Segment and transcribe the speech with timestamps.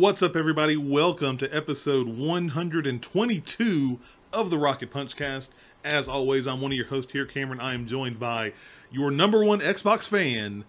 [0.00, 0.78] What's up, everybody?
[0.78, 3.98] Welcome to episode 122
[4.32, 5.52] of the Rocket Punch Cast.
[5.84, 7.60] As always, I'm one of your hosts here, Cameron.
[7.60, 8.54] I am joined by
[8.90, 10.64] your number one Xbox fan,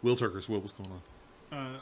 [0.00, 0.48] Will Turkers.
[0.48, 0.90] Will, what's going
[1.52, 1.58] on?
[1.58, 1.78] Uh,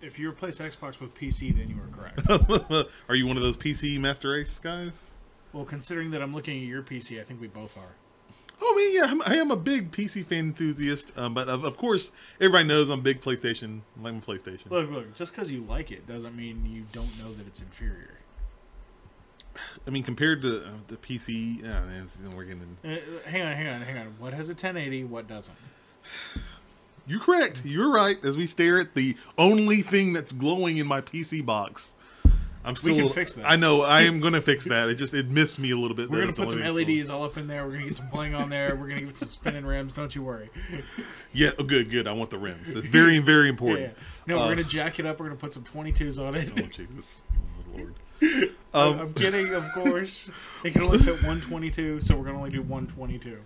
[0.00, 2.88] if you replace Xbox with PC, then you are correct.
[3.10, 5.10] are you one of those PC Master Race guys?
[5.52, 7.96] well, considering that I'm looking at your PC, I think we both are.
[8.62, 11.64] Oh, I mean, yeah, I'm, I am a big PC fan enthusiast, um, but of,
[11.64, 13.80] of course, everybody knows I'm big PlayStation.
[13.98, 14.70] I like my PlayStation.
[14.70, 18.18] Look, look, just because you like it doesn't mean you don't know that it's inferior.
[19.86, 22.76] I mean, compared to uh, the PC, yeah, man, it's- we're getting.
[22.84, 22.96] Uh,
[23.28, 24.06] hang on, hang on, hang on.
[24.18, 25.04] What has a 1080?
[25.04, 25.56] What doesn't?
[27.06, 27.64] You're correct.
[27.64, 28.22] You're right.
[28.24, 31.94] As we stare at the only thing that's glowing in my PC box,
[32.70, 32.96] I'm still.
[32.96, 33.48] can fix that.
[33.50, 33.82] I know.
[33.82, 34.88] I am going to fix that.
[34.88, 36.10] It just it missed me a little bit.
[36.10, 37.64] We're gonna put some only thing that's LEDs all up in there.
[37.66, 38.74] We're gonna get some bling on there.
[38.76, 39.92] We're gonna get some spinning rims.
[39.92, 40.48] Don't you worry.
[41.32, 41.50] Yeah.
[41.58, 41.90] Oh, good.
[41.90, 42.06] Good.
[42.08, 42.72] I want the rims.
[42.74, 43.50] That's very very Yeah.
[43.50, 43.96] important.
[44.26, 45.18] No, Uh, we're gonna jack it up.
[45.20, 46.52] We're gonna put some 22s on it.
[46.56, 47.22] Oh Jesus,
[47.74, 47.94] oh, Lord.
[48.22, 50.30] I'm- Um, I'm kidding, of course.
[50.64, 53.38] It can only fit 122, so we're gonna only do 122.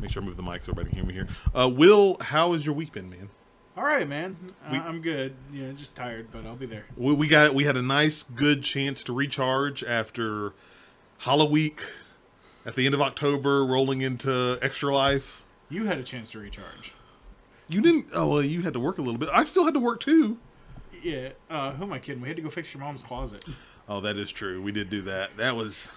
[0.00, 1.28] make sure I move the mic so everybody can hear me here.
[1.54, 3.28] Uh, Will, how has your week been, man?
[3.76, 4.36] All right, man.
[4.70, 5.34] We- I'm good.
[5.52, 6.84] Yeah, just tired, but I'll be there.
[6.96, 10.52] We, we got we had a nice good chance to recharge after
[11.18, 11.82] Hollow Week
[12.64, 15.42] at the end of October, rolling into Extra Life.
[15.68, 16.92] You had a chance to recharge.
[17.68, 18.06] You didn't.
[18.14, 19.28] Oh well, you had to work a little bit.
[19.32, 20.38] I still had to work too.
[21.02, 21.30] Yeah.
[21.50, 22.22] Uh, who am I kidding?
[22.22, 23.44] We had to go fix your mom's closet.
[23.86, 24.62] Oh, that is true.
[24.62, 25.36] We did do that.
[25.36, 25.90] That was.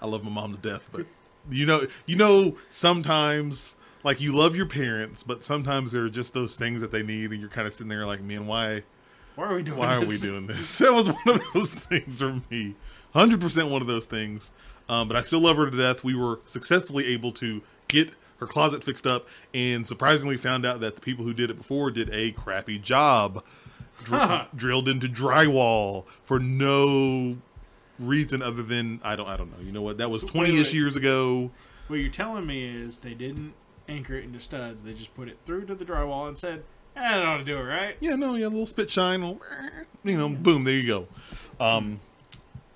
[0.00, 1.04] I love my mom to death, but
[1.50, 6.34] you know, you know, sometimes like you love your parents, but sometimes there are just
[6.34, 8.82] those things that they need, and you're kind of sitting there like, man, why,
[9.36, 10.78] Why are we doing why are we doing this?
[10.78, 12.74] That was one of those things for me.
[13.12, 14.52] Hundred percent one of those things.
[14.88, 16.02] Um, but I still love her to death.
[16.02, 20.94] We were successfully able to get her closet fixed up, and surprisingly found out that
[20.94, 23.44] the people who did it before did a crappy job.
[24.02, 27.36] Dr- drilled into drywall for no
[27.98, 29.62] reason other than I don't I don't know.
[29.62, 29.98] You know what?
[29.98, 31.50] That was twenty ish years ago.
[31.88, 33.52] What you're telling me is they didn't
[33.90, 34.82] anchor it into studs.
[34.82, 36.62] They just put it through to the drywall and said,
[36.96, 39.40] eh, "That ought to do it, right?" Yeah, no, yeah, a little spit shine, little,
[40.04, 41.08] you know, boom, there you go.
[41.64, 42.00] Um,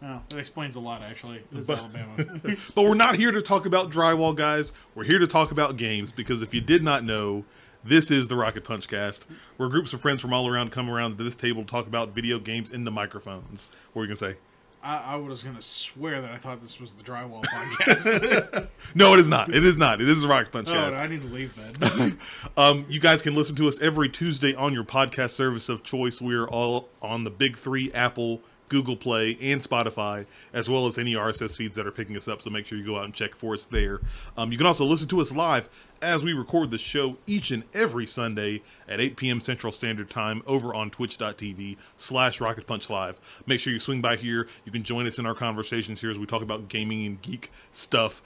[0.06, 1.42] Oh, that explains a lot, actually.
[1.50, 2.40] This is But- Alabama.
[2.74, 4.70] but we're not here to talk about drywall, guys.
[4.94, 7.46] We're here to talk about games because if you did not know,
[7.82, 9.24] this is the Rocket Punch Cast,
[9.56, 12.10] where groups of friends from all around come around to this table to talk about
[12.10, 13.70] video games into microphones.
[13.94, 14.38] What were you gonna say?
[14.84, 18.68] I, I was going to swear that I thought this was the drywall podcast.
[18.94, 19.52] No, it is not.
[19.52, 20.00] It is not.
[20.00, 20.76] It is the Rocket Punch oh.
[20.76, 22.20] I need to leave then.
[22.56, 26.20] Um, you guys can listen to us every Tuesday on your podcast service of choice.
[26.20, 28.40] We're all on the big three Apple,
[28.74, 32.42] Google Play, and Spotify, as well as any RSS feeds that are picking us up.
[32.42, 34.00] So make sure you go out and check for us there.
[34.36, 35.68] Um, you can also listen to us live
[36.02, 39.40] as we record the show each and every Sunday at 8 p.m.
[39.40, 43.20] Central Standard Time over on twitch.tv slash Rocket Punch Live.
[43.46, 44.48] Make sure you swing by here.
[44.64, 47.52] You can join us in our conversations here as we talk about gaming and geek
[47.70, 48.22] stuff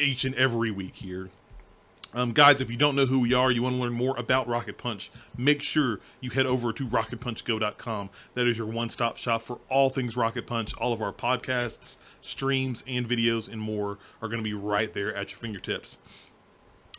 [0.00, 1.30] each and every week here.
[2.14, 4.46] Um, guys, if you don't know who we are, you want to learn more about
[4.46, 8.10] Rocket Punch, make sure you head over to rocketpunchgo.com.
[8.34, 10.74] That is your one stop shop for all things Rocket Punch.
[10.76, 15.14] All of our podcasts, streams, and videos, and more are going to be right there
[15.14, 15.98] at your fingertips.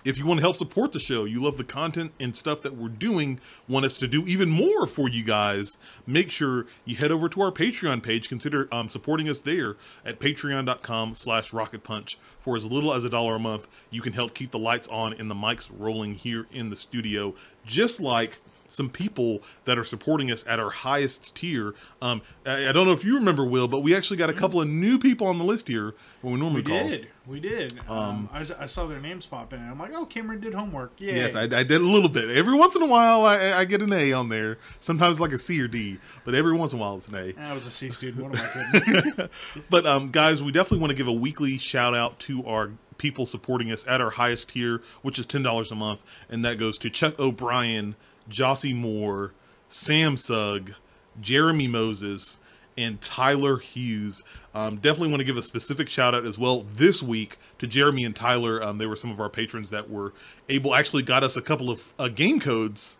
[0.05, 2.75] If you want to help support the show, you love the content and stuff that
[2.75, 7.09] we're doing, want us to do even more for you guys, make sure you head
[7.09, 8.27] over to our Patreon page.
[8.27, 12.17] Consider um, supporting us there at patreon.com slash rocket punch.
[12.41, 15.13] For as little as a dollar a month, you can help keep the lights on
[15.13, 17.33] and the mics rolling here in the studio,
[17.65, 18.39] just like
[18.73, 21.75] some people that are supporting us at our highest tier.
[22.01, 24.59] Um, I, I don't know if you remember, Will, but we actually got a couple
[24.61, 26.89] of new people on the list here when we normally we call.
[26.89, 27.07] did.
[27.25, 27.79] We did.
[27.87, 30.53] Um, I, s- I saw their names pop in, and I'm like, oh, Cameron did
[30.53, 30.91] homework.
[30.99, 31.15] Yay.
[31.15, 32.29] Yes, I, I did a little bit.
[32.29, 34.57] Every once in a while, I, I get an A on there.
[34.81, 37.33] Sometimes like a C or D, but every once in a while it's an A.
[37.39, 38.23] I was a C student.
[38.23, 39.29] What am I kidding?
[39.69, 43.25] But um, guys, we definitely want to give a weekly shout out to our people
[43.25, 46.77] supporting us at our highest tier, which is ten dollars a month, and that goes
[46.79, 47.95] to Chuck O'Brien,
[48.29, 49.33] Jossie Moore,
[49.69, 50.73] Sam Sugg,
[51.19, 52.39] Jeremy Moses,
[52.77, 54.23] and Tyler Hughes.
[54.53, 58.03] Um, definitely want to give a specific shout out as well this week to Jeremy
[58.03, 58.63] and Tyler.
[58.63, 60.13] Um, they were some of our patrons that were
[60.49, 62.97] able, actually got us a couple of uh, game codes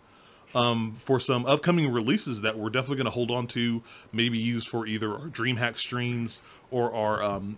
[0.55, 3.81] um, for some upcoming releases that we're definitely going to hold on to,
[4.11, 7.57] maybe use for either our DreamHack streams or our um,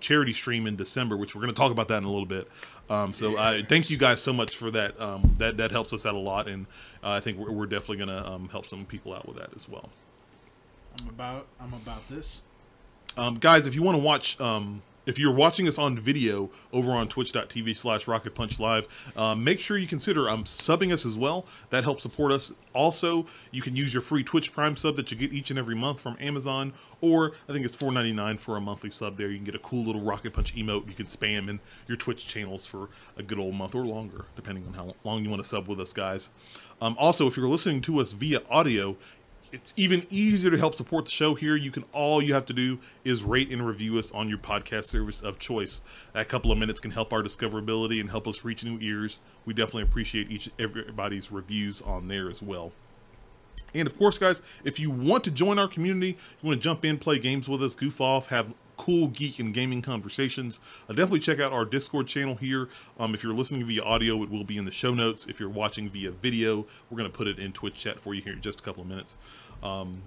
[0.00, 2.48] charity stream in December, which we're going to talk about that in a little bit.
[2.88, 5.00] Um, so I thank you guys so much for that.
[5.00, 6.66] Um, that that helps us out a lot, and
[7.02, 9.50] uh, I think we're, we're definitely going to um, help some people out with that
[9.56, 9.90] as well.
[11.00, 11.46] I'm about.
[11.60, 12.42] I'm about this.
[13.16, 16.90] Um, guys, if you want to watch um, if you're watching us on video over
[16.90, 18.86] on twitch.tv slash rocket punch live
[19.16, 21.46] um, make sure you consider um, subbing us as well.
[21.70, 22.52] That helps support us.
[22.72, 25.74] Also you can use your free twitch prime sub that you get each and every
[25.74, 29.30] month from amazon or i think it's $4.99 for a monthly sub there.
[29.30, 30.88] You can get a cool little rocket punch emote.
[30.88, 34.66] You can spam in your twitch channels for a good old month or longer depending
[34.66, 36.30] on how long you want to sub with us guys.
[36.80, 38.96] Um, also if you're listening to us via audio
[39.52, 41.56] it's even easier to help support the show here.
[41.56, 44.84] You can all you have to do is rate and review us on your podcast
[44.84, 45.82] service of choice.
[46.12, 49.18] That couple of minutes can help our discoverability and help us reach new ears.
[49.44, 52.72] We definitely appreciate each everybody's reviews on there as well.
[53.74, 56.84] And of course, guys, if you want to join our community, you want to jump
[56.84, 61.20] in, play games with us, goof off, have cool geek and gaming conversations, uh, definitely
[61.20, 62.68] check out our Discord channel here.
[62.98, 65.26] Um, if you're listening via audio, it will be in the show notes.
[65.26, 68.22] If you're watching via video, we're going to put it in Twitch chat for you
[68.22, 69.16] here in just a couple of minutes.
[69.62, 70.02] Um,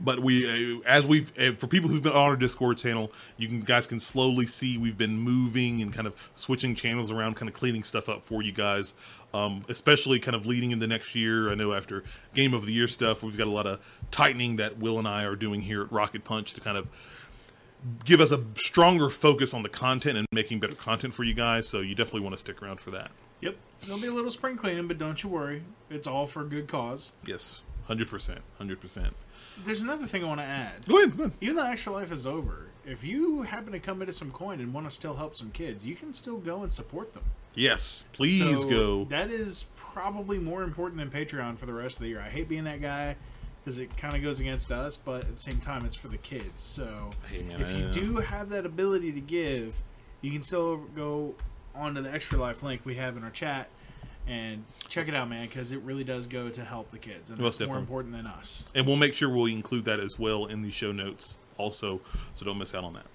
[0.00, 3.48] but we, uh, as we've uh, for people who've been on our Discord channel, you
[3.48, 7.48] can guys can slowly see we've been moving and kind of switching channels around, kind
[7.48, 8.94] of cleaning stuff up for you guys.
[9.34, 11.50] Um, especially kind of leading into next year.
[11.50, 12.02] I know after
[12.32, 13.80] Game of the Year stuff, we've got a lot of
[14.10, 16.88] tightening that Will and I are doing here at Rocket Punch to kind of
[18.04, 21.68] give us a stronger focus on the content and making better content for you guys.
[21.68, 23.10] So you definitely want to stick around for that.
[23.40, 23.56] Yep.
[23.84, 25.62] There'll be a little spring cleaning, but don't you worry.
[25.90, 27.12] It's all for a good cause.
[27.24, 29.14] Yes, hundred percent, hundred percent.
[29.64, 30.86] There's another thing I want to add.
[30.86, 31.36] Go ahead, go ahead.
[31.40, 34.72] Even though Extra Life is over, if you happen to come into some coin and
[34.72, 37.24] want to still help some kids, you can still go and support them.
[37.54, 39.04] Yes, please So go.
[39.04, 42.20] That is probably more important than Patreon for the rest of the year.
[42.20, 43.16] I hate being that guy
[43.68, 46.16] because it kind of goes against us, but at the same time, it's for the
[46.16, 46.62] kids.
[46.62, 49.74] So Hey, man, if you I- do have that ability to give,
[50.22, 51.34] you can still go
[51.74, 53.68] onto the Extra Life link we have in our chat
[54.26, 57.38] and check it out, man, because it really does go to help the kids, and
[57.38, 58.64] Most that's more important than us.
[58.74, 62.00] and we'll make sure we'll include that as well in the show notes also
[62.36, 63.06] so don't miss out on that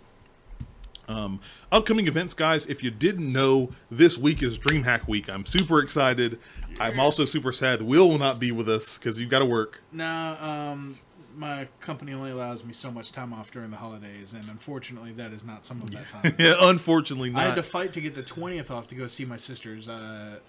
[1.07, 1.39] um,
[1.71, 6.39] upcoming events guys if you didn't know this week is dreamhack week i'm super excited
[6.79, 9.81] i'm also super sad will will not be with us because you've got to work
[9.91, 10.99] No, um,
[11.35, 15.33] my company only allows me so much time off during the holidays, and unfortunately, that
[15.33, 16.35] is not some of that time.
[16.39, 19.25] yeah, unfortunately not I had to fight to get the twentieth off to go see
[19.25, 19.89] my sisters.
[19.89, 20.39] Uh,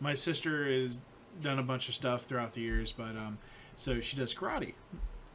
[0.00, 0.98] my sister has
[1.42, 3.38] done a bunch of stuff throughout the years, but um,
[3.76, 4.74] so she does karate,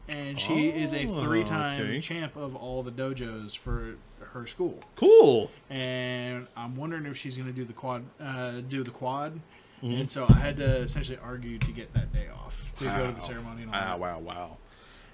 [0.10, 2.02] and she is a three-time okay.
[2.02, 3.96] champ of all the dojos for
[4.36, 4.80] her school.
[4.96, 9.40] cool And I'm wondering if she's going to do the quad, uh, do the quad.
[9.84, 10.02] Mm-hmm.
[10.02, 13.14] And so I had to essentially argue to get that day off to go to
[13.14, 13.64] the ceremony.
[13.64, 14.00] And all wow that.
[14.00, 14.58] wow wow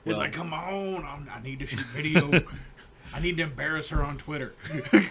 [0.06, 2.30] It's Well- like, come on, I'm, I need to shoot video.
[3.14, 4.54] I need to embarrass her on Twitter.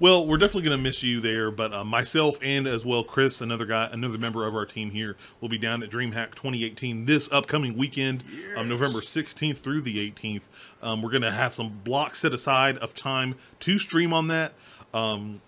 [0.00, 3.40] Well, we're definitely going to miss you there, but uh, myself and as well Chris,
[3.40, 7.30] another guy, another member of our team here, will be down at DreamHack 2018 this
[7.30, 8.24] upcoming weekend,
[8.56, 10.42] um, November 16th through the 18th.
[10.82, 14.54] Um, we're going to have some blocks set aside of time to stream on that.
[14.92, 15.40] Um,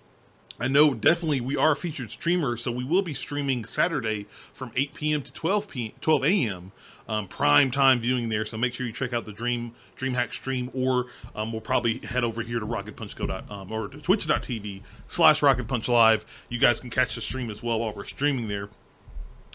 [0.61, 4.70] I know definitely we are a featured streamer, so we will be streaming Saturday from
[4.76, 5.23] 8 p.m.
[5.23, 5.94] to 12 p.
[6.00, 6.73] 12 a.m.
[7.06, 8.46] Um, prime time viewing there.
[8.46, 12.24] So make sure you check out the Dream DreamHack stream, or um, we'll probably head
[12.24, 16.24] over here to RocketPunch dot um, or to Twitch.tv slash Rocket Punch Live.
[16.48, 18.70] You guys can catch the stream as well while we're streaming there.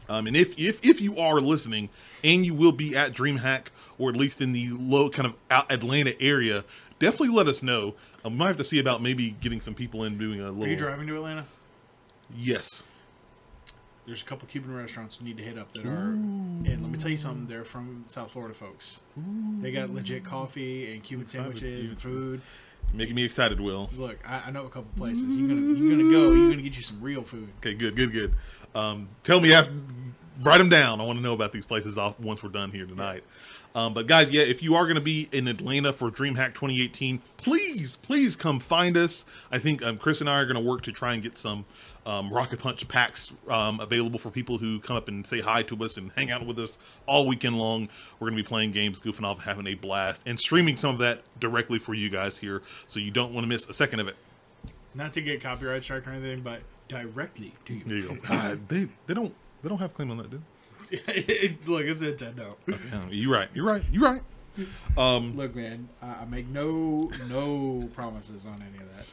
[0.08, 1.90] Um, and if, if if you are listening
[2.24, 5.36] and you will be at DreamHack or at least in the low kind of
[5.70, 6.66] Atlanta area,
[7.00, 7.96] definitely let us know.
[8.26, 10.66] Um, we might have to see about maybe getting some people in doing a little.
[10.66, 11.46] Are you driving to Atlanta?
[12.36, 12.84] Yes.
[14.10, 16.98] There's a couple Cuban restaurants you need to hit up that are, and let me
[16.98, 17.46] tell you something.
[17.46, 19.02] They're from South Florida folks.
[19.62, 22.42] They got legit coffee and Cuban sandwiches and food.
[22.92, 23.88] Making me excited, Will.
[23.96, 25.36] Look, I, I know a couple places.
[25.36, 26.32] You're gonna you're gonna go.
[26.32, 27.50] You're gonna get you some real food.
[27.60, 28.34] Okay, good, good, good.
[28.74, 29.74] Um, tell me after,
[30.42, 31.00] write them down.
[31.00, 33.24] I want to know about these places off once we're done here tonight.
[33.76, 37.22] Um, but guys, yeah, if you are going to be in Atlanta for DreamHack 2018,
[37.38, 39.26] please, please come find us.
[39.52, 41.66] I think um, Chris and I are going to work to try and get some
[42.06, 45.84] um, Rocket Punch packs um, available for people who come up and say hi to
[45.84, 47.90] us and hang out with us all weekend long.
[48.20, 50.98] We're going to be playing games, goofing off, having a blast, and streaming some of
[51.00, 54.08] that directly for you guys here, so you don't want to miss a second of
[54.08, 54.16] it.
[54.96, 57.84] Not to get copyright strike or anything, but directly to you.
[57.86, 58.16] There you go.
[58.16, 60.42] God, they they don't they don't have claim on that, dude.
[61.66, 62.56] Look, it's Nintendo.
[63.12, 63.50] You're right.
[63.54, 63.84] You're right.
[63.92, 64.22] You're right.
[64.98, 69.06] Um, Look, man, I, I make no no promises on any of that.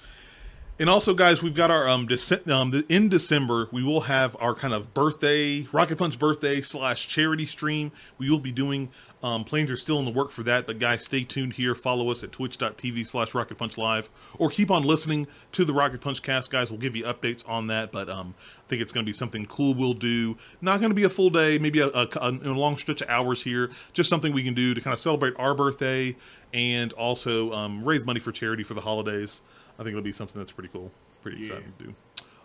[0.78, 4.54] And also, guys, we've got our um, Dece- um in December we will have our
[4.54, 7.92] kind of birthday Rocket Punch birthday slash charity stream.
[8.18, 8.90] We will be doing.
[9.22, 11.74] Um, plans are still in the work for that, but guys, stay tuned here.
[11.74, 16.00] Follow us at twitch.tv slash Rocket Punch Live, or keep on listening to the Rocket
[16.00, 16.70] Punch cast, guys.
[16.70, 19.46] We'll give you updates on that, but um, I think it's going to be something
[19.46, 20.36] cool we'll do.
[20.60, 23.42] Not going to be a full day, maybe a, a, a long stretch of hours
[23.42, 23.70] here.
[23.94, 26.14] Just something we can do to kind of celebrate our birthday
[26.52, 29.40] and also um, raise money for charity for the holidays.
[29.78, 30.90] I think it'll be something that's pretty cool,
[31.22, 31.46] pretty Yeah.
[31.54, 31.94] exciting to do.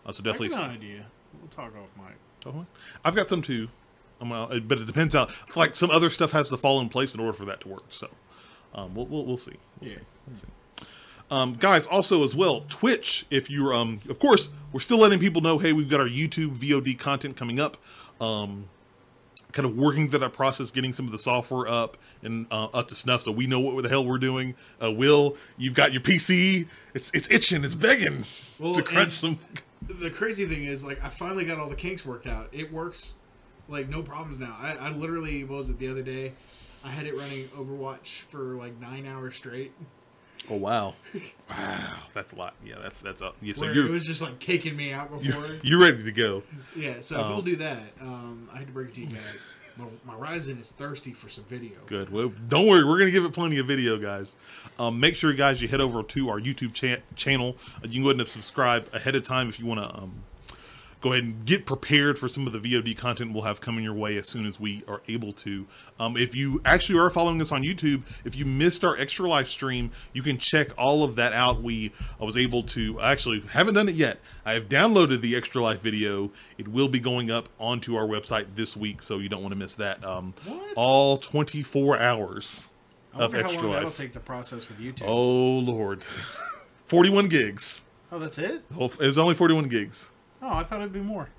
[0.06, 1.06] Uh, so I definitely, got an idea.
[1.40, 2.16] We'll talk off mic.
[2.46, 2.66] Oh,
[3.06, 3.70] I've got some too.
[4.22, 5.28] It- but it depends how.
[5.56, 7.86] Like some other stuff has to fall in place in order for that to work.
[7.90, 8.10] So,
[8.76, 9.56] um, we'll, we'll we'll see.
[9.80, 9.98] We'll Yeah.
[9.98, 10.04] see.
[10.28, 10.48] We'll see.
[11.32, 13.26] Um, guys, also as well, Twitch.
[13.30, 15.58] If you're, um, of course, we're still letting people know.
[15.60, 17.78] Hey, we've got our YouTube VOD content coming up.
[18.20, 18.66] Um,
[19.52, 22.88] kind of working through that process, getting some of the software up and uh, up
[22.90, 24.56] to snuff, so we know what the hell we're doing.
[24.82, 26.68] Uh, Will, you've got your PC.
[26.94, 27.64] It's it's itching.
[27.64, 28.26] It's begging
[28.60, 29.40] Well, to crunch some.
[29.88, 32.50] The crazy thing is, like, I finally got all the kinks worked out.
[32.52, 33.14] It works,
[33.68, 34.56] like, no problems now.
[34.60, 36.34] I, I literally what was it the other day.
[36.84, 39.72] I had it running Overwatch for like nine hours straight.
[40.50, 40.96] Oh wow,
[41.50, 42.56] wow, that's a lot.
[42.66, 43.36] Yeah, that's that's up.
[43.42, 45.48] Yeah, so where you're it was just like kicking me out before.
[45.48, 46.44] you're, you're ready to go.
[46.76, 49.46] yeah, so if we'll do that, um, I had to break it to you guys.
[49.78, 51.78] My, my Ryzen is thirsty for some video.
[51.86, 52.10] Good.
[52.12, 52.84] Well, don't worry.
[52.84, 54.36] We're gonna give it plenty of video, guys.
[54.78, 57.56] Um, make sure, guys, you head over to our YouTube cha- channel.
[57.78, 59.98] Uh, you can go ahead and subscribe ahead of time if you want to.
[59.98, 60.24] Um,
[61.02, 63.94] go ahead and get prepared for some of the VOD content we'll have coming your
[63.94, 65.66] way as soon as we are able to.
[66.00, 69.48] Um, if you actually are following us on YouTube, if you missed our extra life
[69.48, 71.62] stream, you can check all of that out.
[71.62, 74.20] We I was able to actually haven't done it yet.
[74.46, 76.32] I have downloaded the extra life video.
[76.58, 79.60] It will be going up onto our website this week, so you don't want to
[79.60, 80.04] miss that.
[80.06, 80.74] Um, What?
[80.76, 82.70] All 24 hours
[83.14, 85.06] I of extra long that'll take to process with YouTube.
[85.08, 86.04] Oh lord,
[86.86, 87.86] 41 gigs.
[88.12, 88.64] Oh, that's it?
[88.80, 90.12] It's only 41 gigs.
[90.42, 91.30] Oh, I thought it'd be more.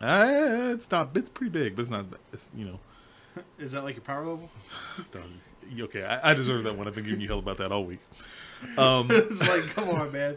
[0.00, 1.10] Uh, it's not.
[1.14, 2.06] It's pretty big, but it's not.
[2.32, 2.80] It's you know.
[3.58, 4.50] Is that like your power level?
[5.80, 6.86] Okay, I, I deserve that one.
[6.86, 8.00] I've been giving you hell about that all week.
[8.76, 10.36] Um, it's like, come on, man.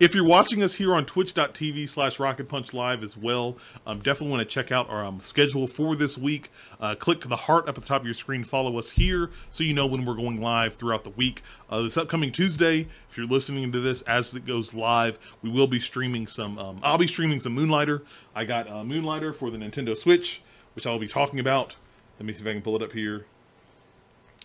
[0.00, 4.30] If you're watching us here on twitch.tv slash rocket punch live as well um, definitely
[4.30, 6.50] want to check out our um, schedule for this week.
[6.80, 9.30] Uh, click to the heart up at the top of your screen follow us here
[9.50, 11.42] so you know when we're going live throughout the week.
[11.70, 15.68] Uh, this upcoming tuesday if you're listening to this as it goes live we will
[15.68, 18.02] be streaming some um, i'll be streaming some moonlighter.
[18.34, 20.42] I got uh, moonlighter for the nintendo switch
[20.74, 21.76] which i'll be talking about.
[22.18, 23.26] Let me see if i can pull it up here.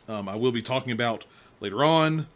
[0.07, 1.25] Um, i will be talking about
[1.59, 2.27] later on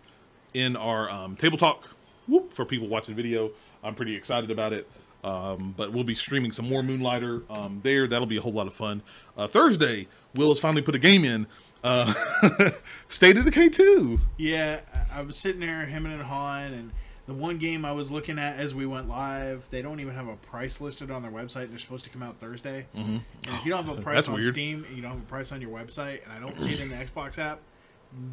[0.54, 1.90] in our um, table talk
[2.28, 3.52] whoop, for people watching video.
[3.84, 4.90] I'm pretty excited about it.
[5.24, 8.08] Um, but we'll be streaming some more Moonlighter um, there.
[8.08, 9.02] That'll be a whole lot of fun.
[9.38, 11.48] Uh, Thursday, Will has finally put a game in.
[11.84, 12.14] Uh,
[13.08, 14.20] State of Decay two.
[14.38, 14.82] Yeah,
[15.14, 16.92] I- was sitting there, hemming and hawing, and
[17.26, 20.28] the one game I was looking at as we went live, they don't even have
[20.28, 21.70] a price listed on their website.
[21.70, 22.86] They're supposed to come out Thursday.
[22.96, 23.12] Mm-hmm.
[23.12, 24.54] And if you don't have a price That's on weird.
[24.54, 26.80] Steam and you don't have a price on your website, and I don't see it
[26.82, 27.60] in the Xbox app,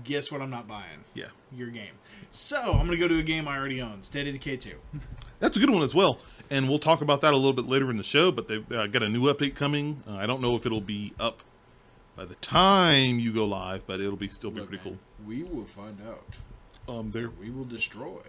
[0.04, 1.04] guess what I'm not buying?
[1.14, 1.26] Yeah.
[1.52, 1.94] Your game.
[2.30, 4.74] So I'm gonna go to a game I already own, State of Decay 2.
[5.40, 6.18] That's a good one as well.
[6.50, 8.30] And we'll talk about that a little bit later in the show.
[8.32, 10.02] But they've uh, got a new update coming.
[10.06, 11.42] Uh, I don't know if it'll be up
[12.16, 15.42] by the time you go live, but it'll be still be Look, pretty man, We
[15.42, 16.24] will find out.
[16.88, 18.20] Um, there We will destroy.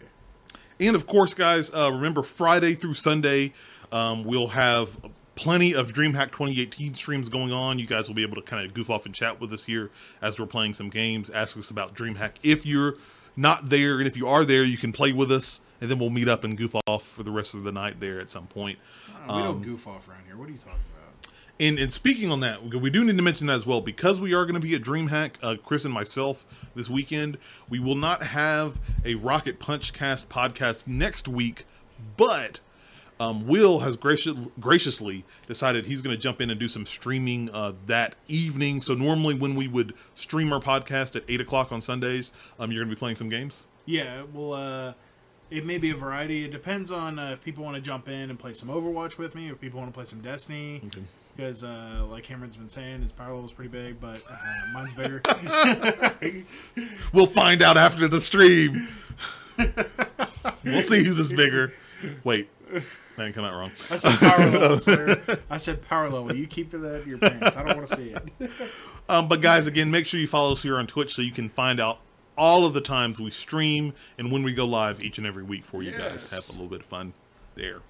[0.80, 3.54] And of course, guys, uh, remember Friday through Sunday,
[3.92, 4.98] um, we'll have
[5.36, 7.80] plenty of DreamHack 2018 streams going on.
[7.80, 9.92] You guys will be able to kind of goof off and chat with us here
[10.22, 11.30] as we're playing some games.
[11.30, 12.34] Ask us about DreamHack.
[12.44, 12.96] If you're
[13.36, 16.10] not there, and if you are there, you can play with us, and then we'll
[16.10, 18.78] meet up and goof off for the rest of the night there at some point.
[19.28, 20.38] Uh, we don't goof off around here.
[20.38, 21.32] What are you talking about?
[21.60, 24.34] And, and speaking on that, we do need to mention that as well because we
[24.34, 26.44] are going to be at DreamHack, uh, Chris and myself
[26.76, 27.38] this weekend.
[27.70, 31.66] We will not have a Rocket Punch Cast podcast next week,
[32.18, 32.62] but
[33.22, 37.52] um, Will has gracious, graciously decided he's going to jump in and do some streaming
[37.52, 38.82] uh, that evening.
[38.82, 42.84] So normally when we would stream our podcast at eight o'clock on Sundays, um, you're
[42.84, 43.68] going to be playing some games.
[43.86, 44.94] Yeah, well, uh,
[45.52, 46.46] it may be a variety.
[46.46, 49.36] It depends on uh, if people want to jump in and play some Overwatch with
[49.36, 50.82] me, if people want to play some Destiny.
[50.88, 51.04] Okay.
[51.36, 54.36] Because, uh, like Cameron's been saying, his power level's pretty big, but uh,
[54.74, 55.22] mine's bigger.
[57.14, 58.88] We'll find out after the stream.
[59.58, 61.74] we'll see who's is bigger.
[62.24, 62.50] Wait,
[63.22, 63.72] that didn't come out wrong.
[63.90, 65.22] I said power level, sir.
[65.50, 66.36] I said power level.
[66.36, 67.56] You keep that in your pants.
[67.56, 68.52] I don't want to see it.
[69.10, 71.50] Um, but guys, again, make sure you follow us here on Twitch so you can
[71.50, 72.00] find out
[72.38, 75.66] all of the times we stream and when we go live each and every week
[75.66, 76.32] for you guys.
[76.32, 77.12] Have a little bit of fun
[77.56, 77.82] there.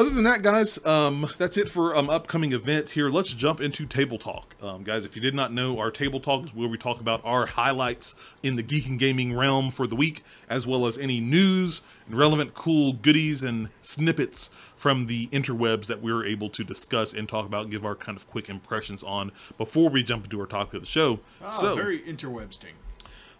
[0.00, 3.10] Other than that, guys, um, that's it for um, upcoming events here.
[3.10, 4.54] Let's jump into Table Talk.
[4.62, 7.20] Um, guys, if you did not know, our Table Talk is where we talk about
[7.22, 11.20] our highlights in the geek and gaming realm for the week, as well as any
[11.20, 17.12] news and relevant, cool goodies and snippets from the interwebs that we're able to discuss
[17.12, 20.40] and talk about and give our kind of quick impressions on before we jump into
[20.40, 21.20] our topic of the show.
[21.42, 22.72] Oh, so, very interwebsting.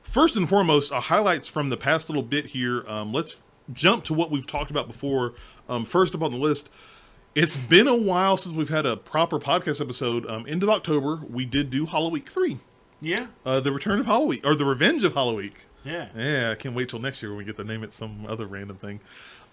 [0.02, 2.87] first and foremost, uh, highlights from the past little bit here.
[2.87, 3.37] Um, let's
[3.73, 5.35] jump to what we've talked about before.
[5.69, 6.69] Um, first up on the list,
[7.35, 10.27] it's been a while since we've had a proper podcast episode.
[10.29, 12.59] Um, end of October, we did do Hollow Week 3.
[13.03, 15.53] Yeah, Uh, the Return of Halloween or the Revenge of Halloween.
[15.85, 16.09] yeah.
[16.15, 18.47] Yeah, I can't wait till next year when we get to name it some other
[18.47, 19.00] random thing.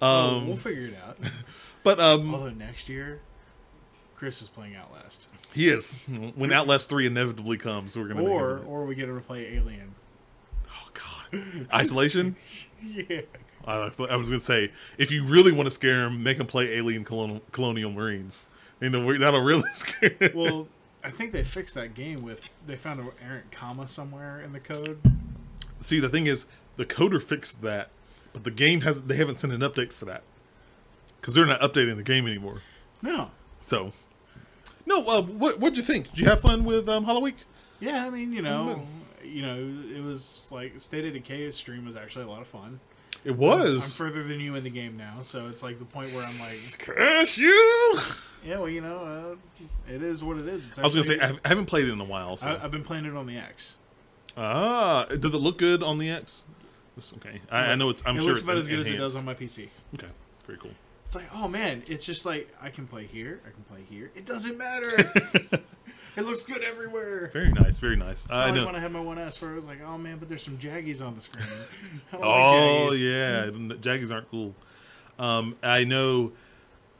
[0.01, 1.17] Oh, Um, we'll figure it out.
[1.83, 3.21] but um, Although next year,
[4.17, 5.93] Chris is playing Outlast, he is
[6.35, 7.95] when Outlast Three inevitably comes.
[7.95, 9.95] We're gonna or name or we get him to play Alien.
[10.69, 12.35] oh god, Isolation.
[12.83, 13.21] Yeah.
[13.67, 16.75] I, I was gonna say if you really want to scare him, make him play
[16.75, 18.47] Alien Colonial, Colonial Marines.
[18.79, 20.15] You know that'll really scare.
[20.19, 20.31] Him.
[20.33, 20.67] Well,
[21.03, 24.59] I think they fixed that game with they found an errant comma somewhere in the
[24.59, 24.99] code.
[25.81, 26.45] See, the thing is,
[26.77, 27.89] the coder fixed that,
[28.33, 30.23] but the game has they haven't sent an update for that
[31.19, 32.61] because they're not updating the game anymore.
[33.01, 33.31] No.
[33.65, 33.91] So,
[34.85, 36.09] no, uh, what what'd you think?
[36.11, 37.35] Did you have fun with um, Halloween?
[37.79, 38.87] Yeah, I mean, you know,
[39.23, 39.57] you know,
[39.95, 42.79] it was like State of Decay's stream was actually a lot of fun.
[43.23, 43.69] It was.
[43.71, 43.95] I'm was.
[43.95, 46.77] further than you in the game now, so it's like the point where I'm like,
[46.79, 47.99] Curse you!
[48.45, 50.69] yeah, well, you know, uh, it is what it is.
[50.69, 52.37] It's I was gonna say I haven't- played it in a while.
[52.37, 52.47] So.
[52.47, 53.75] I, I've been playing it on the X.
[54.37, 56.45] ah, does it look good on the X?
[56.95, 57.41] It's okay.
[57.51, 58.01] I, I know it's.
[58.05, 59.69] I'm it sure looks it's about as good as it does on my PC.
[59.95, 60.07] Okay,
[60.45, 60.71] very cool.
[61.05, 64.11] It's like, oh man, it's just like I can play here, I can play here.
[64.15, 64.91] It doesn't matter.
[66.17, 67.29] it looks good everywhere.
[67.31, 68.25] Very nice, very nice.
[68.25, 68.65] It's I like know.
[68.65, 71.01] when I had my 1S where I was like, oh man, but there's some Jaggies
[71.01, 71.45] on the screen.
[72.13, 73.69] Oh like Jaggies.
[73.69, 74.55] yeah, Jaggies aren't cool.
[75.19, 76.31] Um, I know.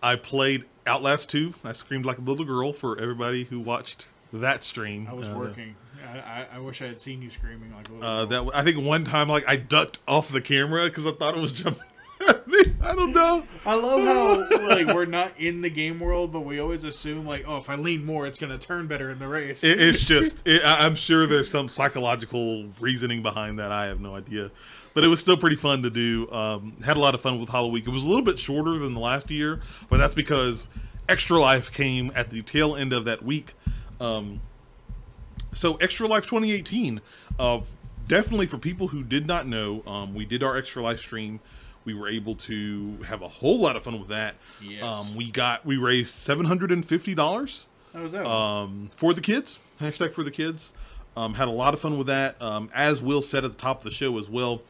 [0.02, 1.56] I played Outlast 2.
[1.64, 5.08] I screamed like a little girl for everybody who watched that stream.
[5.10, 5.76] I was Uh, working.
[6.06, 8.46] I, I, wish I had seen you screaming like a little Uh, girl.
[8.46, 11.42] that I think one time like I ducked off the camera because I thought it
[11.42, 11.84] was jumping
[12.82, 13.44] I don't know.
[13.66, 17.44] I love how like we're not in the game world, but we always assume like,
[17.48, 19.64] oh, if I lean more, it's gonna turn better in the race.
[19.64, 23.72] It, it's just it, I'm sure there's some psychological reasoning behind that.
[23.72, 24.52] I have no idea,
[24.94, 26.32] but it was still pretty fun to do.
[26.32, 27.84] Um, had a lot of fun with Halloween.
[27.86, 30.68] It was a little bit shorter than the last year, but that's because
[31.10, 33.54] Extra Life came at the tail end of that week.
[34.00, 34.42] Um,
[35.54, 37.02] so Extra Life 2018,
[37.40, 37.62] uh,
[38.08, 41.40] definitely for people who did not know, um, we did our Extra Life stream.
[41.88, 44.36] We were able to have a whole lot of fun with that.
[44.62, 44.84] Yes.
[44.84, 48.28] Um, we got we raised seven hundred and fifty dollars How was that?
[48.28, 49.60] um, for the kids.
[49.80, 50.74] Hashtag for the kids.
[51.16, 52.40] Um, had a lot of fun with that.
[52.42, 54.62] Um, as Will said at the top of the show as well,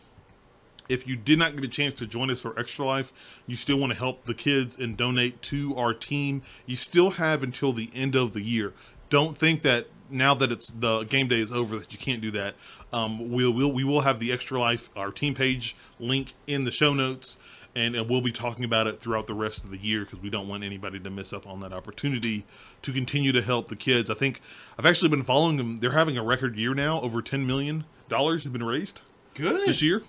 [0.87, 3.11] if you did not get a chance to join us for Extra Life,
[3.47, 6.43] you still want to help the kids and donate to our team.
[6.67, 8.73] You still have until the end of the year.
[9.09, 12.31] Don't think that now that it's the game day is over that you can't do
[12.31, 12.55] that.
[12.93, 16.71] Um, we'll, we'll we will have the Extra Life our team page link in the
[16.71, 17.37] show notes,
[17.75, 20.29] and uh, we'll be talking about it throughout the rest of the year because we
[20.29, 22.45] don't want anybody to miss up on that opportunity
[22.81, 24.09] to continue to help the kids.
[24.09, 24.41] I think
[24.79, 25.77] I've actually been following them.
[25.77, 27.01] They're having a record year now.
[27.01, 29.01] Over ten million dollars has been raised
[29.33, 29.67] good.
[29.67, 30.03] this year.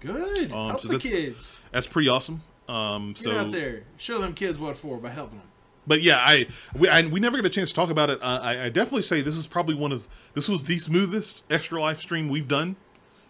[0.00, 0.50] Good.
[0.50, 1.56] Um, Help so the that's- kids.
[1.70, 2.42] That's pretty awesome.
[2.68, 3.82] Um, Get so, out there.
[3.98, 5.46] Show them kids what for by helping them.
[5.86, 8.22] But yeah, I we, I we never get a chance to talk about it.
[8.22, 11.80] Uh, I, I definitely say this is probably one of this was the smoothest extra
[11.80, 12.76] life stream we've done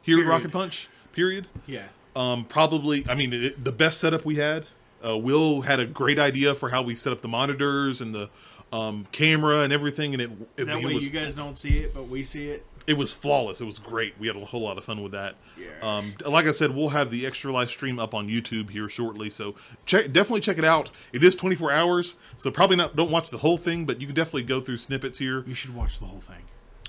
[0.03, 0.29] here Period.
[0.29, 0.89] at Rocket Punch.
[1.13, 1.47] Period.
[1.67, 1.87] Yeah.
[2.15, 4.67] Um, probably, I mean, it, the best setup we had.
[5.05, 8.31] Uh, Will had a great idea for how we set up the monitors and the
[8.73, 11.95] um, camera and everything, and it it, That way was you guys don't see it,
[11.95, 12.65] but we see it.
[12.87, 13.61] It was flawless.
[13.61, 14.15] It was great.
[14.19, 15.37] We had a whole lot of fun with that.
[15.59, 15.67] Yeah.
[15.83, 19.31] Um, like I said, we'll have the extra life stream up on YouTube here shortly.
[19.31, 19.55] So
[19.87, 20.91] check, definitely check it out.
[21.13, 22.97] It is 24 hours, so probably not.
[22.97, 25.45] Don't watch the whole thing, but you can definitely go through snippets here.
[25.47, 26.43] You should watch the whole thing.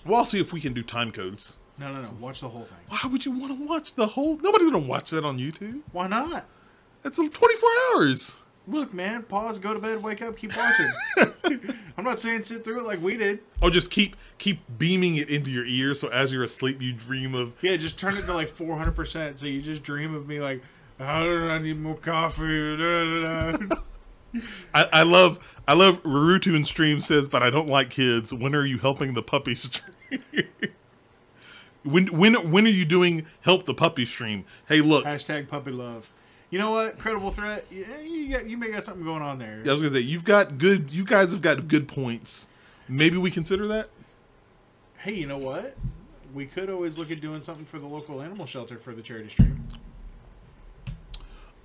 [0.06, 1.58] Well, I'll see if we can do time codes.
[1.78, 2.10] No, no, no.
[2.20, 2.78] Watch the whole thing.
[2.88, 4.38] Why would you want to watch the whole?
[4.38, 5.82] Nobody's gonna watch that on YouTube.
[5.92, 6.46] Why not?
[7.04, 8.36] It's 24 hours.
[8.65, 10.91] Look, man, pause, go to bed, wake up, keep watching.
[11.97, 13.39] I'm not saying sit through it like we did.
[13.62, 17.36] Oh, just keep keep beaming it into your ears, so as you're asleep, you dream
[17.36, 17.54] of.
[17.62, 20.62] Yeah, just turn it to like 400%, so you just dream of me like,
[20.97, 22.78] do I need more coffee?
[24.73, 28.34] I, I love I love Rurutu and stream says, but I don't like kids.
[28.34, 29.91] When are you helping the puppy stream?
[31.84, 34.45] when when when are you doing help the puppy stream?
[34.67, 36.12] Hey, look, Hashtag puppy love.
[36.54, 37.00] You know what?
[37.00, 37.66] Credible threat.
[37.72, 39.63] Yeah, you got you may got something going on there.
[39.66, 40.92] I was gonna say you've got good.
[40.92, 42.48] You guys have got good points.
[42.88, 43.89] Maybe we consider that.
[44.98, 45.76] Hey, you know what?
[46.32, 49.30] We could always look at doing something for the local animal shelter for the charity
[49.30, 49.68] stream.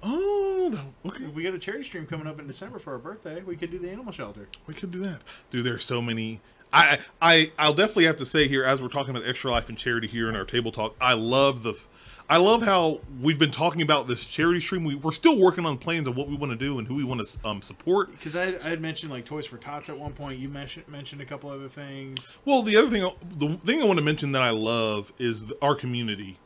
[0.03, 1.25] Oh, okay.
[1.25, 3.71] If we got a charity stream coming up in December for our birthday, we could
[3.71, 4.49] do the animal shelter.
[4.67, 5.21] We could do that.
[5.51, 6.41] Dude, there's so many.
[6.73, 9.77] I I I'll definitely have to say here as we're talking about extra life and
[9.77, 10.97] charity here in our table talk.
[10.99, 11.75] I love the.
[12.31, 14.85] I love how we've been talking about this charity stream.
[14.85, 17.05] We, we're still working on plans of what we want to do and who we
[17.05, 18.11] want to um, support.
[18.13, 20.39] Because I, I had mentioned like Toys for Tots at one point.
[20.39, 22.37] You mentioned mentioned a couple other things.
[22.45, 25.57] Well, the other thing, the thing I want to mention that I love is the,
[25.63, 26.39] our community.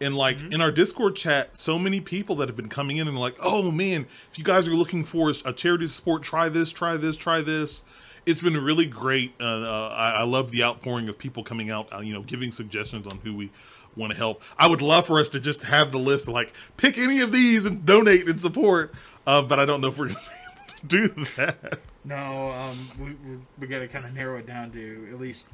[0.00, 3.18] And like in our Discord chat, so many people that have been coming in and
[3.18, 6.96] like, oh man, if you guys are looking for a charity support, try this, try
[6.96, 7.82] this, try this.
[8.26, 9.34] it's been really great.
[9.40, 12.52] Uh, uh, I, I love the outpouring of people coming out, uh, you know, giving
[12.52, 13.50] suggestions on who we
[13.96, 14.42] want to help.
[14.58, 17.64] I would love for us to just have the list, like pick any of these
[17.64, 18.94] and donate and support.
[19.26, 20.16] Uh, but I don't know if we're going
[20.88, 21.78] to be able to do that.
[22.04, 25.46] No, um, we we, we got to kind of narrow it down to at least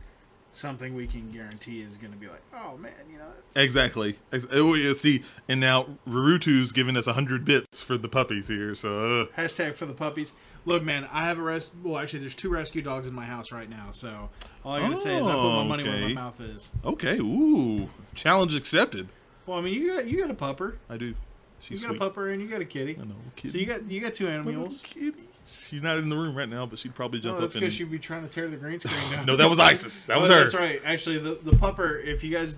[0.52, 3.24] something we can guarantee is going to be like, oh man, you know.
[3.52, 3.64] That's...
[3.64, 4.18] Exactly.
[4.52, 8.74] Oh, yeah, see, and now Rurutu's giving us hundred bits for the puppies here.
[8.74, 10.32] So uh, Hashtag for the puppies.
[10.66, 11.70] Look, man, I have a rest.
[11.82, 13.90] Well, actually, there's two rescue dogs in my house right now.
[13.92, 14.28] So
[14.64, 16.70] all I gotta say is I put my money where my mouth is.
[16.84, 19.08] okay, ooh, challenge accepted.
[19.46, 21.06] Well, I mean, you got you got a pupper, I do.
[21.06, 21.14] you
[21.60, 22.02] She's got sweet.
[22.02, 22.98] a pupper, and you got a kitty.
[23.00, 23.14] I know.
[23.36, 23.52] Kitty.
[23.52, 24.80] So you got you got two Little animals.
[24.82, 25.28] kitty.
[25.50, 27.60] She's not in the room right now, but she'd probably jump Oh, up that's and.
[27.62, 29.26] because she'd be trying to tear the green screen down.
[29.26, 30.06] No, that was Isis.
[30.06, 30.40] That Oh, was her.
[30.40, 30.80] That's right.
[30.84, 32.04] Actually, the the pupper.
[32.04, 32.56] If you guys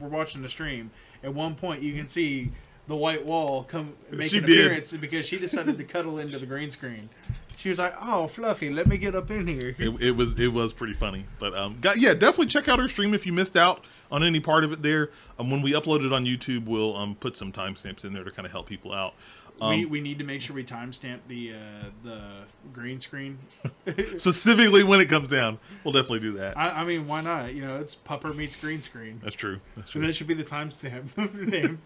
[0.00, 0.90] were watching the stream,
[1.22, 2.50] at one point you can see
[2.88, 4.58] the white wall come make She an did.
[4.66, 7.08] appearance because she decided to cuddle into the green screen.
[7.56, 10.48] She was like, "Oh, Fluffy, let me get up in here." It, it was it
[10.52, 13.56] was pretty funny, but um, got, yeah, definitely check out her stream if you missed
[13.56, 14.82] out on any part of it.
[14.82, 18.24] There, um, when we upload it on YouTube, we'll um put some timestamps in there
[18.24, 19.14] to kind of help people out.
[19.62, 22.20] Um, we, we need to make sure we timestamp the uh, the
[22.72, 23.38] green screen.
[24.18, 26.58] specifically when it comes down, we'll definitely do that.
[26.58, 27.54] I, I mean, why not?
[27.54, 29.20] You know, it's pupper meets green screen.
[29.22, 29.60] That's true.
[29.76, 30.04] That's true.
[30.04, 31.80] that should be the timestamp name.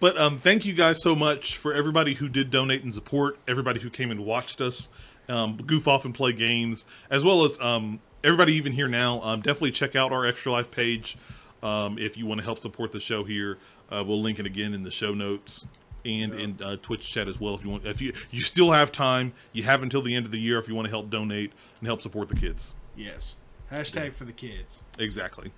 [0.00, 3.80] But um, thank you guys so much for everybody who did donate and support, everybody
[3.80, 4.88] who came and watched us
[5.28, 9.22] um, goof off and play games, as well as um, everybody even here now.
[9.22, 11.16] Um, definitely check out our Extra Life page
[11.62, 13.58] um, if you want to help support the show here.
[13.90, 15.66] Uh, we'll link it again in the show notes
[16.06, 17.54] and in uh, Twitch chat as well.
[17.54, 20.32] If you want, if you you still have time, you have until the end of
[20.32, 22.74] the year if you want to help donate and help support the kids.
[22.96, 23.36] Yes.
[23.72, 24.80] Hashtag for the kids.
[24.98, 25.52] Exactly.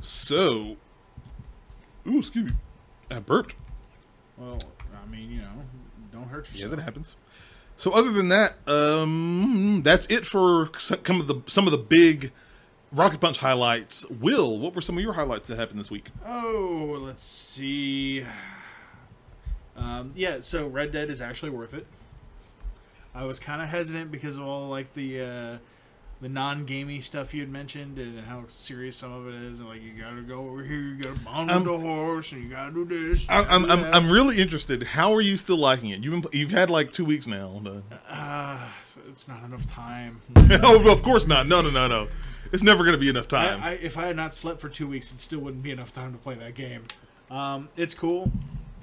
[0.00, 0.76] So,
[2.06, 2.56] ooh, excuse me,
[3.10, 3.54] I burped.
[4.36, 4.58] Well,
[5.02, 5.48] I mean, you know,
[6.12, 6.70] don't hurt yourself.
[6.70, 7.16] Yeah, that happens.
[7.76, 12.32] So other than that, um, that's it for some of the some of the big
[12.90, 14.08] Rocket Punch highlights.
[14.08, 16.08] Will, what were some of your highlights that happened this week?
[16.26, 18.24] Oh, let's see.
[19.78, 21.86] Um, yeah, so Red Dead is actually worth it.
[23.14, 25.58] I was kind of hesitant because of all like the uh,
[26.20, 29.80] the non-gamey stuff you had mentioned and how serious some of it is, and like
[29.82, 32.84] you gotta go over here, you gotta mount Um, the horse, and you gotta do
[32.84, 33.24] this.
[33.28, 33.84] I, gotta I'm I'm.
[33.94, 34.82] I'm really interested.
[34.82, 36.02] How are you still liking it?
[36.02, 37.60] You've been, you've had like two weeks now.
[37.64, 38.68] to- Uh,
[39.08, 40.20] it's not enough time.
[40.36, 41.46] oh, of course not.
[41.46, 42.08] No, no, no, no.
[42.50, 43.62] It's never going to be enough time.
[43.62, 45.92] I, I, if I had not slept for two weeks, it still wouldn't be enough
[45.92, 46.82] time to play that game.
[47.30, 48.32] Um, it's cool.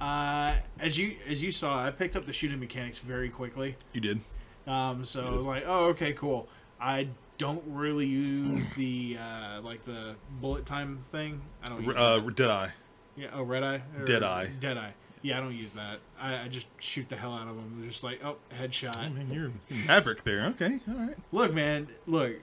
[0.02, 3.76] Uh, as you as you saw, I picked up the shooting mechanics very quickly.
[3.94, 4.22] you did.
[4.68, 6.48] Um, so I was like, oh, okay, cool.
[6.82, 11.42] I don't really use the uh, like the bullet time thing.
[11.64, 12.36] I don't use Uh, that.
[12.36, 12.72] did I?
[13.16, 13.82] Yeah, oh, red eye.
[13.98, 14.48] Or- Deadeye.
[14.60, 14.92] Deadeye.
[15.22, 16.00] Yeah, I don't use that.
[16.20, 17.84] I, I just shoot the hell out of them.
[17.88, 18.98] Just like, oh, headshot.
[18.98, 19.52] I mean, you're
[19.88, 20.46] Maverick there.
[20.48, 21.16] Okay, all right.
[21.32, 22.34] Look, man, look.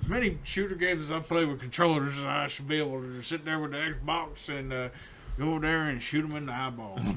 [0.00, 3.44] As many shooter games as I play with controllers, I should be able to sit
[3.44, 4.88] there with the Xbox and uh,
[5.38, 6.98] go there and shoot him in the eyeball.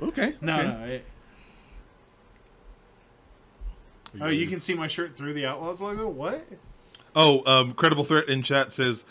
[0.00, 0.34] Okay.
[0.40, 0.68] no, okay.
[0.68, 0.84] no.
[0.84, 1.04] It,
[4.20, 6.08] oh, you can see my shirt through the Outlaws logo.
[6.08, 6.46] What?
[7.16, 9.04] Oh, um, credible threat in chat says,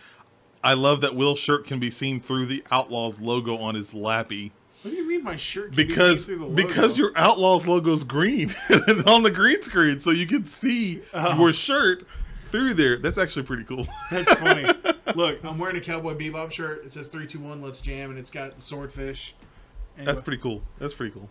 [0.63, 4.53] "I love that Will's shirt can be seen through the Outlaws logo on his lappy
[4.83, 5.73] What do you mean my shirt?
[5.73, 7.01] Can be because seen through the because logo?
[7.01, 8.55] your Outlaws logo's green
[9.05, 11.37] on the green screen, so you can see Oh.
[11.37, 12.07] your shirt
[12.51, 12.97] through there.
[12.97, 13.87] That's actually pretty cool.
[14.11, 14.65] That's funny.
[15.15, 16.85] Look, I'm wearing a Cowboy Bebop shirt.
[16.85, 19.33] It says three, two, one, let's jam, and it's got the swordfish.
[19.97, 20.13] Anyway.
[20.13, 20.61] That's pretty cool.
[20.79, 21.29] That's pretty cool.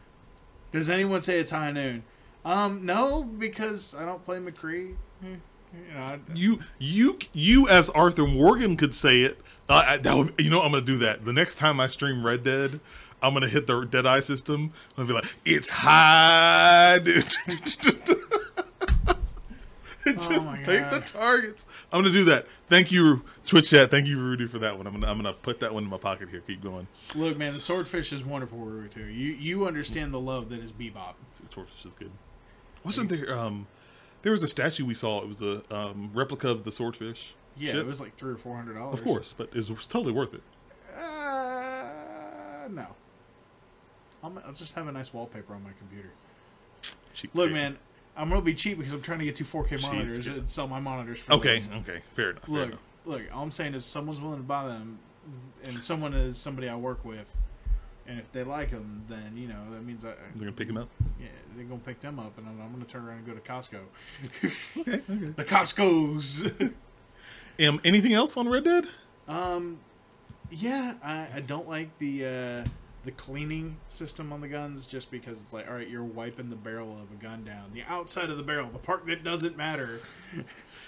[0.73, 2.03] Does anyone say it's high noon?
[2.45, 4.95] Um, no, because I don't play McCree.
[5.21, 5.35] Hmm,
[5.75, 9.39] You know, I, You you you as Arthur Morgan could say it.
[9.69, 12.25] Uh, I, that would, you know I'm gonna do that the next time I stream
[12.25, 12.81] Red Dead.
[13.23, 14.73] I'm gonna hit the Deadeye system.
[14.97, 16.99] I'm gonna be like, it's high,
[20.19, 21.67] Oh just my paint the targets.
[21.93, 22.47] I'm gonna do that.
[22.69, 23.91] Thank you, Twitch chat.
[23.91, 24.87] Thank you, Rudy, for that one.
[24.87, 26.41] I'm gonna I'm gonna put that one in my pocket here.
[26.47, 26.87] Keep going.
[27.15, 29.05] look, man, the swordfish is wonderful, too.
[29.05, 31.15] You you understand the love that is Bebop.
[31.51, 32.13] Swordfish is good.
[32.85, 33.67] Wasn't there um
[34.27, 35.23] there was a statue we saw.
[35.23, 37.35] It was a um, replica of the swordfish.
[37.57, 37.81] Yeah, ship.
[37.83, 38.99] it was like three or four hundred dollars.
[38.99, 40.43] of course, but it was totally worth it.
[40.97, 42.89] Uh, no.
[44.25, 46.11] I'm, I'll just have a nice wallpaper on my computer.
[47.15, 47.79] Cheap Look, man,
[48.17, 50.39] I'm gonna be cheap because I'm trying to get two 4K monitors Cheapskate.
[50.39, 51.19] and sell my monitors.
[51.19, 51.69] For Okay, less.
[51.83, 52.45] okay, fair enough.
[52.45, 52.81] Fair Look, enough.
[53.05, 53.23] look.
[53.35, 54.99] All I'm saying is, someone's willing to buy them,
[55.65, 57.37] and someone is somebody I work with,
[58.07, 60.77] and if they like them, then you know that means I, They're gonna pick him
[60.79, 60.89] up.
[61.21, 61.27] yeah,
[61.57, 63.81] they're gonna pick them up, and I'm, I'm gonna turn around and go to Costco.
[64.79, 65.33] Okay, okay.
[65.37, 66.51] the Costco's.
[67.59, 68.85] Um, anything else on Red Dead?
[69.29, 69.79] um,
[70.51, 72.65] yeah, I, I don't like the uh,
[73.07, 76.57] the cleaning system on the guns, just because it's like, all right, you're wiping the
[76.57, 80.01] barrel of a gun down, the outside of the barrel, the part that doesn't matter.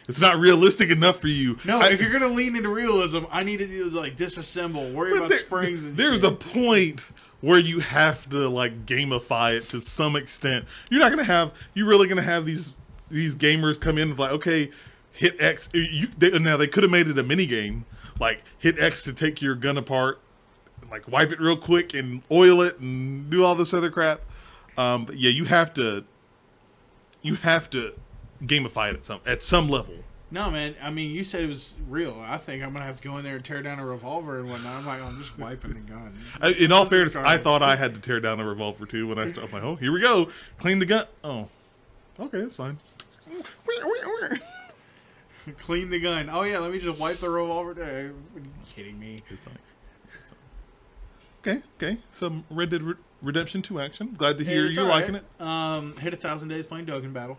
[0.08, 1.58] It's not realistic enough for you.
[1.66, 5.14] No, I- if you're gonna lean into realism, I need to do, like disassemble, worry
[5.14, 6.32] about there- springs and there's shit.
[6.32, 7.04] a point
[7.42, 10.64] where you have to like gamify it to some extent.
[10.90, 12.70] You're not gonna have you're really gonna have these
[13.10, 14.70] these gamers come in with like okay,
[15.12, 15.68] hit X.
[15.74, 17.84] You they, now they could have made it a mini game
[18.18, 20.20] like hit X to take your gun apart,
[20.90, 24.20] like wipe it real quick and oil it and do all this other crap.
[24.76, 26.04] Um, but yeah, you have to
[27.22, 27.94] you have to
[28.42, 29.96] gamify it at some at some level.
[30.30, 30.74] No, man.
[30.82, 32.22] I mean, you said it was real.
[32.22, 34.50] I think I'm gonna have to go in there and tear down a revolver and
[34.50, 34.76] whatnot.
[34.76, 36.18] I'm like, I'm just wiping the gun.
[36.40, 39.18] I, in all fairness, I thought I had to tear down a revolver too when
[39.18, 39.48] I started.
[39.48, 41.06] I'm like, oh, here we go, clean the gun.
[41.24, 41.48] Oh,
[42.20, 42.78] okay, that's fine.
[45.58, 46.28] Clean the gun.
[46.30, 47.72] Oh yeah, let me just wipe the revolver.
[47.72, 47.86] down.
[47.88, 48.02] Are
[48.36, 49.18] you kidding me?
[49.30, 49.58] It's fine.
[51.40, 51.98] Okay, okay.
[52.10, 52.82] Some Red Dead
[53.22, 54.14] Redemption 2 action.
[54.16, 55.22] Glad to hear It's you're all liking right.
[55.38, 55.42] it.
[55.42, 57.38] Um, hit a thousand days playing Dokkan Battle.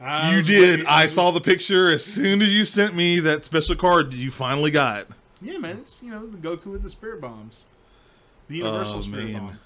[0.00, 0.84] I you did.
[0.86, 4.70] I saw the picture as soon as you sent me that special card you finally
[4.72, 5.06] got.
[5.40, 5.78] Yeah, man.
[5.78, 7.66] It's you know the Goku with the spirit bombs,
[8.48, 9.40] the universal Oh, spirit man.
[9.40, 9.60] bomb.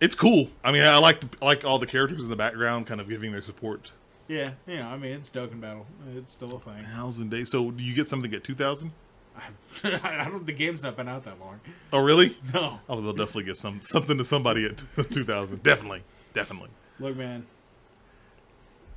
[0.00, 0.50] It's cool.
[0.62, 3.32] I mean, I like I like all the characters in the background, kind of giving
[3.32, 3.92] their support.
[4.28, 4.86] Yeah, yeah.
[4.90, 5.86] I mean, it's Dokkan Battle.
[6.14, 6.84] It's still a thing.
[6.94, 7.50] Thousand days.
[7.50, 8.92] So, do you get something at two thousand?
[9.36, 10.46] I, I don't.
[10.46, 11.60] The game's not been out that long.
[11.92, 12.36] Oh, really?
[12.54, 12.80] No.
[12.88, 15.62] Oh, they'll definitely give some something to somebody at two thousand.
[15.62, 16.02] Definitely,
[16.34, 16.70] definitely.
[16.98, 17.46] Look, man.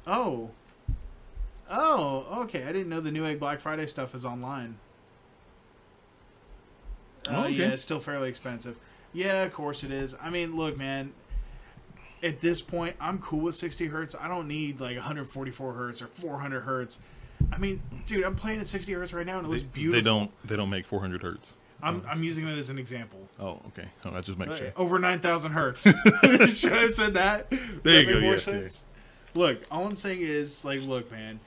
[0.08, 0.52] Oh.
[1.70, 2.64] Oh, okay.
[2.64, 4.78] I didn't know the Newegg Black Friday stuff is online.
[7.30, 7.54] Oh, Uh, okay.
[7.54, 8.78] Yeah, it's still fairly expensive.
[9.14, 10.16] Yeah, of course it is.
[10.22, 11.14] I mean, look, man.
[12.22, 14.14] At this point, I'm cool with 60 hertz.
[14.20, 17.00] I don't need like 144 hertz or 400 hertz.
[17.52, 20.00] I mean, dude, I'm playing at 60 hertz right now and it looks beautiful.
[20.00, 20.32] they don't.
[20.46, 21.54] They don't make four hundred hertz.
[21.82, 23.20] I'm, I'm using that as an example.
[23.40, 23.86] Oh, okay.
[24.04, 24.74] Oh, I just make sure.
[24.76, 25.84] Over 9,000 hertz.
[26.54, 27.50] Should I have said that?
[27.50, 28.84] There That you go, more yeah, sense?
[29.34, 31.40] Look, all I'm saying is, like, look, man,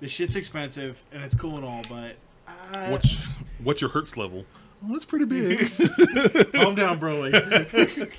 [0.00, 2.16] this shit's expensive and it's cool and all, but
[2.48, 3.18] uh, What's
[3.62, 4.46] what's your hertz level?
[4.82, 5.58] Oh, that's pretty big.
[6.54, 8.10] calm down, Broly.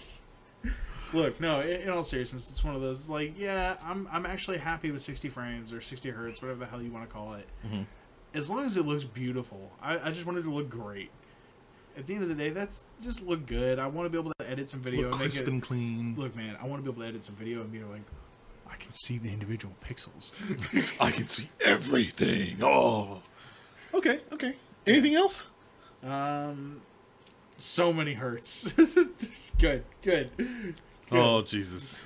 [1.15, 4.58] Look, no, in, in all seriousness, it's one of those like, yeah, I'm I'm actually
[4.58, 7.47] happy with 60 frames or 60 hertz, whatever the hell you want to call it,
[7.67, 7.86] Mhm.
[8.34, 9.71] as long as it looks beautiful.
[9.82, 11.10] I, I just want it to look great.
[11.97, 13.80] At the end of the day, that's just look good.
[13.80, 15.62] I want to be able to edit some video Look and make crisp it and
[15.62, 16.15] clean.
[16.17, 18.01] look, man, I want to be able to edit some video and be like,
[18.69, 20.34] I can see the individual pixels.
[20.99, 22.58] I can see everything.
[22.62, 23.21] Oh.
[23.93, 24.19] Okay.
[24.34, 24.56] Okay.
[24.86, 25.47] Anything else?
[26.04, 26.82] um,
[27.58, 28.69] so many hertz.
[29.60, 30.30] good, good.
[31.12, 32.06] Oh Jesus.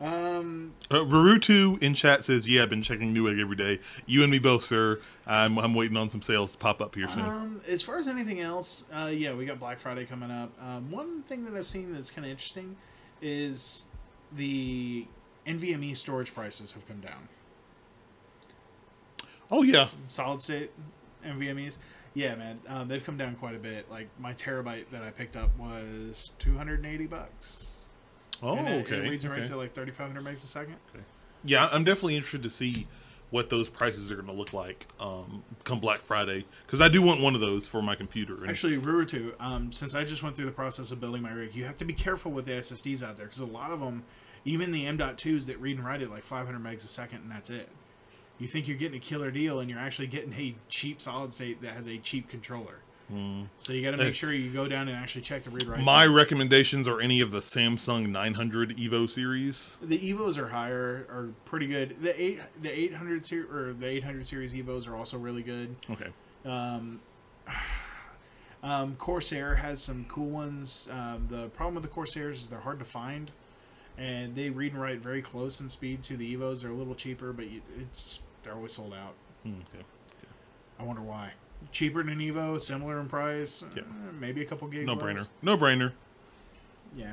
[0.00, 3.78] Um, Uh, Rarutu in chat says, "Yeah, I've been checking Newegg every day.
[4.04, 5.00] You and me both, sir.
[5.26, 7.20] I'm I'm waiting on some sales to pop up here soon.
[7.20, 10.50] um, as far as anything else, uh, yeah, we got Black Friday coming up.
[10.60, 12.74] Um, one thing that I've seen that's kind of interesting
[13.20, 13.84] is
[14.32, 15.06] the
[15.46, 17.28] NVMe storage prices have come down.
[19.52, 19.88] oh yeah.
[20.06, 20.72] Solid state
[21.24, 21.78] NVMe's.
[22.14, 23.88] Yeah, man, um, they've come down quite a bit.
[23.90, 27.81] Like my terabyte that I picked up was two hundred and eighty bucks.
[28.42, 28.96] Oh and it, okay.
[28.96, 29.54] It reads and writes okay.
[29.54, 30.76] at like thirty five hundred megs a second.
[31.44, 32.86] Yeah, I'm definitely interested to see
[33.32, 37.00] what those prices are going to look like um, come Black Friday because I do
[37.00, 38.36] want one of those for my computer.
[38.36, 41.54] And Actually, Rurutu, um, since I just went through the process of building my rig,
[41.54, 44.04] you have to be careful with the SSDs out there because a lot of them,
[44.44, 47.48] even the M.2s that read and write at like 500 megs a second, and that's
[47.48, 47.70] it.
[48.38, 51.62] You think you're getting a killer deal, and you're actually getting a cheap solid state
[51.62, 52.80] that has a cheap controller.
[53.58, 55.66] So you got to make Uh, sure you go down and actually check the read
[55.66, 55.80] write.
[55.84, 59.78] my recommendations are any of the Samsung 900 Evo series.
[59.82, 61.96] the Evos are higher, are pretty good.
[62.02, 65.76] The eight, the 800 series or the 800 series Evos are also really good.
[65.90, 66.08] Okay.
[66.46, 67.00] Um,
[68.62, 70.88] um, Corsair has some cool ones.
[70.90, 73.30] Um, the problem with the Corsairs is they're hard to find,
[73.98, 76.62] and they read and write very close in speed to the Evos.
[76.62, 79.14] They're a little cheaper, but you, it's they're always sold out.
[79.42, 79.84] Hmm, okay.
[80.78, 81.32] I wonder why.
[81.70, 83.82] Cheaper than Evo, similar in price, Yeah.
[83.82, 84.86] uh, maybe a couple gigs.
[84.86, 85.26] No brainer.
[85.42, 85.92] No brainer.
[86.96, 87.12] Yeah,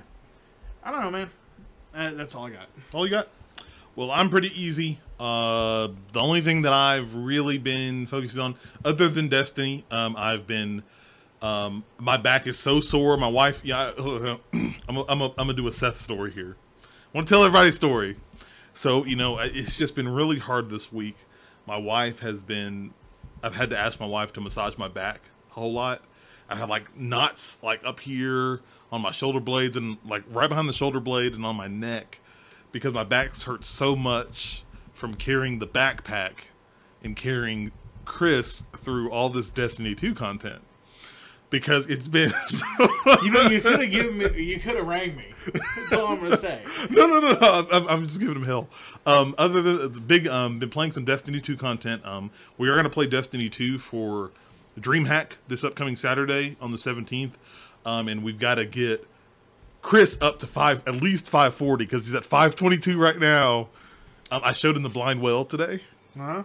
[0.84, 1.30] I don't know, man.
[1.94, 2.68] Uh, that's all I got.
[2.94, 3.28] All you got?
[3.96, 5.00] Well, I'm pretty easy.
[5.20, 10.48] Uh, the only thing that I've really been focusing on, other than Destiny, um, I've
[10.48, 10.84] been.
[11.42, 13.16] Um, my back is so sore.
[13.16, 16.58] My wife, yeah, I'm, I'm, I'm, I'm gonna do a Seth story here.
[16.84, 18.18] I want to tell everybody a story.
[18.74, 21.16] So you know, it's just been really hard this week.
[21.66, 22.94] My wife has been.
[23.42, 25.22] I've had to ask my wife to massage my back
[25.52, 26.04] a whole lot.
[26.50, 30.68] I have like knots like up here on my shoulder blades and like right behind
[30.68, 32.20] the shoulder blade and on my neck
[32.72, 36.46] because my back's hurt so much from carrying the backpack
[37.04, 37.72] and carrying
[38.06, 40.62] Chris through all this Destiny 2 content.
[41.50, 42.34] Because it's been.
[43.24, 45.26] You know, you could have given me, you could have rang me.
[45.54, 46.62] That's all I'm gonna say.
[46.92, 47.68] no, no, no, no.
[47.72, 48.70] I'm, I'm just giving him hell.
[49.06, 52.06] Um, other than the big, um, been playing some Destiny 2 content.
[52.06, 54.32] Um, we are going to play Destiny 2 for
[54.80, 57.32] DreamHack this upcoming Saturday on the 17th.
[57.86, 59.08] Um, and we've got to get
[59.82, 63.70] Chris up to five, at least 540 because he's at 522 right now.
[64.32, 65.82] Um, I showed him the blind well today.
[66.16, 66.44] Huh?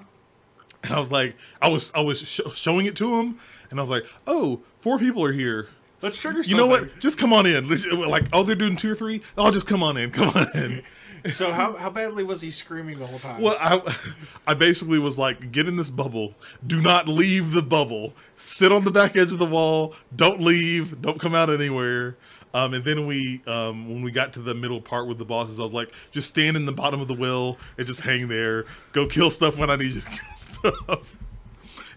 [0.83, 3.39] And I was like, I was, I was sh- showing it to him,
[3.71, 5.69] and I was like, oh, four people are here.
[6.03, 6.43] Let's trigger.
[6.43, 7.01] You know what?
[7.01, 7.67] Just come on in.
[7.69, 9.23] Let's- Like, oh, they're doing two or three.
[9.39, 10.11] Oh, just come on in.
[10.11, 10.83] Come on in.
[11.31, 13.41] So how how badly was he screaming the whole time?
[13.41, 13.81] Well, I,
[14.47, 16.35] I basically was like, get in this bubble.
[16.67, 18.13] Do not leave the bubble.
[18.37, 19.95] Sit on the back edge of the wall.
[20.15, 21.01] Don't leave.
[21.01, 22.19] Don't come out anywhere.
[22.53, 25.59] Um, and then we, um, when we got to the middle part with the bosses,
[25.59, 28.67] I was like, just stand in the bottom of the well and just hang there.
[28.93, 31.17] Go kill stuff when I need you to kill stuff.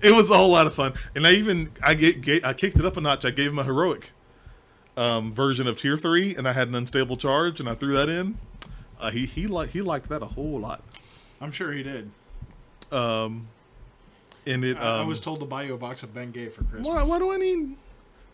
[0.01, 2.77] It was a whole lot of fun, and I even I get, get I kicked
[2.77, 3.25] it up a notch.
[3.25, 4.12] I gave him a heroic
[4.95, 8.10] um, version of tier three, and I had an unstable charge, and I threw that
[8.10, 8.38] in.
[8.99, 10.83] Uh, he he liked he liked that a whole lot.
[11.39, 12.12] I'm sure he did.
[12.91, 13.47] Um,
[14.45, 14.77] and it.
[14.77, 16.88] Um, I I was told to buy you a box of Ben Gay for Christmas.
[16.88, 17.75] why, why do I need?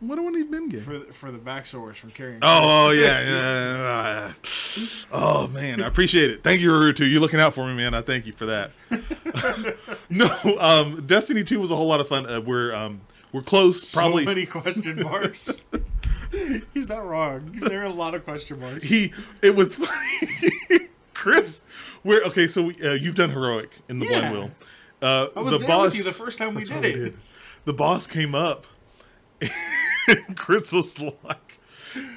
[0.08, 0.80] Why do I need Ben Gay?
[0.80, 2.40] For for the back sores from carrying.
[2.42, 3.22] Oh, oh yeah,
[4.34, 4.34] yeah.
[5.12, 6.44] Oh man, I appreciate it.
[6.44, 7.10] Thank you, Naruto.
[7.10, 7.94] You're looking out for me, man.
[7.94, 8.72] I thank you for that.
[10.10, 10.28] no,
[10.60, 12.30] um, Destiny Two was a whole lot of fun.
[12.30, 13.82] Uh, we're um, we're close.
[13.88, 15.64] so Probably many question marks.
[16.74, 17.46] He's not wrong.
[17.62, 18.84] There are a lot of question marks.
[18.84, 19.14] he.
[19.42, 21.64] It was funny, Chris.
[22.04, 22.48] We're okay.
[22.48, 24.20] So we, uh, you've done heroic in the Yeah.
[24.32, 24.52] blind well.
[25.02, 27.08] Uh, I was the there boss, with you the first time we That's did what
[27.08, 27.16] it.
[27.66, 28.66] The boss came up.
[30.48, 31.60] was like,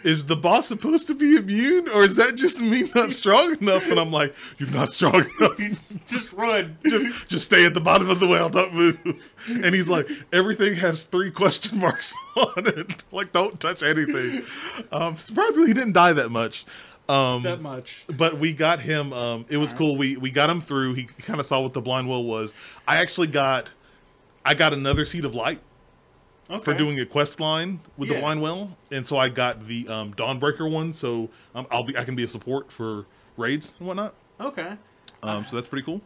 [0.03, 3.89] "Is the boss supposed to be immune, or is that just me not strong enough?"
[3.89, 5.61] And I'm like, "You're not strong enough.
[6.07, 6.79] Just run.
[6.87, 8.49] Just, just stay at the bottom of the well.
[8.49, 8.99] Don't move."
[9.49, 13.05] And he's like, "Everything has three question marks on it.
[13.13, 14.43] Like, don't touch anything."
[14.93, 16.65] Um, surprisingly, he didn't die that much.
[17.09, 18.05] Um, that much.
[18.09, 19.13] but we got him.
[19.13, 19.97] Um, it was cool.
[19.97, 20.95] We we got him through.
[20.95, 22.53] He kind of saw what the blind well was.
[22.87, 23.71] I actually got,
[24.45, 25.61] I got another seed of light
[26.49, 26.63] Okay.
[26.63, 28.21] for doing a quest line with the Yeah.
[28.21, 30.93] blind well, and so I got the um, Dawnbreaker one.
[30.93, 33.07] So um, I'll be I can be a support for
[33.37, 34.15] raids and whatnot.
[34.41, 34.77] Okay.
[35.23, 36.01] Um, so that's pretty cool.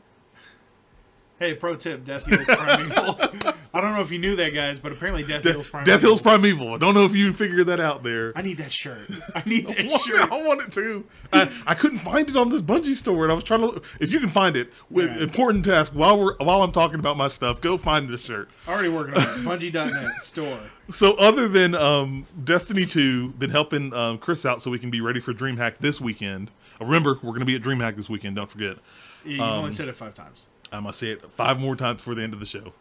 [1.41, 3.17] Hey, pro tip: Death Heals Primeval.
[3.73, 5.91] I don't know if you knew that, guys, but apparently Death De- Heals Primeval.
[5.95, 6.75] Death Hills Primeval.
[6.75, 8.33] I don't know if you figured that out there.
[8.37, 9.09] I need that shirt.
[9.35, 10.31] I need that I want, shirt.
[10.33, 11.07] I want it too.
[11.33, 13.67] I, I couldn't find it on this Bungie store, and I was trying to.
[13.69, 17.17] Look, if you can find it, with important task while we're while I'm talking about
[17.17, 18.51] my stuff, go find this shirt.
[18.69, 19.27] Already working on it.
[19.73, 20.61] Bungie.net store.
[20.91, 25.01] So other than um, Destiny 2, been helping um, Chris out so we can be
[25.01, 26.51] ready for DreamHack this weekend.
[26.81, 28.37] Remember, we're going to be at DreamHack this weekend.
[28.37, 28.77] Don't forget.
[29.25, 30.47] You've Um, only said it five times.
[30.73, 32.73] I'm gonna say it five more times before the end of the show.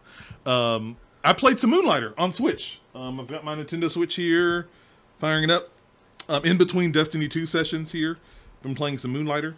[0.50, 2.80] Um, I played some Moonlighter on Switch.
[2.96, 4.68] Um, I've got my Nintendo Switch here,
[5.18, 5.70] firing it up.
[6.28, 8.18] Um, in between Destiny 2 sessions here,
[8.62, 9.56] been playing some Moonlighter.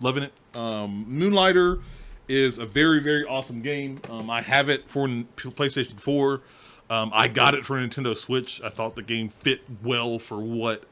[0.00, 0.32] Loving it.
[0.54, 1.80] Um, Moonlighter
[2.28, 4.00] is a very, very awesome game.
[4.08, 6.40] Um, I have it for PlayStation 4.
[6.88, 8.62] Um, I got it for Nintendo Switch.
[8.62, 10.84] I thought the game fit well for what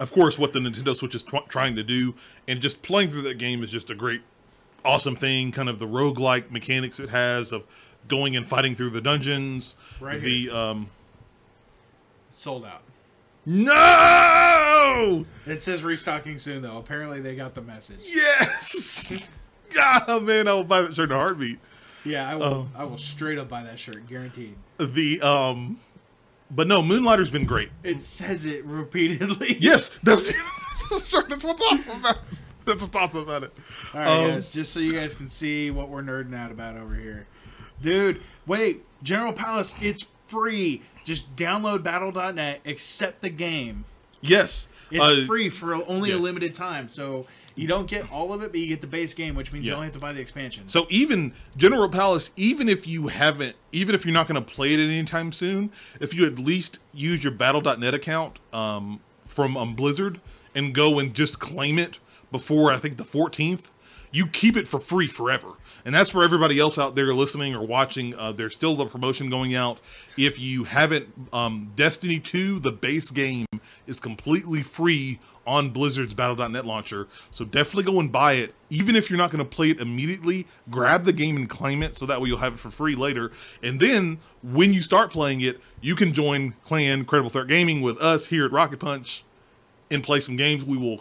[0.00, 2.14] of course, what the Nintendo Switch is tw- trying to do,
[2.46, 4.22] and just playing through that game is just a great,
[4.84, 5.52] awesome thing.
[5.52, 7.64] Kind of the roguelike mechanics it has of
[8.06, 9.76] going and fighting through the dungeons.
[10.00, 10.90] Right the um,
[12.30, 12.82] Sold out.
[13.46, 16.78] no, It says restocking soon, though.
[16.78, 18.00] Apparently, they got the message.
[18.04, 19.28] yes,
[19.80, 21.58] ah man, I will buy that shirt in a heartbeat.
[22.04, 22.44] Yeah, I will.
[22.44, 22.68] Oh.
[22.76, 24.54] I will straight up buy that shirt, guaranteed.
[24.78, 25.80] The um,
[26.50, 27.70] but no, Moonlighter's been great.
[27.82, 29.56] It says it repeatedly.
[29.60, 30.32] Yes, that's
[30.90, 32.22] that's what's awesome about it.
[32.68, 33.54] That's what's awesome about it.
[33.94, 36.76] All right, Um, guys, just so you guys can see what we're nerding out about
[36.76, 37.26] over here.
[37.80, 40.82] Dude, wait, General Palace, it's free.
[41.04, 43.86] Just download battle.net, accept the game.
[44.20, 46.88] Yes, It's uh, free for only a limited time.
[46.90, 49.66] So you don't get all of it, but you get the base game, which means
[49.66, 50.68] you only have to buy the expansion.
[50.68, 54.74] So even General Palace, even if you haven't, even if you're not going to play
[54.74, 60.20] it anytime soon, if you at least use your Battle.net account um, from um, Blizzard
[60.54, 61.98] and go and just claim it
[62.30, 63.70] before I think the 14th,
[64.10, 65.52] you keep it for free forever.
[65.84, 68.14] And that's for everybody else out there listening or watching.
[68.14, 69.78] Uh, there's still a promotion going out.
[70.16, 73.46] If you haven't, um, Destiny 2, the base game,
[73.86, 77.08] is completely free on Blizzard's Battle.net launcher.
[77.30, 78.54] So definitely go and buy it.
[78.68, 81.96] Even if you're not going to play it immediately, grab the game and claim it
[81.96, 83.32] so that way you'll have it for free later.
[83.62, 87.98] And then when you start playing it, you can join Clan Credible Threat Gaming with
[87.98, 89.24] us here at Rocket Punch
[89.90, 90.64] and play some games.
[90.64, 91.00] We will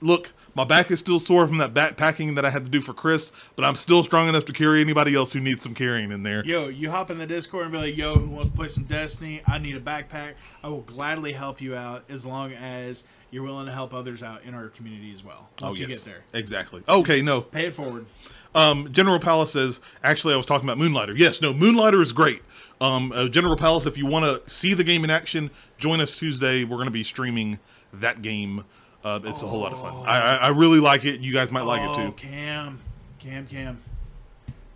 [0.00, 0.32] look.
[0.58, 3.30] My back is still sore from that backpacking that I had to do for Chris,
[3.54, 6.44] but I'm still strong enough to carry anybody else who needs some carrying in there.
[6.44, 8.82] Yo, you hop in the Discord and be like, "Yo, who wants to play some
[8.82, 9.40] Destiny?
[9.46, 10.32] I need a backpack.
[10.64, 14.42] I will gladly help you out as long as you're willing to help others out
[14.42, 15.48] in our community as well.
[15.62, 16.82] Once you get there, Exactly.
[16.88, 17.42] Okay, no.
[17.42, 18.06] pay it forward.
[18.52, 21.14] Um, General Palace says, actually, I was talking about Moonlighter.
[21.16, 22.42] Yes, no, Moonlighter is great.
[22.80, 26.18] Um, uh, General Palace, if you want to see the game in action, join us
[26.18, 26.64] Tuesday.
[26.64, 27.60] We're going to be streaming
[27.92, 28.64] that game.
[29.04, 29.94] Uh, it's a whole lot of fun.
[30.06, 31.20] I, I, I really like it.
[31.20, 32.12] You guys might like it Oh, too.
[32.12, 32.80] Cam,
[33.18, 33.80] Cam, Cam.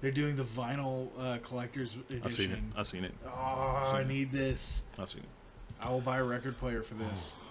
[0.00, 2.22] They're doing the vinyl uh, collector's edition.
[2.24, 2.58] I've seen it.
[2.76, 3.12] I've seen it.
[3.26, 3.30] Oh,
[3.94, 4.82] I need this.
[4.98, 5.84] I've seen it.
[5.86, 7.34] I will buy a record player for this.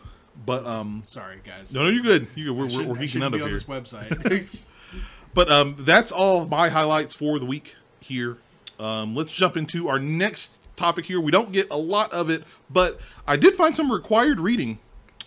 [0.45, 1.73] But um, Sorry, guys.
[1.73, 2.25] no, no, you're good.
[2.35, 3.51] You, we're, we're, we're geeking out of on here.
[3.51, 4.47] this website.
[5.33, 8.37] But um, that's all my highlights for the week here.
[8.79, 11.19] Um, let's jump into our next topic here.
[11.19, 14.79] We don't get a lot of it, but I did find some required reading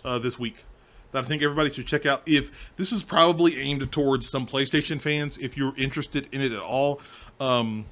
[0.03, 0.64] uh, this week
[1.15, 2.21] that I think everybody should check out.
[2.25, 6.59] If this is probably aimed towards some PlayStation fans, if you're interested in it at
[6.59, 7.01] all,
[7.39, 7.85] um,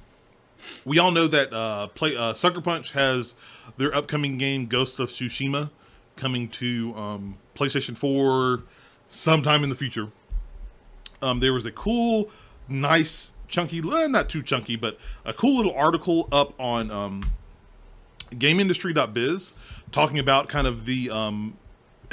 [0.84, 3.34] we all know that uh, play uh, Sucker Punch has
[3.76, 5.70] their upcoming game Ghost of Tsushima
[6.16, 8.62] coming to um, PlayStation 4
[9.08, 10.10] sometime in the future
[11.24, 12.30] um, there was a cool,
[12.68, 17.22] nice, chunky, not too chunky, but a cool little article up on um,
[18.32, 19.54] GamesIndustry.biz
[19.90, 21.56] talking about kind of the um,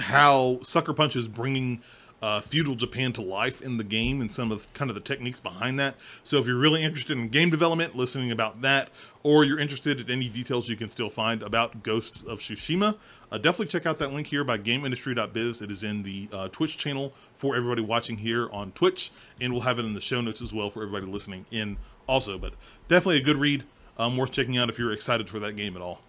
[0.02, 1.82] how Sucker Punch is bringing
[2.22, 5.02] uh, feudal Japan to life in the game and some of the, kind of the
[5.02, 5.96] techniques behind that.
[6.24, 8.90] So if you're really interested in game development, listening about that,
[9.24, 12.98] or you're interested in any details you can still find about Ghosts of Tsushima,
[13.32, 15.62] uh, definitely check out that link here by GamesIndustry.biz.
[15.62, 19.64] It is in the uh, Twitch channel for everybody watching here on Twitch, and we'll
[19.64, 21.78] have it in the show notes as well for everybody listening in
[22.08, 22.38] also.
[22.38, 22.54] But
[22.88, 23.64] definitely a good read,
[23.98, 26.02] um, worth checking out if you're excited for that game at all.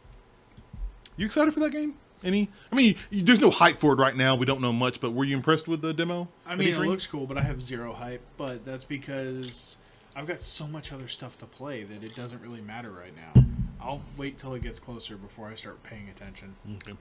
[1.17, 1.95] You excited for that game?
[2.25, 2.51] Any?
[2.71, 4.35] I mean, you, there's no hype for it right now.
[4.35, 6.29] We don't know much, but were you impressed with the demo?
[6.47, 8.23] I mean, it looks cool, but I have zero hype.
[8.37, 9.77] But that's because
[10.15, 13.45] I've got so much other stuff to play that it doesn't really matter right now.
[13.81, 16.55] I'll wait till it gets closer before I start paying attention.
[16.77, 16.97] Okay.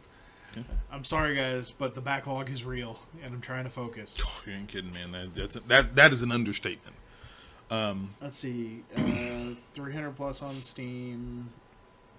[0.92, 4.22] I'm sorry, guys, but the backlog is real, and I'm trying to focus.
[4.26, 5.12] Oh, you ain't kidding, man.
[5.12, 6.96] That, that's that that is an understatement.
[7.70, 11.50] Um, Let's see, uh, 300 plus on Steam,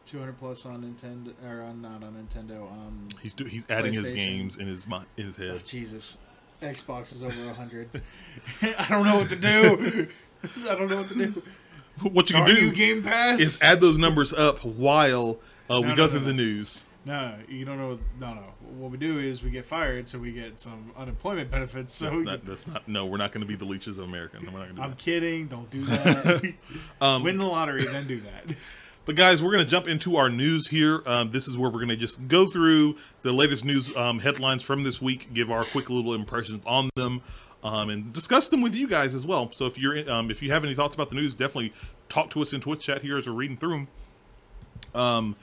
[0.06, 2.70] 200 plus on Nintendo, or on, not on Nintendo.
[2.70, 5.64] Um, he's do, he's adding his games in his mind in his oh, head.
[5.64, 6.18] Jesus,
[6.60, 8.02] Xbox is over 100.
[8.78, 10.08] I don't know what to do.
[10.68, 11.42] I don't know what to do.
[12.00, 13.38] What you Are can you do Game Pass?
[13.38, 15.38] is add those numbers up while
[15.70, 16.86] uh, we No, go no, through no, the news.
[17.04, 17.98] No, you don't know.
[18.18, 18.44] No, no.
[18.78, 21.94] What we do is we get fired, so we get some unemployment benefits.
[21.94, 22.88] So That's not, that's not.
[22.88, 24.38] No, we're not going to be the leeches of America.
[24.40, 24.98] No, we're not going to I'm that.
[24.98, 25.48] kidding.
[25.48, 26.54] Don't do that.
[27.00, 28.56] Um, Win the lottery, then do that.
[29.04, 31.02] But guys, we're going to jump into our news here.
[31.06, 34.62] Um, this is where we're going to just go through the latest news um, headlines
[34.62, 37.20] from this week, give our quick little impressions on them,
[37.64, 39.50] um, and discuss them with you guys as well.
[39.52, 41.72] So if you're um, if you have any thoughts about the news, definitely
[42.08, 43.88] talk to us in Twitch chat here as we're reading through them.
[44.94, 45.36] Um,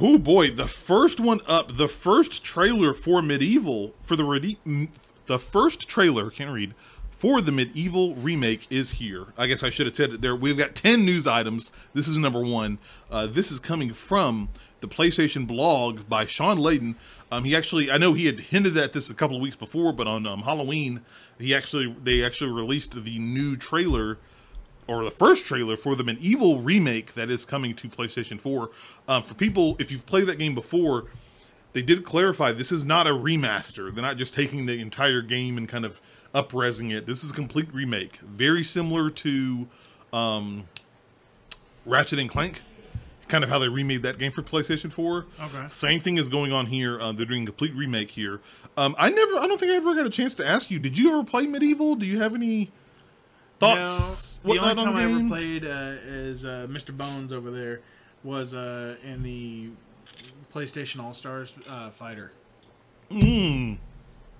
[0.00, 4.88] oh boy, the first one up, the first trailer for MediEvil for the
[5.26, 6.74] the first trailer can't read
[7.18, 9.26] for the MediEvil remake is here.
[9.36, 10.36] I guess I should have said it there.
[10.36, 11.72] We've got ten news items.
[11.92, 12.78] This is number one.
[13.10, 14.48] Uh, this is coming from
[14.80, 16.94] the PlayStation blog by Shawn Layden.
[17.32, 19.92] Um, he actually, I know he had hinted at this a couple of weeks before,
[19.92, 21.02] but on um, Halloween,
[21.38, 24.18] he actually they actually released the new trailer
[24.86, 28.70] or the first trailer for the MediEvil remake that is coming to PlayStation 4.
[29.06, 31.06] Um, for people, if you've played that game before,
[31.74, 33.92] they did clarify this is not a remaster.
[33.92, 36.00] They're not just taking the entire game and kind of
[36.34, 37.06] upresing it.
[37.06, 39.68] This is a complete remake, very similar to
[40.12, 40.68] um,
[41.86, 42.62] Ratchet and Clank.
[43.28, 45.26] Kind of how they remade that game for PlayStation 4.
[45.38, 45.68] Okay.
[45.68, 46.98] Same thing is going on here.
[46.98, 48.40] Uh, they're doing a complete remake here.
[48.78, 50.78] Um, I never, I don't think I ever got a chance to ask you.
[50.78, 51.98] Did you ever play MediEvil?
[51.98, 52.70] Do you have any
[53.58, 54.38] thoughts?
[54.42, 56.96] No, the only on time I ever played uh, as uh, Mr.
[56.96, 57.80] Bones over there
[58.24, 59.70] was uh, in the
[60.54, 62.32] PlayStation All Stars uh, Fighter.
[63.10, 63.78] Mm.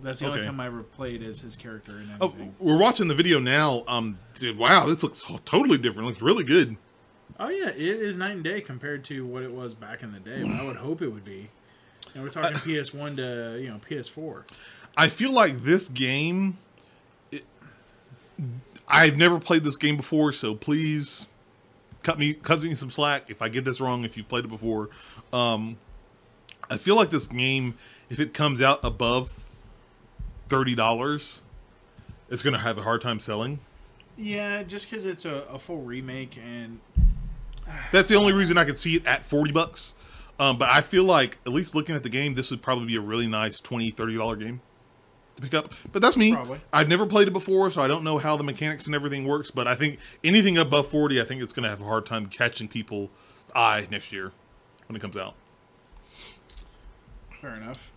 [0.01, 3.14] That's the only time I ever played as his character in Oh, we're watching the
[3.14, 3.84] video now.
[3.88, 6.07] Um, dude, wow, this looks totally different.
[6.07, 6.76] Looks really good.
[7.40, 10.20] Oh, yeah, it is night and day compared to what it was back in the
[10.20, 10.42] day.
[10.42, 11.51] I would hope it would be.
[12.14, 14.42] And we're talking PS1 to you know PS4.
[14.96, 16.59] I feel like this game.
[17.30, 17.44] It,
[18.86, 21.26] I've never played this game before, so please
[22.03, 24.05] cut me cut me some slack if I get this wrong.
[24.05, 24.88] If you've played it before,
[25.32, 25.76] um,
[26.70, 27.76] I feel like this game,
[28.09, 29.47] if it comes out above
[30.49, 31.42] thirty dollars,
[32.30, 33.61] it's going to have a hard time selling.
[34.16, 36.80] Yeah, just because it's a, a full remake and
[37.92, 39.94] That's the only reason I could see it at 40 bucks.
[40.38, 42.96] Um, but I feel like, at least looking at the game, this would probably be
[42.96, 44.61] a really nice 20 $30 game.
[45.36, 45.72] to pick up.
[45.92, 46.32] But that's me.
[46.32, 46.61] Probably.
[46.72, 49.51] I've never played it before, so I don't know how the mechanics and everything works.
[49.51, 52.26] But I think anything above 40, I think it's going to have a hard time
[52.26, 53.11] catching people's
[53.55, 54.32] eye next year
[54.86, 55.34] when it comes out.
[57.40, 57.90] Fair enough.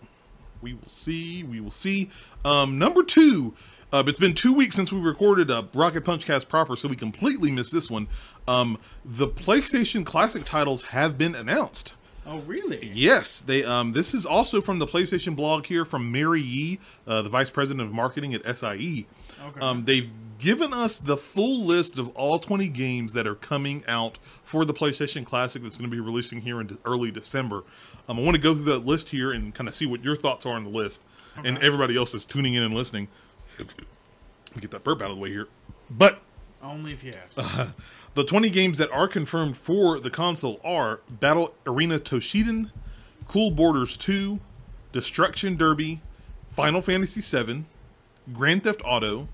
[0.62, 1.42] We will see.
[1.42, 2.08] We will see.
[2.44, 3.54] Um, number two.
[3.92, 6.96] Uh, it's been two weeks since we recorded a Rocket Punch cast proper, so we
[6.96, 8.08] completely missed this one.
[8.48, 11.92] Um, the PlayStation Classic titles have been announced.
[12.24, 12.88] Oh, really?
[12.92, 13.64] Yes, they.
[13.64, 17.50] Um, this is also from the PlayStation blog here from Mary Yee, uh, the vice
[17.50, 19.06] president of marketing at SIE.
[19.48, 19.60] Okay.
[19.60, 24.18] Um, they've given us the full list of all 20 games that are coming out
[24.44, 27.62] for the PlayStation Classic that's going to be releasing here in early December.
[28.08, 30.16] Um, I want to go through that list here and kind of see what your
[30.16, 31.00] thoughts are on the list,
[31.44, 33.08] and everybody else is tuning in and listening.
[34.58, 35.46] Get that burp out of the way here,
[35.88, 36.20] but
[36.62, 37.74] Only if you have.
[38.14, 42.70] the 20 games that are confirmed for the console are Battle Arena Toshiden,
[43.28, 44.40] Cool Borders 2,
[44.92, 46.00] Destruction Derby,
[46.50, 47.64] Final Fantasy VII,
[48.32, 49.28] Grand Theft Auto,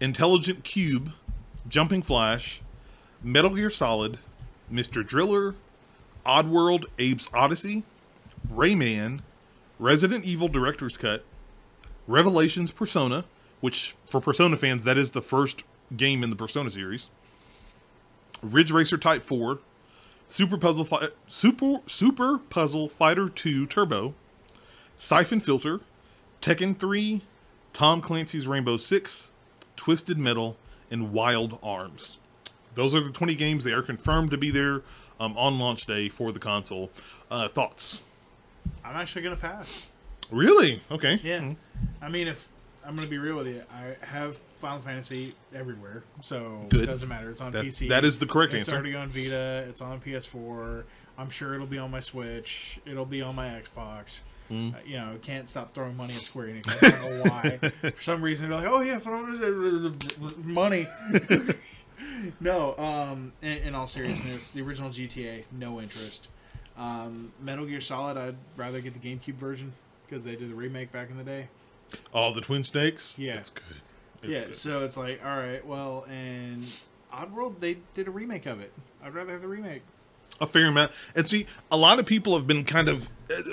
[0.00, 1.12] Intelligent Qube,
[1.68, 2.62] Jumping Flash,
[3.22, 4.18] Metal Gear Solid,
[4.72, 5.06] Mr.
[5.06, 5.54] Driller,
[6.24, 7.82] Oddworld Abe's Odyssey,
[8.52, 9.20] Rayman,
[9.78, 11.24] Resident Evil Director's Cut,
[12.06, 13.24] Revelations Persona,
[13.60, 15.64] which for Persona fans, that is the first
[15.96, 17.10] game in the Persona series.
[18.42, 19.58] Ridge Racer Type 4,
[20.28, 24.14] Super Puzzle Fi- Super Super Puzzle Fighter 2 Turbo,
[24.96, 25.80] Siphon Filter,
[26.40, 27.22] Tekken 3,
[27.72, 29.30] Tom Clancy's Rainbow Six,
[29.76, 30.56] Twisted Metal,
[30.90, 32.18] and Wild Arms.
[32.74, 33.64] Those are the 20 games.
[33.64, 34.82] They are confirmed to be there
[35.18, 36.90] um, on launch day for the console.
[37.30, 38.00] Uh, thoughts?
[38.84, 39.82] I'm actually gonna pass.
[40.30, 40.82] Really?
[40.90, 41.20] Okay.
[41.22, 41.40] Yeah.
[41.40, 41.56] Mhm.
[42.02, 42.48] I mean, if
[42.84, 46.82] I'm gonna be real with you, I have Final Fantasy everywhere, so Good.
[46.82, 47.30] it doesn't matter.
[47.30, 47.88] It's on That- PC.
[47.88, 48.72] that is the correct it's answer.
[48.72, 49.64] It's already on Vita.
[49.68, 50.84] It's on PS4.
[51.18, 52.78] I'm sure it'll be on my Switch.
[52.86, 54.22] It'll be on my Xbox.
[54.50, 54.74] Mm.
[54.74, 56.68] Uh, you know, can't stop throwing money at Square Enix.
[56.82, 57.90] I don't know why.
[57.92, 59.92] For some reason, they're like, "Oh yeah, Final
[60.38, 60.86] money."
[62.40, 66.28] no, um, in, in all seriousness, the original GTA, no interest.
[66.76, 69.72] Um, Metal Gear Solid, I'd rather get the GameCube version
[70.06, 71.48] because they did the remake back in the day.
[72.12, 73.14] All the Twin Snakes?
[73.16, 73.38] Yeah.
[73.38, 73.64] It's good.
[74.22, 74.56] It's yeah, good.
[74.56, 76.66] so it's like, all right, well, and
[77.12, 78.72] Oddworld, they did a remake of it.
[79.02, 79.82] I'd rather have the remake.
[80.40, 80.92] A fair amount.
[81.14, 83.08] And see, a lot of people have been kind of,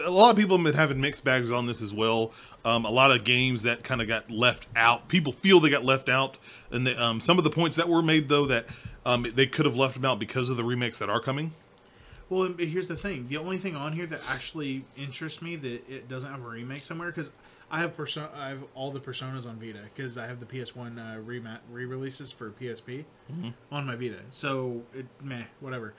[0.06, 2.32] a lot of people have been having mixed bags on this as well.
[2.66, 5.08] Um, a lot of games that kind of got left out.
[5.08, 6.38] People feel they got left out,
[6.72, 8.66] and they, um, some of the points that were made though that
[9.06, 11.54] um, they could have left them out because of the remakes that are coming.
[12.30, 16.10] Well, here's the thing: the only thing on here that actually interests me that it
[16.10, 17.30] doesn't have a remake somewhere because
[17.72, 20.98] I have person I have all the personas on Vita because I have the PS1
[20.98, 23.06] uh, remat re-releases for PSP
[23.72, 24.20] on my Vita.
[24.32, 25.94] So it, meh, whatever.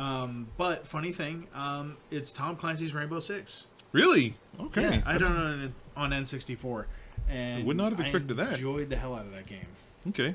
[0.00, 3.66] Um, but funny thing, um, it's Tom Clancy's Rainbow Six.
[3.92, 4.34] Really?
[4.58, 4.82] Okay.
[4.82, 6.86] Yeah, I don't know on N64,
[7.28, 8.54] and Would not have I expected that.
[8.54, 9.66] Enjoyed the hell out of that game.
[10.08, 10.34] Okay.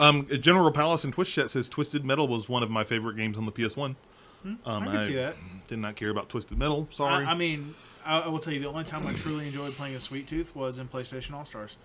[0.00, 3.36] Um, General Palace in Twitch chat says Twisted Metal was one of my favorite games
[3.36, 3.96] on the PS1.
[4.44, 5.36] Um, I can see that.
[5.68, 6.88] Did not care about Twisted Metal.
[6.90, 7.24] Sorry.
[7.24, 7.74] I, I mean,
[8.04, 10.54] I, I will tell you the only time I truly enjoyed playing a Sweet Tooth
[10.56, 11.76] was in PlayStation All Stars.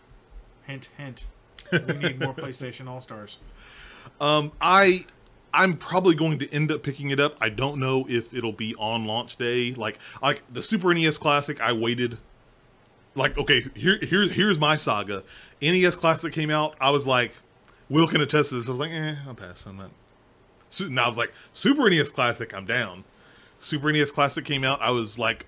[0.63, 1.26] Hint, hint.
[1.72, 3.38] We need more PlayStation All Stars.
[4.22, 5.05] Um, I
[5.54, 7.36] I'm probably going to end up picking it up.
[7.41, 9.74] I don't know if it'll be on launch day.
[9.74, 12.18] Like like the Super NES Classic, I waited.
[13.16, 15.24] Like okay, here here's here's my saga.
[15.62, 16.76] NES Classic came out.
[16.80, 17.34] I was like,
[17.89, 18.68] Will can attest to this.
[18.68, 19.89] I was like, eh, I'll pass on that.
[20.70, 23.04] So, now I was like, Super NES Classic, I'm down.
[23.60, 24.80] Super NES Classic came out.
[24.82, 25.47] I was like,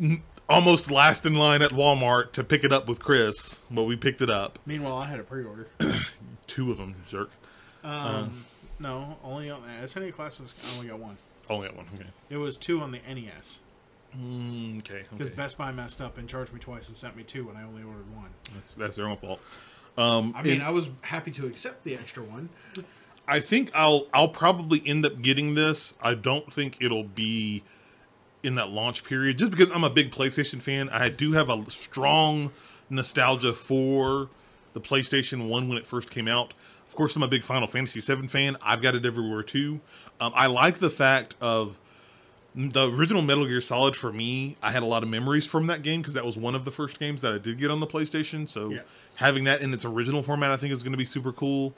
[0.00, 3.96] n- almost last in line at Walmart to pick it up with Chris, but we
[3.96, 4.58] picked it up.
[4.66, 5.68] Meanwhile, I had a pre-order.
[6.46, 7.30] Two of them, jerk.
[7.84, 8.44] Um,
[8.78, 10.54] no, only on the SNES classes.
[10.64, 11.16] I only got one.
[11.50, 11.86] Only got one.
[11.94, 12.06] Okay.
[12.30, 13.60] It was two on the NES
[14.16, 15.04] Mm, okay.
[15.10, 15.36] because okay.
[15.36, 17.82] Best Buy messed up and charged me twice and sent me two when I only
[17.82, 18.30] ordered one.
[18.54, 19.40] That's, that's their own fault.
[19.98, 22.48] Um, I mean, and I was happy to accept the extra one.
[23.26, 25.92] I think I'll I'll probably end up getting this.
[26.00, 27.64] I don't think it'll be
[28.42, 30.88] in that launch period, just because I'm a big PlayStation fan.
[30.88, 32.52] I do have a strong
[32.88, 34.30] nostalgia for
[34.72, 36.54] the PlayStation One when it first came out.
[36.98, 38.56] Of course, I'm a big Final Fantasy VII fan.
[38.60, 39.78] I've got it everywhere too.
[40.20, 41.78] Um, I like the fact of
[42.56, 44.56] the original Metal Gear Solid for me.
[44.60, 46.72] I had a lot of memories from that game because that was one of the
[46.72, 48.48] first games that I did get on the PlayStation.
[48.48, 48.80] So Yeah.
[49.14, 51.72] having that in its original format, I think is going to be super cool.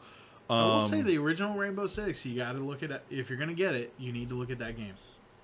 [0.49, 2.25] I will Um, say the original Rainbow Six.
[2.25, 3.93] You got to look at it if you're going to get it.
[3.99, 4.95] You need to look at that game.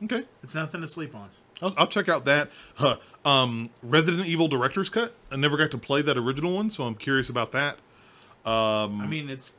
[0.05, 0.25] Okay.
[0.43, 1.29] It's nothing to sleep on.
[1.61, 2.51] I'll, I'll check out that.
[2.77, 2.97] Huh.
[3.27, 5.13] Um, Resident Evil Director's Cut.
[5.31, 7.75] I never got to play that original one, so I'm curious about that.
[8.47, 9.53] Um, I mean, it's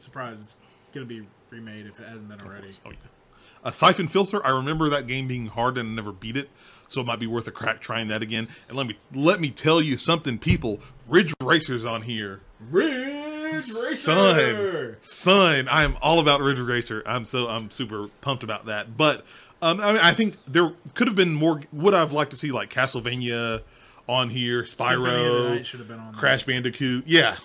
[0.00, 0.56] surprised it's
[0.92, 2.72] going to be remade if it hasn't been already.
[2.84, 2.96] oh, yeah.
[3.64, 4.44] A Siphon Filter.
[4.46, 6.48] I remember that game being hard and I never beat it.
[6.88, 8.48] so it might be worth a crack trying that again.
[8.68, 10.80] And let me let me tell you something, people.
[11.08, 12.40] Ridge Racer's on here.
[12.70, 13.94] Ridge Racer.
[13.96, 17.02] Son, son, I am all about Ridge Racer.
[17.04, 18.96] I'm so I'm super pumped about that.
[18.96, 19.24] But
[19.60, 21.62] um, I mean, I think there could have been more.
[21.72, 23.62] Would I've liked to see like Castlevania
[24.08, 26.14] on here, Symphony of the Spyro, should have been on.
[26.14, 27.06] Crash Bandicoot.
[27.06, 27.36] Yeah,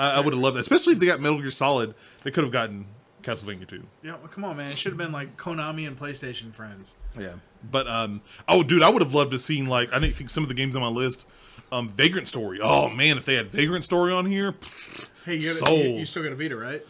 [0.00, 0.60] I, I would have loved that.
[0.60, 1.94] Especially if they got Metal Gear Solid,
[2.24, 2.86] they could have gotten
[3.22, 3.86] Castlevania too.
[4.02, 4.70] Yeah, well, come on, man.
[4.72, 6.96] It should have been like Konami and PlayStation friends.
[7.18, 7.34] Yeah,
[7.70, 10.42] but um, oh, dude, I would have loved to seen like I didn't think some
[10.42, 11.26] of the games on my list.
[11.72, 12.58] Um, Vagrant Story.
[12.60, 14.54] Oh man, if they had Vagrant Story on here,
[15.24, 15.78] Hey, you, got Sold.
[15.84, 16.84] you, you still got a Vita, right?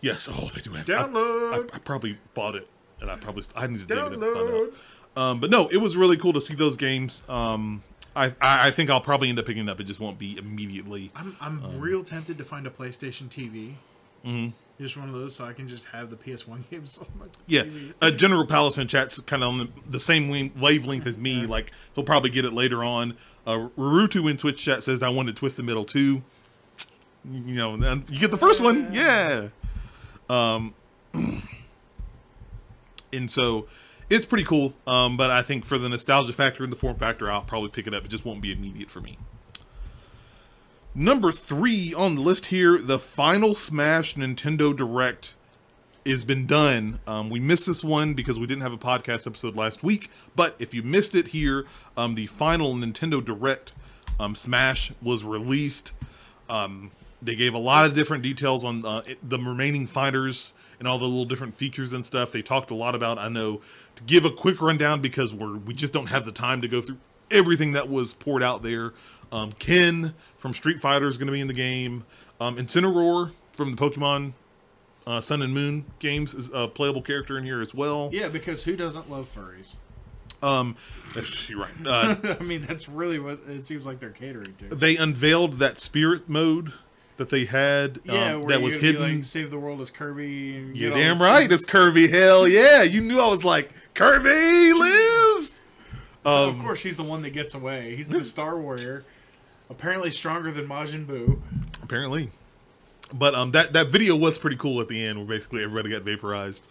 [0.00, 0.28] yes.
[0.30, 0.88] Oh, they do have.
[0.88, 1.70] I- Download.
[1.72, 2.66] I, I probably bought it,
[3.00, 4.72] and I probably I need to dig it up and find out.
[5.14, 7.22] Um, but no, it was really cool to see those games.
[7.28, 7.82] Um,
[8.14, 9.80] I, I think I'll probably end up picking it up.
[9.80, 11.10] It just won't be immediately.
[11.16, 13.74] I'm I'm Um, real tempted to find a PlayStation TV.
[14.24, 14.50] Mm-hmm.
[14.80, 17.62] Just one of those, so I can just have the PS1 games on my Yeah,
[17.62, 17.92] TV.
[18.02, 21.46] uh, General Palace in chat's kind of on the, the same wavelength as me.
[21.46, 23.16] Like he'll probably get it later on.
[23.46, 26.22] Uh, Rurutu in Twitch chat says I want to twist the middle too.
[27.30, 27.74] You know,
[28.08, 29.48] you get the first one, yeah.
[30.28, 30.74] Um,
[33.12, 33.66] and so
[34.10, 34.74] it's pretty cool.
[34.86, 37.86] Um, but I think for the nostalgia factor and the form factor, I'll probably pick
[37.86, 38.04] it up.
[38.04, 39.18] It just won't be immediate for me.
[40.94, 45.34] Number three on the list here, the final Smash Nintendo Direct
[46.04, 47.00] has been done.
[47.06, 50.10] Um, we missed this one because we didn't have a podcast episode last week.
[50.36, 51.64] But if you missed it here,
[51.96, 53.72] um, the final Nintendo Direct
[54.20, 55.92] um, Smash was released.
[56.50, 56.90] Um,
[57.22, 61.06] they gave a lot of different details on uh, the remaining fighters and all the
[61.06, 62.32] little different features and stuff.
[62.32, 63.18] They talked a lot about.
[63.18, 63.60] I know
[63.96, 66.80] to give a quick rundown because we're we just don't have the time to go
[66.80, 66.98] through
[67.30, 68.92] everything that was poured out there.
[69.30, 72.04] Um, Ken from Street Fighter is going to be in the game.
[72.40, 74.32] Um, Incineroar from the Pokemon
[75.06, 78.10] uh, Sun and Moon games is a playable character in here as well.
[78.12, 79.76] Yeah, because who doesn't love furries?
[80.42, 80.76] Um,
[81.48, 81.70] you're right.
[81.86, 84.74] Uh, I mean, that's really what it seems like they're catering to.
[84.74, 86.72] they unveiled that spirit mode
[87.16, 89.16] that they had um, Yeah, where that was hidden.
[89.16, 90.70] like save the world as Kirby.
[90.74, 92.08] You're damn right, it's Kirby.
[92.08, 92.82] Hell yeah!
[92.82, 95.60] You knew I was like Kirby lives.
[96.24, 97.94] of Um, course, he's the one that gets away.
[97.96, 99.04] He's the Star Warrior,
[99.70, 101.40] apparently stronger than Majin Buu.
[101.82, 102.30] apparently.
[103.12, 106.02] But um, that that video was pretty cool at the end, where basically everybody got
[106.02, 106.64] vaporized.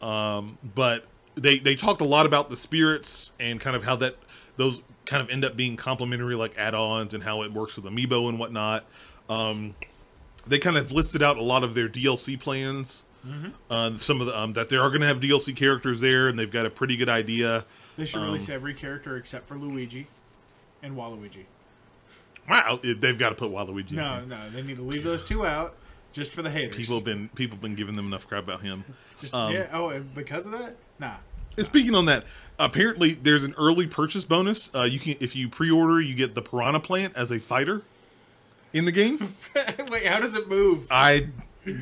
[0.00, 1.04] Um, but
[1.34, 4.16] they they talked a lot about the spirits and kind of how that
[4.56, 8.28] those kind of end up being complementary, like add-ons, and how it works with amiibo
[8.30, 8.86] and whatnot.
[9.28, 9.74] Um,
[10.46, 13.04] they kind of listed out a lot of their DLC plans.
[13.70, 16.38] Uh, some of the um, that they are going to have DLC characters there, and
[16.38, 17.64] they've got a pretty good idea.
[17.96, 20.08] They should Um, release every character except for Luigi
[20.82, 21.44] and Waluigi.
[22.50, 23.92] Wow, they've got to put Waluigi.
[23.92, 24.26] in No, there.
[24.26, 25.74] no, they need to leave those two out
[26.12, 26.76] just for the haters.
[26.76, 28.84] People have been people have been giving them enough crap about him.
[29.18, 29.68] Just, um, yeah.
[29.72, 31.14] Oh, and because of that, nah.
[31.56, 32.24] And Speaking on that,
[32.58, 34.70] apparently there's an early purchase bonus.
[34.74, 37.82] Uh, you can if you pre-order, you get the Piranha Plant as a fighter
[38.74, 39.34] in the game.
[39.90, 40.86] Wait, how does it move?
[40.90, 41.28] I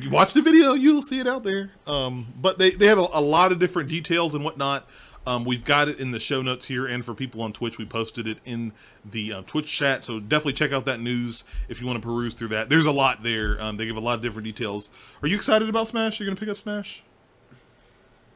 [0.09, 1.71] watch the video, you'll see it out there.
[1.85, 4.87] Um, but they they have a, a lot of different details and whatnot.
[5.25, 7.85] Um, we've got it in the show notes here, and for people on Twitch, we
[7.85, 8.73] posted it in
[9.05, 10.03] the uh, Twitch chat.
[10.03, 12.69] So definitely check out that news if you want to peruse through that.
[12.69, 13.61] There's a lot there.
[13.61, 14.89] Um, they give a lot of different details.
[15.21, 16.19] Are you excited about Smash?
[16.19, 17.03] You're gonna pick up Smash?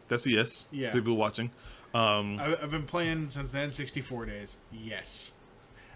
[0.07, 0.65] That's a yes.
[0.71, 0.93] Yeah.
[0.93, 1.51] People watching.
[1.93, 4.57] Um, I've, I've been playing since the N64 days.
[4.71, 5.33] Yes.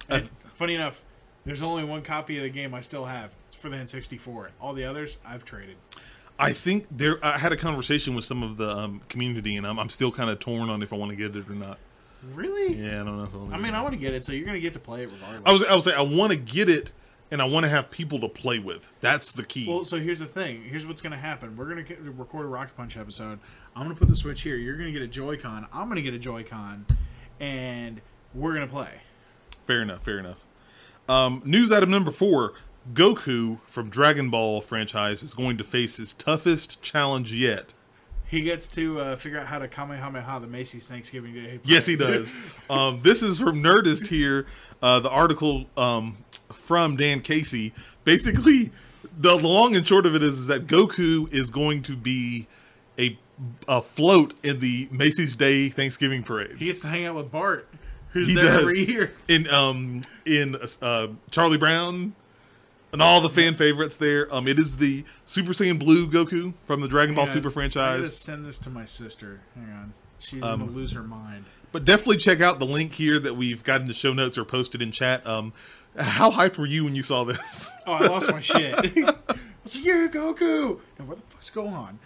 [0.10, 0.22] Uh,
[0.56, 1.02] funny enough,
[1.46, 3.32] there's only one copy of the game I still have.
[3.48, 4.50] It's for the N64.
[4.60, 5.76] All the others I've traded.
[6.40, 7.24] I think there.
[7.24, 10.30] I had a conversation with some of the um, community, and I'm, I'm still kind
[10.30, 11.78] of torn on if I want to get it or not.
[12.34, 12.76] Really?
[12.76, 13.24] Yeah, I don't know.
[13.24, 13.76] If I, I mean.
[13.76, 15.42] I want to get it, so you're gonna get to play it regardless.
[15.46, 15.64] I was.
[15.66, 16.92] I was saying I want to get it,
[17.32, 18.90] and I want to have people to play with.
[19.00, 19.68] That's the key.
[19.68, 20.64] Well, so here's the thing.
[20.64, 21.56] Here's what's going to happen.
[21.56, 23.40] We're going to record a Rocket Punch episode.
[23.76, 24.56] I'm going to put the Switch here.
[24.58, 25.66] You're going to get a Joy-Con.
[25.72, 26.86] I'm going to get a Joy-Con,
[27.40, 28.02] and
[28.34, 28.90] we're going to play.
[29.66, 30.04] fair enough.
[30.04, 30.40] Fair enough.
[31.10, 32.54] Um, news item number four:
[32.94, 37.74] Goku from Dragon Ball franchise is going to face his toughest challenge yet.
[38.28, 41.60] He gets to uh, figure out how to Kamehameha the Macy's Thanksgiving Day.
[41.66, 42.34] Yes, he does.
[42.70, 44.46] um, this is from Nerdist here.
[44.82, 46.18] Uh, the article um,
[46.54, 47.74] from Dan Casey.
[48.06, 48.72] Basically,
[49.18, 52.48] the long and short of it is, is that Goku is going to be
[52.98, 53.20] a,
[53.68, 56.56] a float in the Macy's Day Thanksgiving parade.
[56.58, 57.68] He gets to hang out with Bart,
[58.12, 58.62] who's He there does.
[58.62, 59.14] every year.
[59.28, 62.14] in um in uh, Charlie Brown
[62.94, 64.34] and all the fan favorites there.
[64.34, 67.26] Um, it is the Super Saiyan Blue Goku from the Dragon Ball.
[67.26, 68.18] Super I gotta franchise.
[68.18, 69.40] send this to my sister.
[69.56, 69.94] Hang on.
[70.20, 71.46] She's Um, gonna lose her mind.
[71.72, 74.44] But definitely check out the link here that we've got in the show notes or
[74.44, 75.26] posted in chat.
[75.26, 75.54] Um,
[75.98, 77.72] how hyped were you when you saw this?
[77.88, 78.76] Oh, I lost my shit.
[78.78, 78.84] I
[79.64, 81.98] was like, "Yeah, Goku!" Now, what the fuck's going on?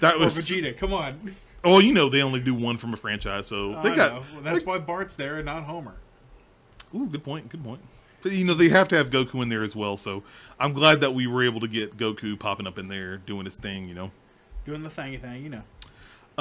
[0.00, 1.34] That Or was Vegeta, come on.
[1.64, 4.12] Oh, you know they only do one from a franchise, so they I got.
[4.12, 5.94] Well, that's why Bart's there and not Homer.
[6.94, 7.48] Ooh, good point.
[7.48, 7.80] Good point.
[8.22, 10.22] But you know they have to have Goku in there as well, so
[10.58, 13.56] I'm glad that we were able to get Goku popping up in there doing his
[13.56, 13.88] thing.
[13.88, 14.10] You know.
[14.64, 15.62] Doing the thingy thing, you know.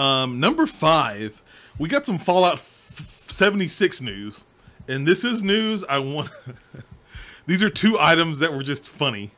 [0.02, 1.44] Um, number five,
[1.78, 4.46] we got some Fallout f- 76 news,
[4.88, 6.30] and this is news I want.
[7.46, 9.32] these are two items that were just funny.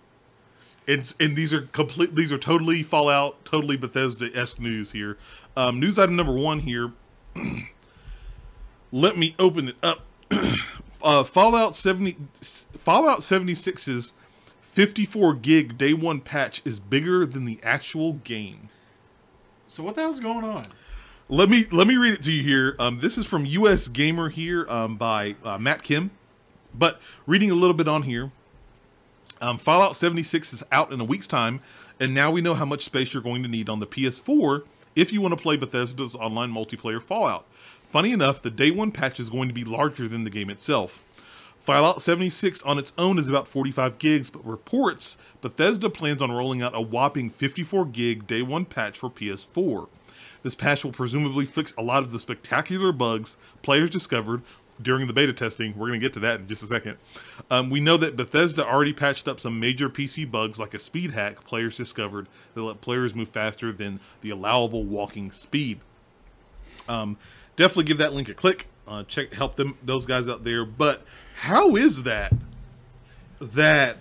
[0.88, 2.16] It's and these are complete.
[2.16, 5.18] These are totally Fallout, totally Bethesda esque news here.
[5.58, 6.92] Um, news item number one here.
[8.92, 10.06] Let me open it up.
[11.02, 12.18] uh, Fallout 70,
[12.78, 14.14] Fallout 76's
[14.62, 18.70] 54 gig day one patch is bigger than the actual game.
[19.68, 20.66] So what the hell's going on?
[21.28, 22.76] Let me let me read it to you here.
[22.78, 23.88] Um, this is from U.S.
[23.88, 26.12] Gamer here um, by uh, Matt Kim.
[26.78, 28.32] But reading a little bit on here,
[29.42, 31.62] um, Fallout 76 is out in a week's time,
[32.00, 34.64] and now we know how much space you're going to need on the PS4
[34.96, 37.46] if you want to play Bethesda's online multiplayer Fallout.
[37.84, 41.04] Funny enough, the day one patch is going to be larger than the game itself.
[41.60, 46.62] Fallout 76 on its own is about 45 gigs, but reports Bethesda plans on rolling
[46.62, 49.88] out a whopping 54 gig day one patch for PS4.
[50.44, 54.44] This patch will presumably fix a lot of the spectacular bugs players discovered
[54.82, 55.74] during the beta testing.
[55.78, 56.98] We're going to get to that in just a second.
[57.50, 61.12] Um, we know that Bethesda already patched up some major PC bugs like a speed
[61.12, 65.80] hack players discovered that let players move faster than the allowable walking speed.
[66.88, 67.18] Um,
[67.56, 68.68] definitely give that link a click.
[68.88, 70.66] Uh, check help them those guys out there.
[70.66, 71.04] But
[71.36, 72.34] how is that
[73.40, 73.98] that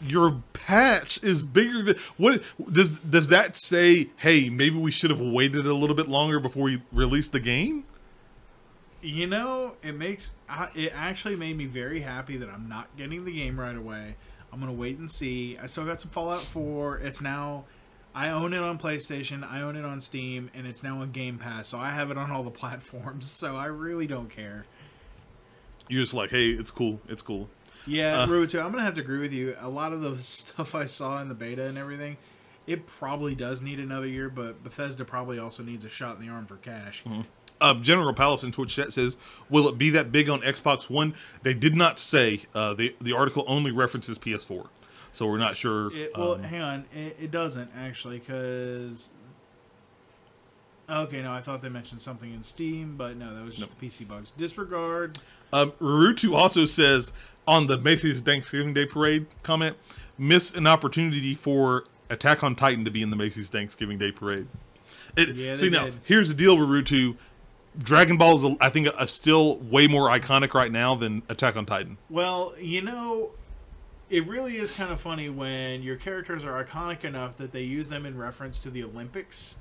[0.00, 2.42] your patch is bigger than what
[2.72, 4.10] does does that say?
[4.16, 7.84] Hey, maybe we should have waited a little bit longer before we released the game.
[9.02, 10.30] You know, it makes
[10.74, 14.16] it actually made me very happy that I'm not getting the game right away.
[14.52, 15.56] I'm gonna wait and see.
[15.62, 16.98] I still got some Fallout 4.
[16.98, 17.64] It's now
[18.14, 19.48] I own it on PlayStation.
[19.48, 21.68] I own it on Steam, and it's now on Game Pass.
[21.68, 23.30] So I have it on all the platforms.
[23.30, 24.66] So I really don't care.
[25.88, 27.48] You're just like, hey, it's cool, it's cool.
[27.86, 28.26] Yeah, Uh.
[28.26, 29.56] Rubutu, I'm gonna have to agree with you.
[29.60, 32.16] A lot of the stuff I saw in the beta and everything,
[32.66, 34.28] it probably does need another year.
[34.28, 37.02] But Bethesda probably also needs a shot in the arm for cash.
[37.60, 39.16] Uh, General Palace in Twitch chat says,
[39.48, 42.42] "Will it be that big on Xbox One?" They did not say.
[42.54, 44.68] Uh, the the article only references PS4,
[45.12, 45.94] so we're not sure.
[45.94, 46.84] It, well, um, hang on.
[46.94, 49.10] It, it doesn't actually, because.
[50.88, 53.86] Okay, no, I thought they mentioned something in Steam, but no, that was just the
[53.86, 54.32] PC bugs.
[54.32, 55.18] Disregard.
[55.52, 57.12] Um, Rurutu also says
[57.46, 59.76] on the Macy's Thanksgiving Day Parade comment,
[60.18, 64.48] miss an opportunity for Attack on Titan to be in the Macy's Thanksgiving Day Parade.
[65.16, 66.00] It, Yeah, see now, did.
[66.04, 67.16] here's the deal, Rurutu.
[67.78, 71.66] Dragon Ball is, I think, a, still way more iconic right now than Attack on
[71.66, 71.98] Titan.
[72.08, 73.30] Well, you know,
[74.10, 77.88] it really is kind of funny when your characters are iconic enough that they use
[77.88, 79.56] them in reference to the Olympics.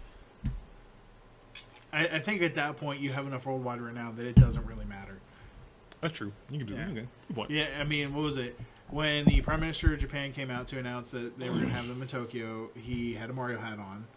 [1.94, 4.86] I, I think at that point you have enough worldwide renown that it doesn't really
[4.86, 5.20] matter.
[6.02, 6.32] That's true.
[6.50, 6.86] You can do Yeah.
[6.86, 6.92] that.
[6.92, 7.52] Okay, good point.
[7.52, 8.60] Yeah, I mean, what was it?
[8.90, 11.74] When the Prime Minister of Japan came out to announce that they were going to
[11.74, 14.08] have them in Tokyo, he had a Mario hat on.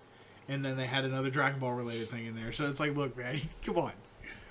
[0.49, 2.53] And then they had another Dragon Ball related thing in there.
[2.53, 3.93] So it's like, look, man, come on.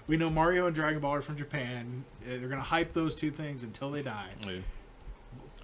[0.07, 2.03] We know Mario and Dragon Ball are from Japan.
[2.25, 4.29] Uh, They're going to hype those two things until they die.
[4.45, 4.57] Yeah.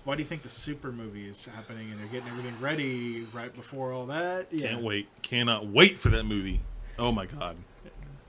[0.03, 3.53] Why do you think the Super movie is happening and they're getting everything ready right
[3.53, 4.47] before all that?
[4.51, 4.69] Yeah.
[4.69, 5.09] Can't wait.
[5.21, 6.61] Cannot wait for that movie.
[6.97, 7.57] Oh my god.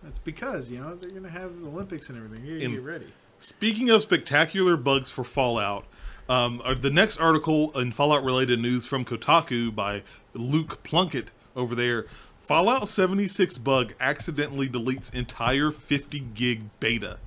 [0.02, 2.44] That's because, you know, they're going to have the Olympics and everything.
[2.44, 3.12] You get ready.
[3.38, 5.84] Speaking of spectacular bugs for Fallout,
[6.28, 10.02] um, uh, the next article in Fallout related news from Kotaku by
[10.34, 12.06] Luke Plunkett over there.
[12.38, 17.18] Fallout 76 bug accidentally deletes entire 50 gig beta.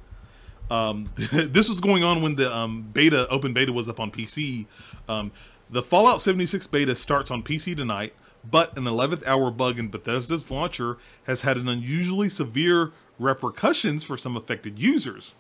[0.72, 4.66] Um, this was going on when the um, beta, open beta, was up on PC.
[5.08, 5.32] Um,
[5.70, 8.14] the Fallout 76 beta starts on PC tonight,
[8.50, 14.18] but an 11th hour bug in Bethesda's launcher has had an unusually severe repercussions for
[14.18, 15.36] some affected users.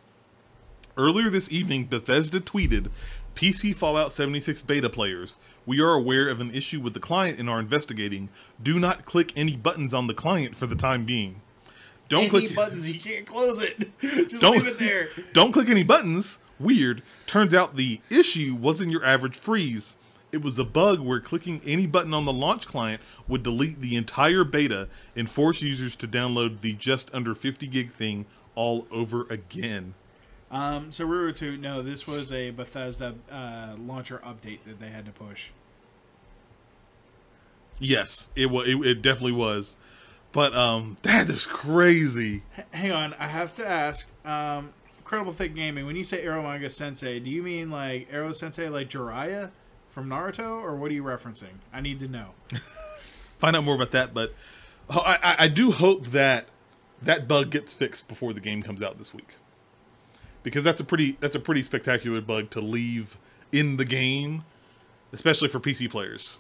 [0.98, 2.92] Earlier this evening, Bethesda tweeted,
[3.36, 7.50] PC Fallout 76 beta players, we are aware of an issue with the client and
[7.50, 8.30] are investigating.
[8.62, 11.42] Do not click any buttons on the client for the time being.
[12.10, 13.90] Don't Any click any buttons, you can't close it.
[14.02, 15.08] Just Don't- leave it there.
[15.34, 16.40] Don't click any buttons.
[16.60, 17.02] Weird.
[17.26, 19.96] Turns out the issue wasn't your average freeze.
[20.32, 23.96] It was a bug where clicking any button on the launch client would delete the
[23.96, 28.26] entire beta and force users to download the just under 50 gig thing
[28.56, 29.94] all over again.
[30.52, 35.12] Um, so Rurutu, no, this was a Bethesda uh, launcher update that they had to
[35.12, 35.50] push.
[37.80, 38.68] Yes, it was.
[38.68, 39.78] It, it definitely was.
[40.34, 42.44] But um, that is crazy.
[42.58, 44.08] H- hang on, I have to ask.
[44.26, 45.86] Um, Incredible Thick Gaming.
[45.86, 49.52] When you say Arrow Manga Sensei, do you mean like Arrow Sensei, like Jiraiya
[49.90, 51.60] from Naruto, or what are you referencing?
[51.74, 52.30] I need to know.
[53.40, 54.14] Find out more about that.
[54.14, 54.34] But
[54.90, 56.48] I, I, I do hope that
[57.02, 59.36] that bug gets fixed before the game comes out this week,
[60.44, 63.18] because that's a pretty that's a pretty spectacular bug to leave
[63.52, 64.44] in the game,
[65.14, 66.40] especially for PC players.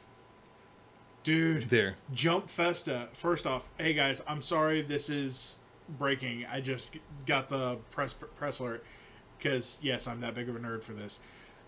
[1.23, 3.07] Dude, There, Jump Festa.
[3.13, 5.59] First off, hey guys, I'm sorry this is
[5.99, 6.45] breaking.
[6.51, 6.95] I just
[7.27, 8.83] got the press press alert
[9.37, 11.19] because yes, I'm that big of a nerd for this.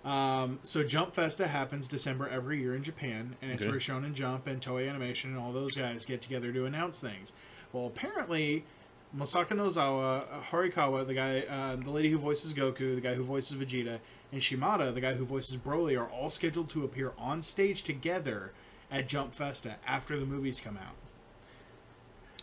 [0.04, 3.70] Um, so Jump Festa happens December every year in Japan, and it's Okay.
[3.72, 7.32] where Shonen Jump and Toei Animation and all those guys get together to announce things.
[7.72, 8.66] Well, apparently,
[9.18, 13.24] Masako Nozawa, uh, Horikawa, the guy, uh, the lady who voices Goku, the guy who
[13.24, 14.00] voices Vegeta,
[14.32, 18.52] and Shimada, the guy who voices Broly, are all scheduled to appear on stage together
[18.92, 20.96] at Jump Festa after the movies come out.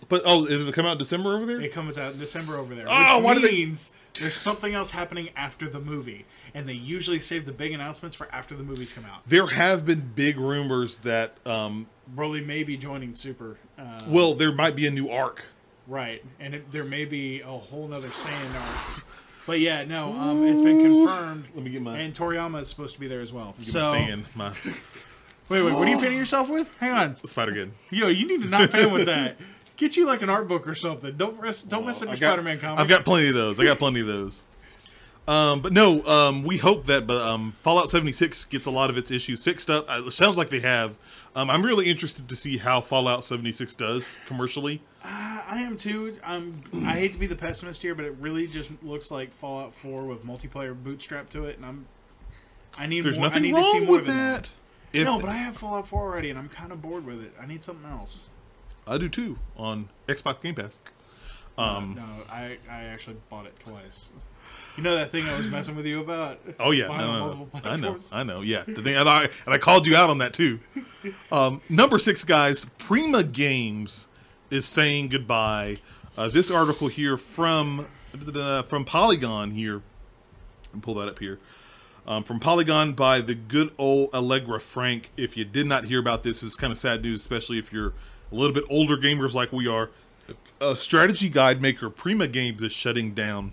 [0.08, 1.60] but oh, does it come out in December over there?
[1.60, 5.28] It comes out in December over there, Oh, which they- means there's something else happening
[5.36, 9.04] after the movie, and they usually save the big announcements for after the movies come
[9.04, 9.28] out.
[9.28, 13.58] There have been big rumors that um, Broly may be joining Super.
[13.78, 15.44] Uh, well, there might be a new arc.
[15.86, 19.04] Right, and it, there may be a whole nother Saiyan arc.
[19.46, 22.94] But yeah, no, um, it's been confirmed, Let me get my, and Toriyama is supposed
[22.94, 23.54] to be there as well.
[23.62, 24.50] So fan, my
[25.48, 26.74] wait, wait, what are you fanning yourself with?
[26.76, 27.72] Hang on, Spider Kid.
[27.90, 29.36] yo, you need to not fan with that.
[29.76, 31.16] Get you like an art book or something.
[31.16, 32.82] Don't rest, don't mess up your I got- Spider-Man comics.
[32.82, 33.58] I've got plenty of those.
[33.58, 34.42] I got plenty of those.
[35.26, 38.98] Um, but no, um, we hope that but, um, Fallout 76 gets a lot of
[38.98, 39.88] its issues fixed up.
[39.88, 40.96] Uh, It sounds like they have.
[41.36, 44.82] Um, I'm really interested to see how Fallout 76 does commercially.
[45.02, 46.18] I am too.
[46.24, 46.62] I'm.
[46.86, 50.04] I hate to be the pessimist here, but it really just looks like Fallout 4
[50.04, 51.86] with multiplayer bootstrap to it, and I'm.
[52.78, 53.04] I need.
[53.04, 54.50] There's more, I nothing need to see wrong more with than that.
[54.92, 57.34] No, but I have Fallout 4 already, and I'm kind of bored with it.
[57.40, 58.28] I need something else.
[58.86, 60.80] I do too on Xbox Game Pass.
[61.56, 64.10] Um, no, I I actually bought it twice.
[64.76, 66.40] You know that thing I was messing with you about?
[66.58, 67.48] Oh yeah, no, no, no.
[67.64, 67.98] I know.
[68.12, 68.40] I know.
[68.40, 70.60] Yeah, the thing, and I, and I called you out on that too.
[71.32, 74.08] Um, number six, guys, Prima Games
[74.50, 75.76] is saying goodbye.
[76.16, 77.86] Uh, this article here from
[78.66, 79.82] from Polygon here,
[80.72, 81.38] and pull that up here.
[82.06, 85.10] Um, from Polygon by the good old Allegra Frank.
[85.16, 87.92] If you did not hear about this, it's kind of sad news, especially if you're
[88.32, 89.90] a little bit older gamers like we are.
[90.60, 93.52] A strategy guide maker Prima Games is shutting down.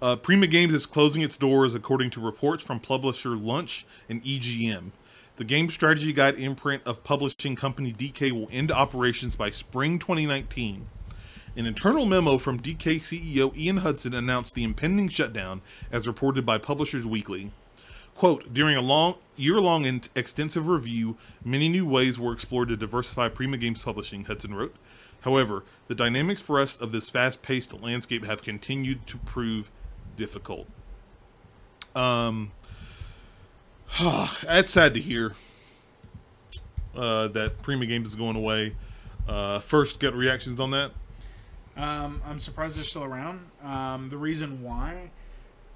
[0.00, 4.90] Uh, Prima Games is closing its doors, according to reports from publisher Lunch and EGM.
[5.36, 10.88] The game strategy guide imprint of publishing company DK will end operations by spring 2019.
[11.54, 15.60] An internal memo from DK CEO Ian Hudson announced the impending shutdown,
[15.92, 17.50] as reported by Publishers Weekly.
[18.14, 23.28] Quote, during a long, year-long and extensive review, many new ways were explored to diversify
[23.28, 24.74] Prima Games publishing, Hudson wrote.
[25.20, 29.70] However, the dynamics for us of this fast-paced landscape have continued to prove
[30.16, 30.66] difficult.
[31.94, 32.52] Um,
[34.42, 35.34] that's sad to hear
[36.94, 38.74] uh, that Prima Games is going away.
[39.28, 40.92] Uh, first, gut reactions on that.
[41.76, 43.40] Um, I'm surprised they're still around.
[43.62, 45.10] Um, the reason why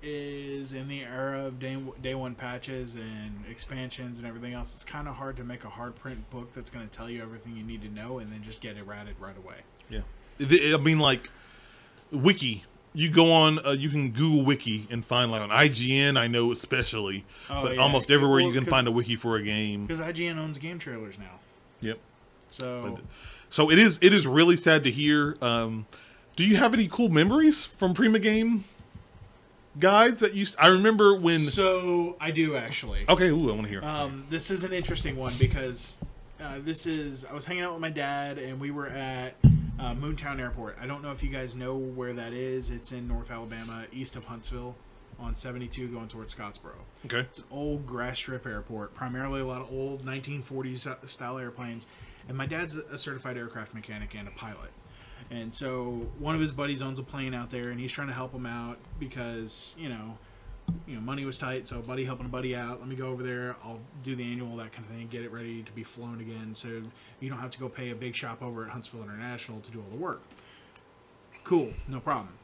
[0.02, 4.84] is in the era of day, day one patches and expansions and everything else, it's
[4.84, 7.54] kind of hard to make a hard print book that's going to tell you everything
[7.54, 9.56] you need to know and then just get it ratted right away.
[9.90, 11.30] Yeah, I mean, like
[12.10, 12.64] wiki.
[12.92, 16.18] You go on, uh, you can Google wiki and find like on IGN.
[16.18, 17.80] I know especially, Oh, but yeah.
[17.80, 19.86] almost everywhere you can find a wiki for a game.
[19.86, 21.38] Because IGN owns game trailers now.
[21.82, 21.98] Yep.
[22.50, 22.98] So
[23.48, 25.36] So it is it is really sad to hear.
[25.40, 25.86] Um,
[26.34, 28.64] do you have any cool memories from Prima Game
[29.78, 30.46] guides that you?
[30.58, 31.38] I remember when.
[31.40, 33.04] so I do actually.
[33.08, 33.84] okay, ooh, I want to hear.
[33.84, 35.96] Um, this is an interesting one because
[36.42, 39.34] uh, this is I was hanging out with my dad and we were at
[39.80, 40.76] uh, Moontown Airport.
[40.80, 42.70] I don't know if you guys know where that is.
[42.70, 44.76] It's in North Alabama, east of Huntsville,
[45.18, 46.74] on 72 going towards Scottsboro.
[47.06, 47.20] okay.
[47.20, 51.86] It's an old grass strip airport, primarily a lot of old 1940s style airplanes.
[52.28, 54.70] And my dad's a certified aircraft mechanic and a pilot.
[55.30, 58.14] And so one of his buddies owns a plane out there, and he's trying to
[58.14, 60.18] help him out because you know,
[60.86, 61.68] you know, money was tight.
[61.68, 62.80] So buddy helping a buddy out.
[62.80, 63.56] Let me go over there.
[63.64, 65.08] I'll do the annual, that kind of thing.
[65.08, 66.82] Get it ready to be flown again, so
[67.20, 69.78] you don't have to go pay a big shop over at Huntsville International to do
[69.78, 70.22] all the work.
[71.44, 72.34] Cool, no problem.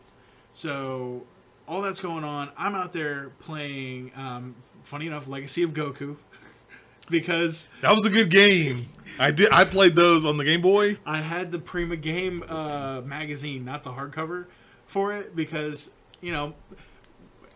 [0.53, 1.23] So
[1.69, 2.51] all that's going on.
[2.57, 4.13] I'm out there playing.
[4.17, 4.55] Um,
[4.85, 6.17] funny enough, Legacy of Goku,
[7.11, 8.89] because That was a good game.
[9.19, 9.51] I did.
[9.53, 10.99] I played those on the Game Boy.
[11.07, 14.47] I had the Prima Game uh, magazine, not the hardcover,
[14.87, 16.55] for it because you know.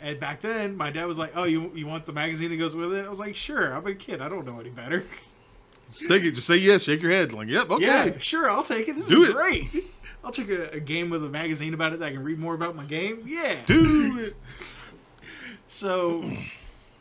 [0.03, 2.75] And back then, my dad was like, "Oh, you you want the magazine that goes
[2.75, 4.21] with it?" I was like, "Sure." I'm a kid.
[4.23, 5.05] I don't know any better.
[5.93, 6.33] Just take it.
[6.33, 6.83] Just say yes.
[6.85, 7.33] Shake your head.
[7.33, 7.69] Like, yep.
[7.71, 7.85] Okay.
[7.85, 8.49] Yeah, sure.
[8.49, 8.97] I'll take it.
[8.97, 9.37] This Do is it.
[9.37, 9.69] great.
[10.25, 12.55] I'll take a, a game with a magazine about it that I can read more
[12.55, 13.25] about my game.
[13.27, 13.57] Yeah.
[13.67, 14.37] Do it.
[15.73, 16.25] So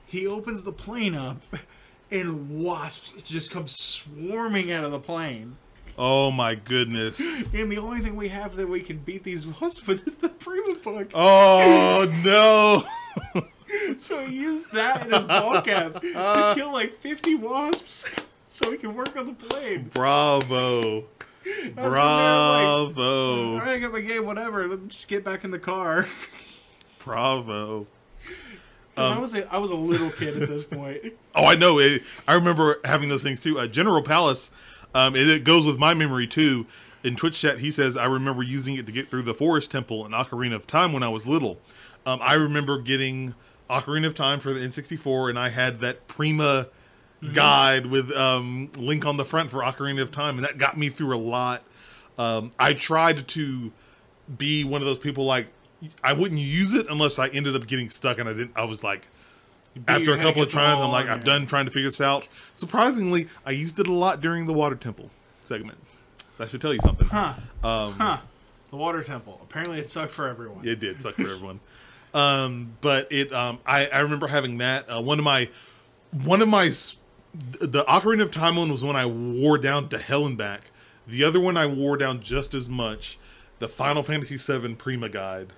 [0.05, 1.41] he opens the plane up,
[2.11, 5.57] and wasps just come swarming out of the plane.
[6.01, 7.19] Oh my goodness.
[7.53, 10.29] And the only thing we have that we can beat these wasps with is the
[10.29, 11.11] Prima Bug.
[11.13, 13.43] Oh no.
[13.97, 18.09] So he used that in his ball cap to kill like 50 wasps
[18.47, 19.89] so he can work on the plane.
[19.93, 21.03] Bravo.
[21.45, 23.53] like, Bravo.
[23.53, 24.67] All right, I got my game, whatever.
[24.67, 26.07] Let me just get back in the car.
[27.03, 27.87] Bravo.
[28.95, 31.13] 'Cause I Um, was a, I was a little kid at this point.
[31.35, 31.79] Oh, I know.
[31.79, 33.57] It, I remember having those things too.
[33.59, 34.51] Uh, General Palace,
[34.93, 36.65] um, it, it goes with my memory too.
[37.03, 40.05] In Twitch chat, he says, I remember using it to get through the Forest Temple
[40.05, 41.59] in Ocarina of Time when I was little.
[42.05, 43.35] Um, I remember getting
[43.69, 46.67] Ocarina of Time for the N64, and I had that Prima
[47.33, 50.89] guide with um, Link on the front for Ocarina of Time, and that got me
[50.89, 51.63] through a lot.
[52.17, 53.71] Um, I tried to
[54.37, 55.47] be one of those people like
[56.03, 58.51] I wouldn't use it unless I ended up getting stuck, and I didn't.
[58.55, 59.07] I was like,
[59.87, 61.07] after a couple of times, I'm like.
[61.07, 62.27] I'm done trying to figure this out.
[62.53, 65.09] Surprisingly, I used it a lot during the Water Temple
[65.41, 65.77] segment.
[66.39, 67.07] I should tell you something.
[67.07, 67.33] Huh.
[67.63, 68.17] Um, Huh.
[68.69, 69.39] The water temple.
[69.41, 70.67] Apparently it sucked for everyone.
[70.67, 71.59] It did suck for everyone.
[72.13, 74.85] Um, but it, um, I, I remember having that.
[74.89, 75.49] Uh, one of my,
[76.23, 76.69] one of my,
[77.33, 80.71] the Ocarina of Time one was when I wore down to hell and back.
[81.07, 83.17] The other one I wore down just as much.
[83.57, 85.51] The Final Fantasy VII Prima Guide.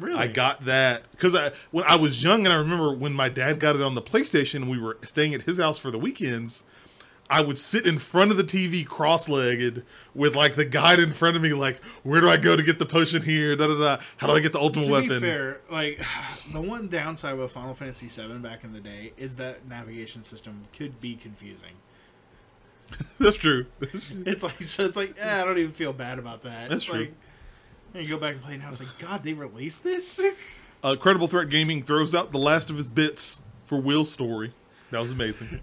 [0.00, 0.18] Really?
[0.18, 3.60] I got that because I when I was young, and I remember when my dad
[3.60, 6.64] got it on the PlayStation, and we were staying at his house for the weekends.
[7.32, 9.84] I would sit in front of the TV cross-legged
[10.16, 12.80] with like the guide in front of me, like where do I go to get
[12.80, 13.54] the potion here?
[13.54, 14.02] Da da da.
[14.16, 15.08] How do I get the ultimate to weapon?
[15.08, 16.00] be fair, like
[16.52, 20.66] the one downside with Final Fantasy VII back in the day is that navigation system
[20.76, 21.74] could be confusing.
[23.20, 23.66] That's true.
[23.78, 24.24] That's true.
[24.26, 24.86] It's like so.
[24.86, 26.68] It's like eh, I don't even feel bad about that.
[26.70, 27.00] That's It's true.
[27.00, 27.14] Like,
[27.94, 28.68] and you go back and play now.
[28.70, 30.20] It's like God, they released this.
[30.82, 34.54] Uh, Credible Threat Gaming throws out the last of his bits for Will's story.
[34.90, 35.60] That was amazing.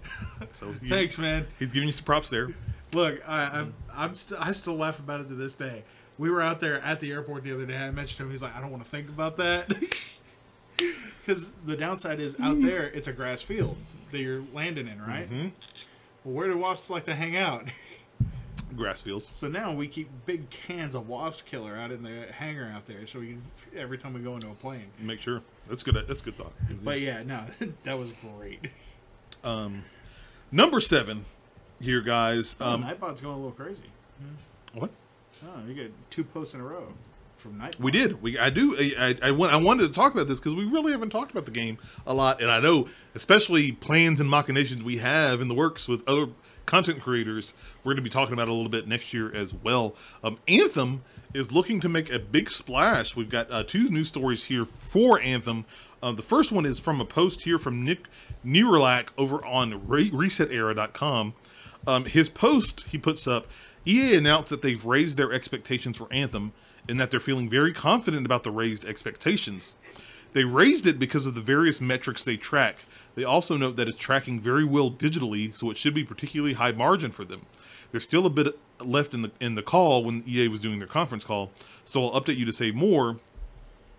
[0.52, 1.48] So Thanks, man.
[1.58, 2.54] he's giving you some props there.
[2.94, 5.82] Look, I, I'm, I'm st- I still laugh about it to this day.
[6.18, 7.76] We were out there at the airport the other day.
[7.76, 8.30] I mentioned to him.
[8.30, 9.74] He's like, I don't want to think about that.
[11.26, 13.76] Because the downside is out there, it's a grass field
[14.12, 15.28] that you're landing in, right?
[15.30, 15.50] Mhm.
[16.24, 17.64] Well, where do wasps like to hang out?
[18.74, 19.32] Grassfields.
[19.34, 23.06] So now we keep big cans of wasp killer out in the hangar out there,
[23.06, 23.42] so we can
[23.76, 24.86] every time we go into a plane.
[25.00, 25.42] Make sure.
[25.68, 25.94] That's good.
[26.06, 26.52] That's good thought.
[26.82, 27.44] But yeah, no,
[27.84, 28.68] that was great.
[29.44, 29.84] Um,
[30.52, 31.24] number seven
[31.80, 32.56] here, guys.
[32.60, 33.84] Um, Um, Nightbot's going a little crazy.
[34.74, 34.90] what?
[35.44, 36.92] Oh, you get two posts in a row
[37.36, 37.78] from Nightbot.
[37.80, 38.20] We did.
[38.20, 38.74] We I do.
[38.76, 41.44] I I, I, I wanted to talk about this because we really haven't talked about
[41.44, 45.54] the game a lot, and I know, especially plans and machinations we have in the
[45.54, 46.26] works with other
[46.68, 47.54] content creators.
[47.82, 49.96] We're going to be talking about a little bit next year as well.
[50.22, 51.02] Um, Anthem
[51.34, 53.16] is looking to make a big splash.
[53.16, 55.64] We've got uh, two news stories here for Anthem.
[56.02, 58.06] Uh, the first one is from a post here from Nick
[58.44, 61.34] Nerlak over on Re- ResetEra.com.
[61.86, 63.46] Um, his post he puts up.
[63.86, 66.52] EA announced that they've raised their expectations for Anthem
[66.88, 69.76] and that they're feeling very confident about the raised expectations.
[70.34, 72.84] They raised it because of the various metrics they track.
[73.18, 76.70] They also note that it's tracking very well digitally, so it should be particularly high
[76.70, 77.46] margin for them.
[77.90, 80.86] There's still a bit left in the in the call when EA was doing their
[80.86, 81.50] conference call,
[81.84, 83.16] so I'll update you to say more.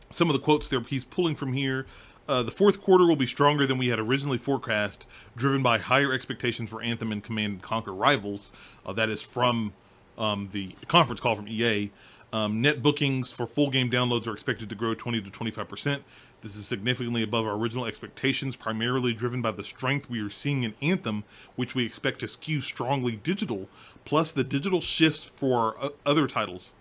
[0.09, 1.85] Some of the quotes there he's pulling from here.
[2.29, 5.05] Uh, the fourth quarter will be stronger than we had originally forecast,
[5.35, 8.53] driven by higher expectations for Anthem and Command and Conquer Rivals.
[8.85, 9.73] Uh, that is from
[10.17, 11.91] um, the conference call from EA.
[12.31, 16.03] Um, net bookings for full game downloads are expected to grow 20 to 25 percent.
[16.41, 20.63] This is significantly above our original expectations, primarily driven by the strength we are seeing
[20.63, 21.25] in Anthem,
[21.57, 23.67] which we expect to skew strongly digital,
[24.05, 26.71] plus the digital shifts for our other titles.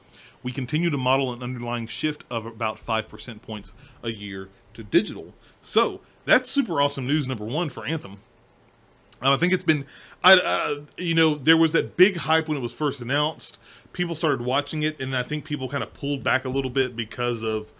[0.44, 4.84] We continue to model an underlying shift of about 5 percent points a year to
[4.84, 5.34] digital.
[5.60, 8.18] So that's super awesome news, number one, for Anthem.
[9.20, 9.84] I think it's been,
[10.22, 13.58] I, uh, you know, there was that big hype when it was first announced.
[13.92, 16.94] People started watching it, and I think people kind of pulled back a little bit
[16.94, 17.72] because of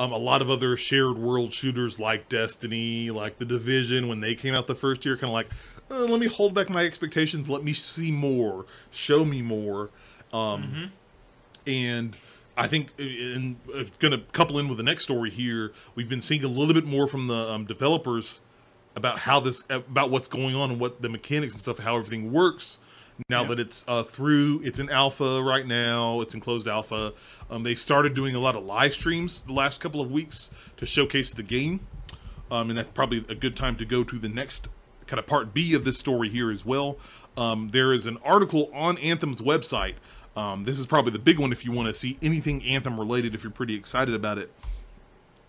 [0.00, 4.34] um, a lot of other shared world shooters like Destiny, like The Division, when they
[4.34, 5.50] came out the first year, kind of like,
[5.90, 9.90] uh, let me hold back my expectations, let me see more, show me more.
[10.32, 10.90] Um,
[11.66, 12.16] And
[12.56, 15.72] I think, and it's going to couple in with the next story here.
[15.94, 18.40] We've been seeing a little bit more from the um, developers
[18.96, 22.32] about how this, about what's going on and what the mechanics and stuff, how everything
[22.32, 22.80] works.
[23.28, 23.48] Now Yeah.
[23.48, 26.20] that it's uh, through, it's in alpha right now.
[26.20, 27.12] It's in closed alpha.
[27.50, 30.86] Um, they started doing a lot of live streams the last couple of weeks to
[30.86, 31.80] showcase the game,
[32.50, 34.68] um, and that's probably a good time to go to the next
[35.06, 36.96] kind of part B of this story here as well.
[37.36, 39.94] Um, there is an article on Anthem's website.
[40.36, 43.34] Um, this is probably the big one if you want to see anything Anthem related.
[43.34, 44.52] If you're pretty excited about it,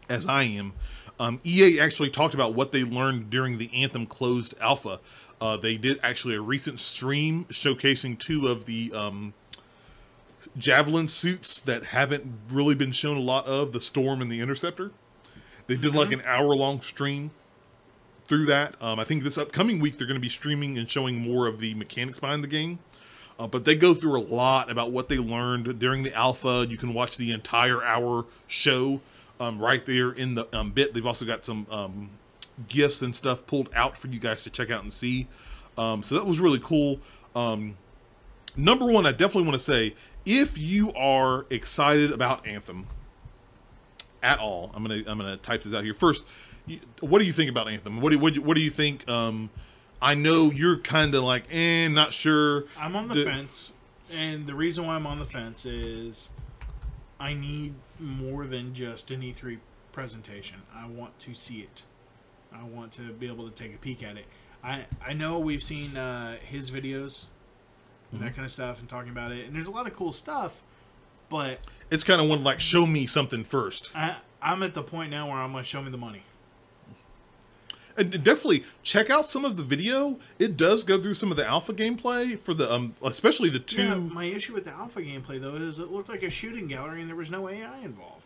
[0.09, 0.73] as I am.
[1.19, 4.99] Um, EA actually talked about what they learned during the Anthem closed alpha.
[5.41, 9.33] Uh, they did actually a recent stream showcasing two of the um,
[10.55, 14.91] javelin suits that haven't really been shown a lot of, the Storm and the Interceptor.
[15.65, 17.31] They did like an hour long stream
[18.27, 18.75] through that.
[18.81, 21.59] Um, I think this upcoming week they're going to be streaming and showing more of
[21.59, 22.79] the mechanics behind the game.
[23.39, 26.67] Uh, but they go through a lot about what they learned during the alpha.
[26.69, 29.01] You can watch the entire hour show
[29.39, 30.93] um, right there in the um, bit.
[30.93, 32.11] They've also got some um,
[32.67, 35.27] gifts and stuff pulled out for you guys to check out and see.
[35.77, 36.99] Um, so that was really cool.
[37.35, 37.77] Um,
[38.57, 39.95] number one, I definitely want to say
[40.25, 42.87] if you are excited about Anthem
[44.23, 46.23] at all, I'm gonna I'm gonna type this out here first.
[46.99, 48.01] What do you think about Anthem?
[48.01, 49.07] What do what, do- what do you think?
[49.09, 49.49] Um,
[50.01, 52.65] I know you're kind of like, eh, not sure.
[52.77, 53.73] I'm on the, The- fence,
[54.11, 56.29] and the reason why I'm on the fence is
[57.19, 59.59] I need more than just an E3
[59.91, 60.57] presentation.
[60.75, 61.83] I want to see it.
[62.53, 64.25] I want to be able to take a peek at it.
[64.63, 67.25] I I know we've seen uh, his videos
[68.11, 68.25] and Mm-hmm.
[68.25, 70.61] that kind of stuff and talking about it, and there's a lot of cool stuff,
[71.29, 73.89] but It's kind of one like show me something first.
[73.95, 76.23] I I'm at the point now where I'm like, show me the money.
[77.97, 80.17] And definitely check out some of the video.
[80.39, 83.81] It does go through some of the alpha gameplay for the um, especially the two.
[83.83, 87.01] Yeah, my issue with the alpha gameplay though is it looked like a shooting gallery
[87.01, 88.20] and there was no AI involved.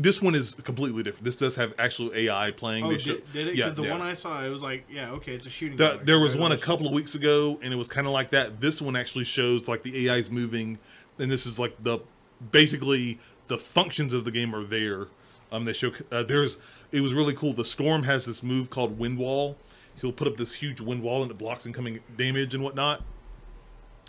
[0.00, 1.24] This one is completely different.
[1.26, 2.84] This does have actual AI playing.
[2.84, 3.54] Oh, They did, show- did it?
[3.56, 3.90] Yeah, the yeah.
[3.92, 5.76] one I saw, it was like, yeah, okay, it's a shooting.
[5.76, 8.30] The- there was one a couple of weeks ago, and it was kind of like
[8.30, 8.60] that.
[8.62, 10.78] This one actually shows like the AI is moving,
[11.18, 11.98] and this is like the
[12.50, 15.08] basically the functions of the game are there.
[15.52, 16.56] Um, they show uh, there's
[16.92, 17.52] it was really cool.
[17.52, 19.58] The storm has this move called wind wall.
[20.00, 23.02] He'll put up this huge wind wall and it blocks incoming damage and whatnot.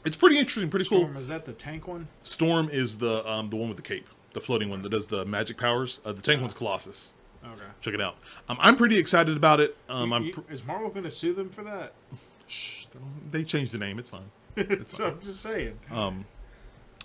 [0.06, 1.00] It's pretty interesting, pretty cool.
[1.00, 2.08] Storm, is that the tank one?
[2.24, 5.26] Storm is the um, the one with the cape, the floating one that does the
[5.26, 6.00] magic powers.
[6.06, 7.12] Uh, the tank one's Colossus.
[7.44, 7.62] Okay.
[7.82, 8.18] Check it out.
[8.50, 9.76] Um, I'm pretty excited about it.
[9.90, 11.94] Um, I'm You- pr- is Marvel going to sue them for that?
[13.32, 13.98] they changed the name.
[14.00, 14.30] It's fine.
[14.86, 15.80] so I'm just saying.
[15.90, 16.26] Um,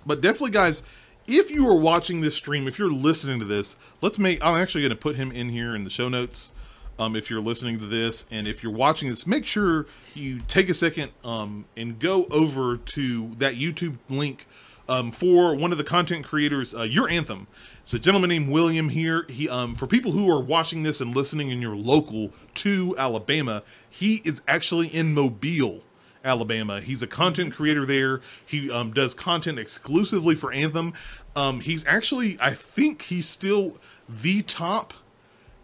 [0.04, 0.82] but definitely, guys,
[1.26, 4.44] if you are watching this stream, if you're listening to this, let's make.
[4.44, 6.52] I'm actually going to put him in here in the show notes.
[6.98, 10.68] Um, if you're listening to this, and if you're watching this, make sure you take
[10.70, 14.46] a second um, and go over to that YouTube link
[14.88, 17.46] um, for one of the content creators, uh, Your Anthem.
[17.82, 19.26] It's a gentleman named William here.
[19.28, 23.62] He, um, for people who are watching this and listening in your local to Alabama,
[23.88, 25.82] he is actually in Mobile.
[26.24, 26.80] Alabama.
[26.80, 28.20] He's a content creator there.
[28.44, 30.92] He um, does content exclusively for Anthem.
[31.36, 33.76] Um, he's actually, I think, he's still
[34.08, 34.92] the top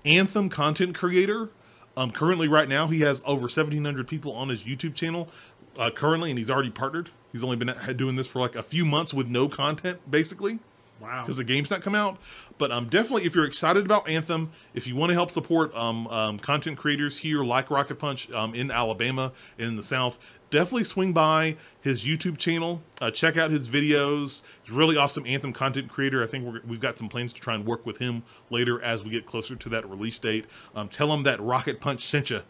[0.05, 1.51] Anthem content creator.
[1.97, 5.29] Um, currently, right now, he has over 1,700 people on his YouTube channel.
[5.77, 7.11] Uh, currently, and he's already partnered.
[7.33, 10.59] He's only been doing this for like a few months with no content, basically
[11.03, 11.23] Wow.
[11.23, 12.19] because the game's not come out.
[12.59, 16.07] But um, definitely, if you're excited about Anthem, if you want to help support um,
[16.09, 20.19] um, content creators here like Rocket Punch um, in Alabama and in the South,
[20.51, 22.83] definitely swing by his YouTube channel.
[23.01, 24.43] Uh, check out his videos.
[24.63, 26.23] He's a really awesome Anthem content creator.
[26.23, 29.03] I think we're, we've got some plans to try and work with him later as
[29.03, 30.45] we get closer to that release date.
[30.75, 32.43] Um, tell him that Rocket Punch sent you.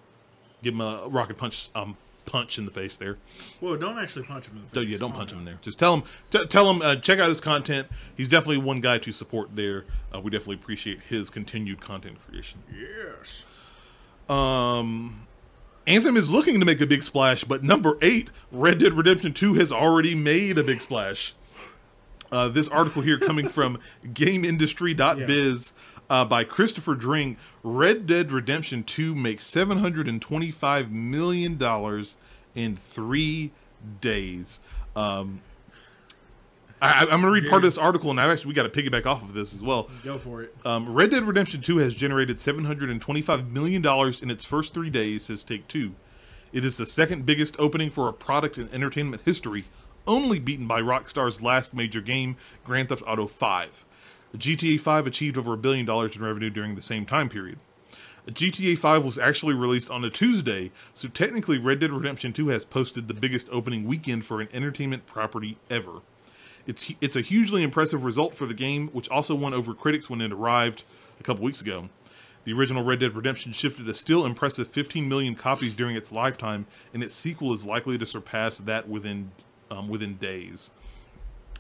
[0.63, 3.19] Give him a Rocket Punch um, punch in the face there.
[3.61, 4.77] Whoa, don't actually punch him in the face.
[4.77, 5.59] No, yeah, don't Calm punch him in there.
[5.63, 7.89] Just tell him, t- tell him, uh, check out his content.
[8.17, 9.85] He's definitely one guy to support there.
[10.15, 12.63] Uh, we definitely appreciate his continued content creation.
[12.73, 13.45] Yes.
[14.29, 15.27] Um,
[15.87, 19.55] Anthem is looking to make a big splash, but number eight, Red Dead Redemption Two,
[19.55, 21.35] has already made a big splash.
[22.31, 25.73] Uh, this article here coming from GamesIndustry.biz
[26.13, 32.05] uh, by Christopher Dring, Red Dead Redemption 2 makes $725 million
[32.55, 33.51] in three
[34.03, 34.61] days.
[34.95, 35.41] Um,
[36.83, 38.83] I, I'm going to read part of this article, and I've actually we got to
[38.83, 39.89] piggyback off of this as well.
[40.05, 40.55] Go for it.
[40.67, 43.83] Um, Red Dead Redemption 2 has generated $725 million
[44.23, 45.95] in its first three days, says Take Two.
[46.53, 49.65] It is the second biggest opening for a product in entertainment history,
[50.07, 53.87] only beaten by Rockstar's last major game, Grand Theft Auto 5.
[54.37, 57.59] GTA 5 achieved over a billion dollars in revenue during the same time period.
[58.29, 62.65] GTA 5 was actually released on a Tuesday, so technically Red Dead Redemption 2 has
[62.65, 66.03] posted the biggest opening weekend for an entertainment property ever.
[66.65, 70.21] It's it's a hugely impressive result for the game, which also won over critics when
[70.21, 70.85] it arrived
[71.19, 71.89] a couple weeks ago.
[72.45, 76.67] The original Red Dead Redemption shifted a still impressive 15 million copies during its lifetime,
[76.95, 79.33] and its sequel is likely to surpass that within
[79.71, 80.73] um, within days.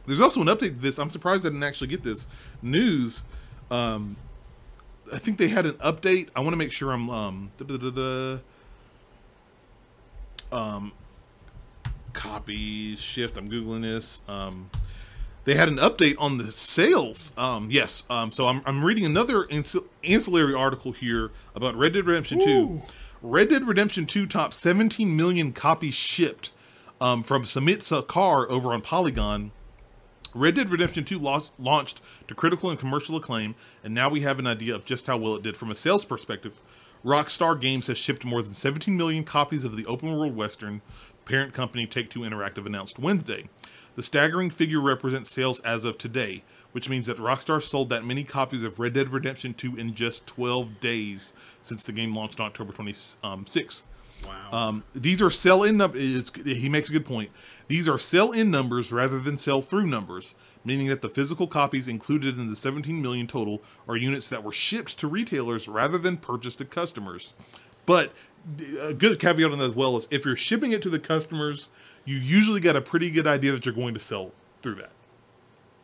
[0.07, 0.99] There's also an update to this.
[0.99, 2.27] I'm surprised I didn't actually get this
[2.61, 3.23] news.
[3.70, 4.16] Um,
[5.12, 6.29] I think they had an update.
[6.35, 7.51] I want to make sure I'm um,
[10.51, 10.93] um
[12.12, 13.39] copies shift.
[13.39, 14.20] I'm googling this.
[14.29, 14.70] Um,
[15.45, 17.33] they had an update on the sales.
[17.37, 18.05] Um, yes.
[18.09, 22.83] Um, so I'm, I'm reading another anci- ancillary article here about Red Dead Redemption 2.
[23.23, 26.53] Red Dead Redemption 2 topped 17 million copies shipped
[27.01, 29.51] um, from Samit Sarkar over on Polygon
[30.35, 33.55] Red Dead Redemption 2 lost, launched to critical and commercial acclaim,
[33.85, 36.05] and now we have an idea of just how well it did from a sales
[36.05, 36.61] perspective.
[37.05, 40.81] Rockstar Games has shipped more than 17 million copies of the open world western,
[41.25, 43.49] parent company Take Two Interactive announced Wednesday.
[43.95, 48.25] The staggering figure represents sales as of today, which means that Rockstar sold that many
[48.25, 52.47] copies of Red Dead Redemption 2 in just 12 days since the game launched on
[52.47, 53.87] October 26th.
[54.27, 54.53] Wow.
[54.53, 56.31] Um, these are sell in numbers.
[56.45, 57.31] He makes a good point.
[57.73, 61.89] These are sell in numbers rather than sell through numbers, meaning that the physical copies
[61.89, 66.19] included in the 17 million total are units that were shipped to retailers rather than
[66.19, 67.32] purchased to customers.
[67.86, 68.12] But
[68.78, 71.70] a good caveat on that as well is if you're shipping it to the customers,
[72.05, 74.93] you usually get a pretty good idea that you're going to sell through that.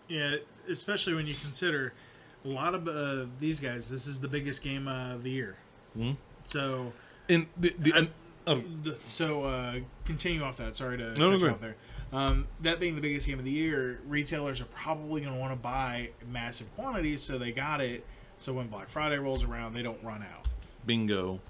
[0.09, 0.37] yeah,
[0.69, 1.95] especially when you consider
[2.45, 3.89] a lot of uh, these guys.
[3.89, 5.57] This is the biggest game uh, of the year.
[5.97, 6.19] Mhm.
[6.45, 6.93] So,
[7.31, 8.11] And the, the and,
[8.55, 10.77] the, so uh, continue off that.
[10.77, 11.77] Sorry to No, cut you off there.
[12.13, 15.53] Um, that being the biggest game of the year, retailers are probably going to want
[15.53, 18.05] to buy massive quantities, so they got it.
[18.39, 20.47] So when Black Friday rolls around, they don't run out.
[20.87, 21.41] Bingo.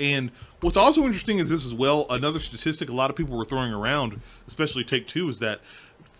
[0.00, 0.30] And
[0.60, 2.06] what's also interesting is this as well.
[2.08, 5.60] Another statistic a lot of people were throwing around, especially Take Two, is that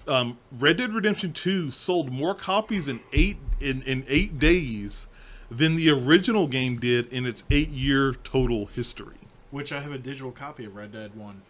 [0.09, 5.07] um, Red Dead Redemption Two sold more copies in eight in, in eight days
[5.51, 9.18] than the original game did in its eight year total history.
[9.51, 11.43] Which I have a digital copy of Red Dead One.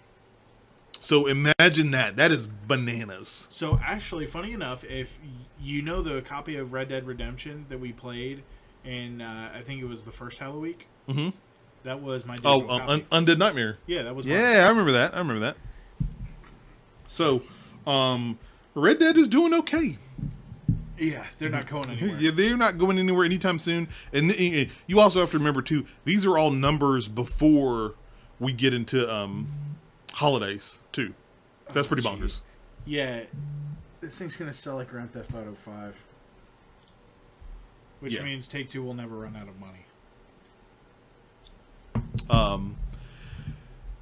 [1.00, 2.16] So imagine that.
[2.16, 3.46] That is bananas.
[3.50, 5.18] So actually, funny enough, if
[5.60, 8.42] you know the copy of Red Dead Redemption that we played,
[8.84, 11.28] and uh, I think it was the first Halloween week, hmm
[11.84, 13.04] that was my digital Oh, um.
[13.10, 13.78] Un- Undead Nightmare.
[13.86, 14.34] yeah, that was mine.
[14.36, 15.14] Yeah, I remember that.
[15.14, 15.56] I remember that.
[17.06, 17.42] So,
[17.86, 18.38] um,
[18.74, 19.96] Red Dead is doing okay.
[20.98, 21.24] Yeah.
[21.38, 22.20] They're not going anywhere.
[22.20, 23.88] Yeah, they're not going anywhere anytime soon.
[24.12, 27.94] And th- you also have to remember too; these are all numbers before
[28.40, 29.48] we get into um,
[30.14, 31.14] holidays too.
[31.72, 32.40] That's pretty Oh, bonkers.
[32.86, 33.22] Yeah,
[34.00, 36.02] this thing's gonna sell like Grand Theft Auto Five,
[38.00, 38.22] which Yeah.
[38.22, 39.84] means Take Two will never run out of money.
[42.30, 42.76] Um,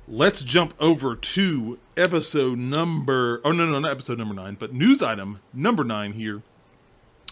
[0.09, 3.41] let's jump over to episode number.
[3.45, 6.43] Oh no, no, not episode number nine, but news item number nine here.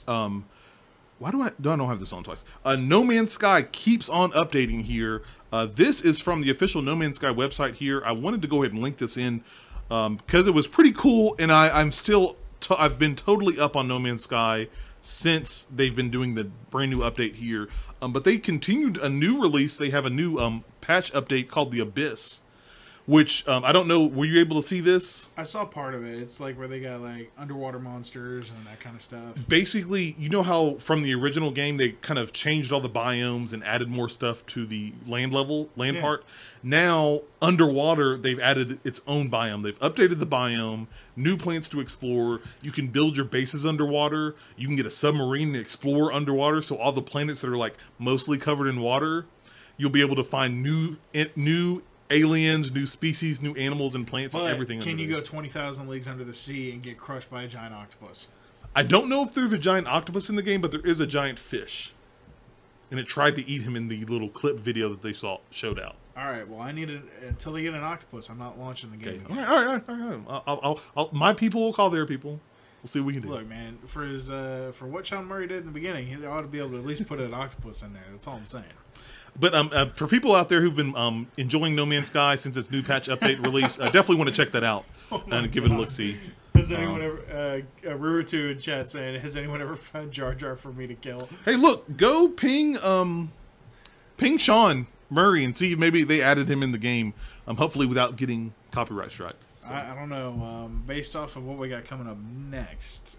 [0.09, 0.47] Um,
[1.19, 2.45] why do I do I don't have this on twice?
[2.65, 5.23] Uh, no Man's Sky keeps on updating here.
[5.53, 8.03] Uh, this is from the official No Man's Sky website here.
[8.05, 9.43] I wanted to go ahead and link this in
[9.89, 12.37] because it was pretty cool, and I, I'm still
[12.71, 14.69] I've been totally up on No Man's Sky
[15.01, 17.69] since they've been doing the brand new update here.
[18.01, 19.77] Um, but they continued a new release.
[19.77, 22.41] They have a new um, patch update called the Abyss,
[23.07, 24.05] which um, I don't know.
[24.07, 25.29] Were you able to see this?
[25.37, 26.19] I saw part of it.
[26.21, 29.35] It's like where they got like underwater monsters and that kind of stuff.
[29.49, 33.53] basically, you know how from the original game they kind of changed all the biomes
[33.53, 36.03] and added more stuff to the land level, land Yeah.
[36.03, 36.25] part.
[36.63, 39.63] Now, underwater, they've added its own biome.
[39.63, 42.41] They've updated the biome, new plants to explore.
[42.63, 44.35] You can build your bases underwater.
[44.57, 46.63] You can get a submarine and explore underwater.
[46.63, 49.27] So all the planets that are like mostly covered in water,
[49.77, 50.97] you'll be able to find new
[51.37, 54.81] new aliens, new species, new animals and plants and everything.
[54.81, 57.75] can you go twenty thousand leagues under the sea and get crushed by a giant
[57.75, 58.29] octopus?
[58.77, 61.07] I don't know if there's a giant octopus in the game, but there is a
[61.07, 61.93] giant fish,
[62.91, 65.79] and it tried to eat him in the little clip video that they saw showed
[65.79, 65.97] out.
[66.17, 66.49] All right.
[66.49, 68.29] Well, I need it until they get an octopus.
[68.29, 69.27] I'm not launching the game.
[69.29, 70.17] Okay, all right, all right, all right.
[70.17, 70.43] right.
[70.47, 72.41] I'll, I'll, I'll, my people will call their people.
[72.83, 73.29] We'll see what we can do.
[73.29, 76.43] Look, man, for his uh, for what Sean Murray did in the beginning, he ought
[76.43, 78.05] to be able to at least put an octopus in there.
[78.11, 78.65] That's all I'm saying.
[79.39, 82.57] But um, uh, for people out there who've been um, enjoying No Man's Sky since
[82.57, 84.85] its new patch update release, uh, definitely want to check that out
[85.31, 85.91] and give it a look.
[85.91, 86.19] See.
[86.55, 90.35] Has anyone Um, ever uh, uh, Rurutu in chat saying, "Has anyone ever found Jar
[90.37, 93.33] Jar for me to kill?" Hey, look, go ping um,
[94.17, 97.13] ping Sean Murray and see if maybe they added him in the game.
[97.49, 99.35] Um, hopefully without getting copyright strike.
[99.63, 100.29] So- I, I don't know.
[100.45, 103.17] Um, based off of what we got coming up next,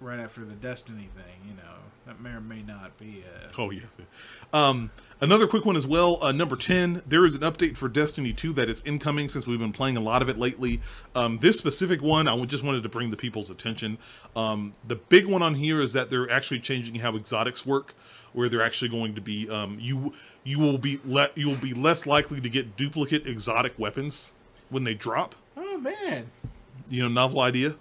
[0.00, 1.74] right after the Destiny thing, you know,
[2.06, 3.24] that may or may not be.
[3.26, 3.80] Uh, Oh yeah.
[4.52, 4.90] Um,
[5.24, 6.18] another quick one as well.
[6.22, 7.02] Uh, number ten.
[7.06, 10.00] There is an update for Destiny Two that is incoming since we've been playing a
[10.00, 10.80] lot of it lately.
[11.14, 13.98] Um, this specific one, I just wanted to bring the people's attention.
[14.36, 17.94] Um, the big one on here is that they're actually changing how exotics work,
[18.32, 20.12] where they're actually going to be um, you
[20.44, 24.30] you will be le- you will be less likely to get duplicate exotic weapons
[24.70, 25.34] when they drop.
[25.56, 26.30] oh man,
[26.88, 27.76] You know, novel idea.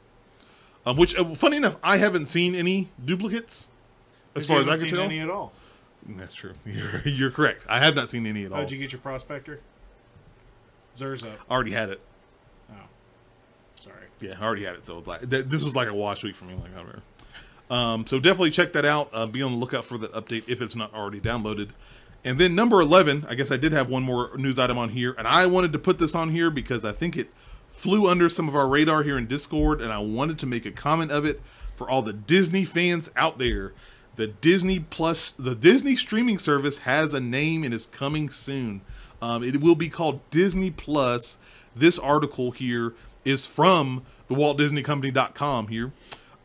[0.85, 3.69] Um, which, uh, funny enough, I haven't seen any duplicates.
[4.35, 5.53] As far as I haven't can seen tell, any at all.
[6.07, 6.53] That's true.
[6.65, 7.65] You're, you're correct.
[7.69, 8.59] I have not seen any at all.
[8.59, 9.59] How'd you get your prospector?
[10.95, 11.39] Zer's up.
[11.49, 12.01] already had it.
[12.71, 12.75] Oh,
[13.75, 14.05] sorry.
[14.19, 14.85] Yeah, I already had it.
[14.85, 16.53] So it like, th- this was like a wash week for me.
[16.55, 17.75] Like, I know.
[17.75, 19.09] Um, so definitely check that out.
[19.13, 21.69] Uh, be on the lookout for that update if it's not already downloaded.
[22.23, 25.15] And then number eleven, I guess I did have one more news item on here,
[25.17, 27.29] and I wanted to put this on here because I think it
[27.71, 30.71] flew under some of our radar here in Discord, and I wanted to make a
[30.71, 31.41] comment of it
[31.75, 33.73] for all the Disney fans out there.
[34.15, 38.81] The Disney Plus, the Disney streaming service has a name and is coming soon.
[39.21, 41.37] Um, it will be called Disney Plus.
[41.75, 42.93] This article here
[43.25, 45.91] is from the Walt Disney Company.com here.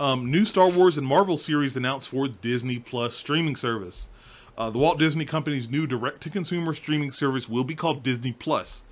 [0.01, 4.09] Um, new Star Wars and Marvel series announced for Disney Plus streaming service.
[4.57, 8.33] Uh, the Walt Disney Company's new direct to consumer streaming service will be called Disney
[8.33, 8.83] Plus.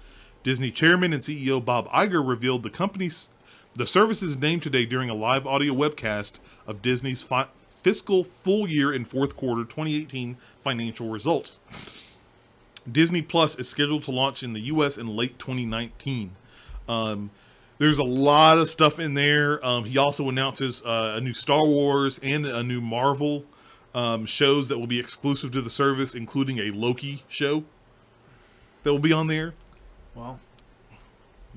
[0.42, 3.28] Disney chairman and CEO Bob Iger revealed the company's
[3.74, 7.48] the service's name today during a live audio webcast of Disney's fi-
[7.86, 11.60] fiscal full year and fourth quarter 2018 financial results.
[12.90, 14.98] Disney Plus is scheduled to launch in the U.S.
[14.98, 16.32] in late 2019.
[16.88, 17.30] Um,
[17.78, 19.64] there's a lot of stuff in there.
[19.64, 23.44] Um, he also announces uh, a new Star Wars and a new Marvel
[23.94, 27.62] um, shows that will be exclusive to the service, including a Loki show
[28.82, 29.54] that will be on there.
[30.12, 30.40] Well,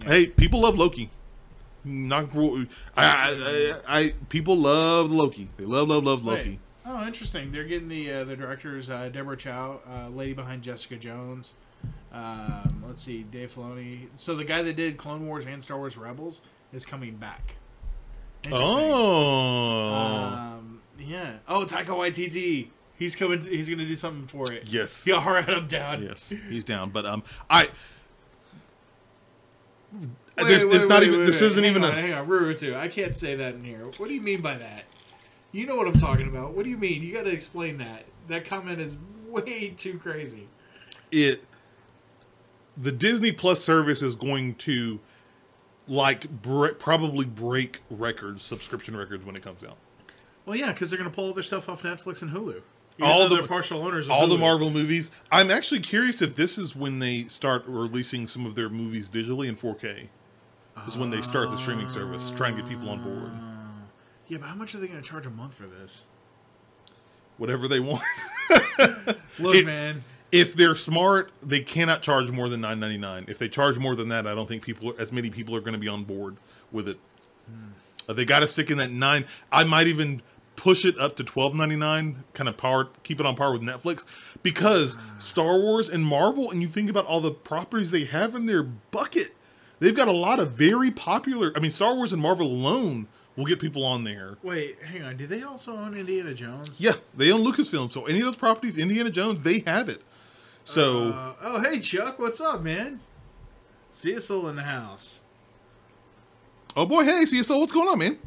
[0.05, 1.09] Hey, people love Loki.
[1.85, 2.65] Not for
[2.97, 5.47] I, I, I, I people love Loki.
[5.57, 6.49] They love, love, love Loki.
[6.51, 6.59] Wait.
[6.85, 7.51] Oh, interesting.
[7.51, 11.53] They're getting the uh, the directors uh, Deborah Chow, uh, lady behind Jessica Jones.
[12.11, 14.07] Um, let's see, Dave Filoni.
[14.17, 16.41] So the guy that did Clone Wars and Star Wars Rebels
[16.73, 17.55] is coming back.
[18.51, 21.33] Oh, Um, yeah.
[21.47, 22.67] Oh, Taika Waititi.
[22.97, 23.41] He's coming.
[23.41, 24.67] He's going to do something for it.
[24.67, 26.03] yes, Yeah, all right, I'm down.
[26.03, 26.89] yes, he's down.
[26.89, 27.69] But um, I
[30.43, 31.25] Wait, wait, it's not wait, even.
[31.25, 32.01] this isn't hang even on, a.
[32.01, 32.75] Hang on, Rurutu.
[32.75, 33.85] I can't say that in here.
[33.97, 34.83] What do you mean by that?
[35.51, 36.53] You know what I'm talking about.
[36.53, 37.01] What do you mean?
[37.01, 38.05] You got to explain that.
[38.27, 38.97] That comment is
[39.27, 40.47] way too crazy.
[41.11, 41.43] it
[42.77, 44.99] the Disney Plus service is going to
[45.87, 49.77] like bre- probably break records, subscription records when it comes out.
[50.45, 52.61] Well, yeah, because they're going to pull all their stuff off Netflix and Hulu.
[52.97, 54.07] Even All the- partial owners.
[54.07, 55.09] Of All the Marvel movies.
[55.31, 59.47] I'm actually curious if this is when they start releasing some of their movies digitally
[59.47, 60.07] in 4K.
[60.87, 63.31] Is when they start the streaming service, try and get people on board.
[64.27, 66.05] Yeah, but how much are they going to charge a month for this?
[67.37, 68.03] Whatever they want.
[69.39, 70.03] Look, It- man.
[70.31, 73.29] if they're smart, they cannot charge more than 9.99.
[73.29, 75.73] If they charge more than that, I don't think people as many people are going
[75.73, 76.37] to be on board
[76.71, 76.99] with it.
[78.07, 79.25] Uh, they got to stick in that 9.
[79.51, 80.21] I might even
[80.55, 84.03] push it up to 12.99, kind of power keep it on par with Netflix
[84.43, 88.45] because Star Wars and Marvel and you think about all the properties they have in
[88.45, 89.33] their bucket.
[89.79, 93.45] They've got a lot of very popular, I mean Star Wars and Marvel alone will
[93.45, 94.37] get people on there.
[94.43, 95.15] Wait, hang on.
[95.15, 96.81] Do they also own Indiana Jones?
[96.81, 100.01] Yeah, they own Lucasfilm, so any of those properties, Indiana Jones, they have it.
[100.65, 102.19] So Uh, oh, hey, Chuck.
[102.19, 102.99] What's up, man?
[104.29, 105.21] All in the house.
[106.75, 108.19] Oh boy, hey, see so what's going on, man?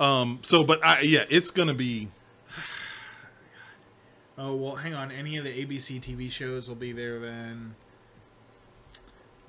[0.00, 2.08] Um, so but I yeah, it's gonna be
[4.38, 5.10] Oh, well, hang on.
[5.10, 7.74] Any of the ABC TV shows will be there then.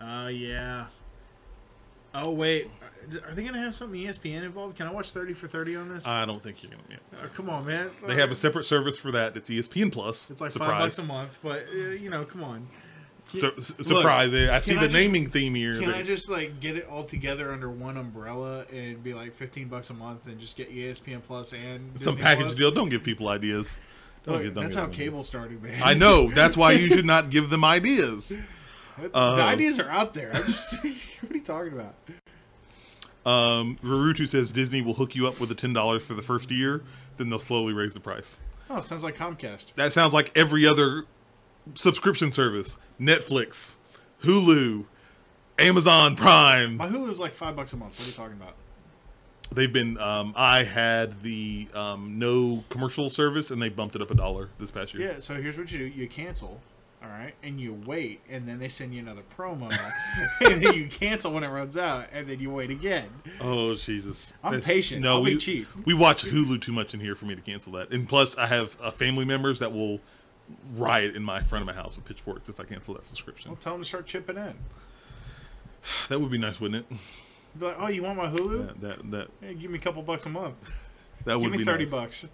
[0.01, 0.85] Oh, yeah.
[2.13, 2.69] Oh, wait.
[3.25, 4.75] Are they going to have something ESPN involved?
[4.77, 6.05] Can I watch 30 for 30 on this?
[6.07, 6.97] I don't think you're gonna yeah.
[7.23, 7.89] Oh, come on, man.
[8.05, 9.37] They have a separate service for that.
[9.37, 10.29] It's ESPN Plus.
[10.29, 10.69] It's like surprise.
[10.69, 12.67] five bucks a month, but, uh, you know, come on.
[13.33, 14.33] Sur- s- surprise!
[14.33, 15.75] I see can the I just- naming theme here.
[15.77, 19.35] Can that- I just, like, get it all together under one umbrella and be like
[19.35, 22.55] 15 bucks a month and just get ESPN Plus and some package Plus?
[22.57, 22.71] deal.
[22.71, 23.79] Don't give people ideas.
[24.25, 25.27] Don't Look, give, don't that's give how them cable ideas.
[25.27, 25.81] started, man.
[25.83, 26.29] I know.
[26.29, 28.33] That's why you should not give them ideas.
[28.99, 30.31] The Uh, ideas are out there.
[30.33, 31.95] I'm just, what are you talking about?
[33.25, 36.49] Um, Rurutu says Disney will hook you up with the ten dollars for the first
[36.51, 36.83] year,
[37.17, 38.37] then they'll slowly raise the price.
[38.69, 39.73] Oh, sounds like Comcast.
[39.75, 41.05] That sounds like every other
[41.73, 43.75] subscription service: Netflix,
[44.23, 44.85] Hulu,
[45.59, 46.77] Amazon Prime.
[46.77, 47.97] My Hulu is like five bucks a month.
[47.99, 48.55] What are you talking about?
[49.51, 49.97] They've been.
[49.97, 54.49] Um, I had the um, no commercial service, and they bumped it up a dollar
[54.59, 55.11] this past year.
[55.11, 55.19] Yeah.
[55.19, 56.61] So here's what you do: you cancel,
[57.03, 59.71] all right, and you wait, and then they send you another promo,
[60.41, 63.09] and then you cancel when it runs out, and then you wait again.
[63.39, 64.33] Oh Jesus!
[64.43, 65.01] I'm That's- patient.
[65.01, 65.67] No, I'll we cheap.
[65.85, 67.91] we watch Hulu too much in here for me to cancel that.
[67.91, 69.99] And plus, I have uh, family members that will
[70.75, 73.51] riot in my front of my house with pitchforks if I cancel that subscription.
[73.51, 74.53] Well, tell them to start chipping in.
[76.09, 76.97] That would be nice, wouldn't it?
[77.57, 78.67] Be like, oh, you want my Hulu?
[78.67, 80.55] That that that, Hey, give me a couple bucks a month.
[81.25, 81.91] that Give would me be thirty nice.
[81.91, 82.25] bucks.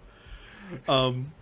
[0.88, 1.32] Um,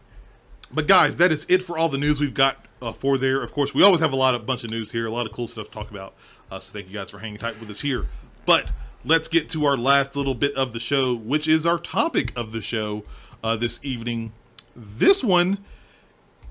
[0.72, 3.42] but guys, that is it for all the news we've got uh, for there.
[3.42, 5.32] Of course, we always have a lot of bunch of news here, a lot of
[5.32, 6.14] cool stuff to talk about.
[6.50, 8.06] Uh, so thank you guys for hanging tight with us here.
[8.44, 8.70] But
[9.04, 12.52] let's get to our last little bit of the show, which is our topic of
[12.52, 13.04] the show
[13.42, 14.32] uh, this evening.
[14.74, 15.58] This one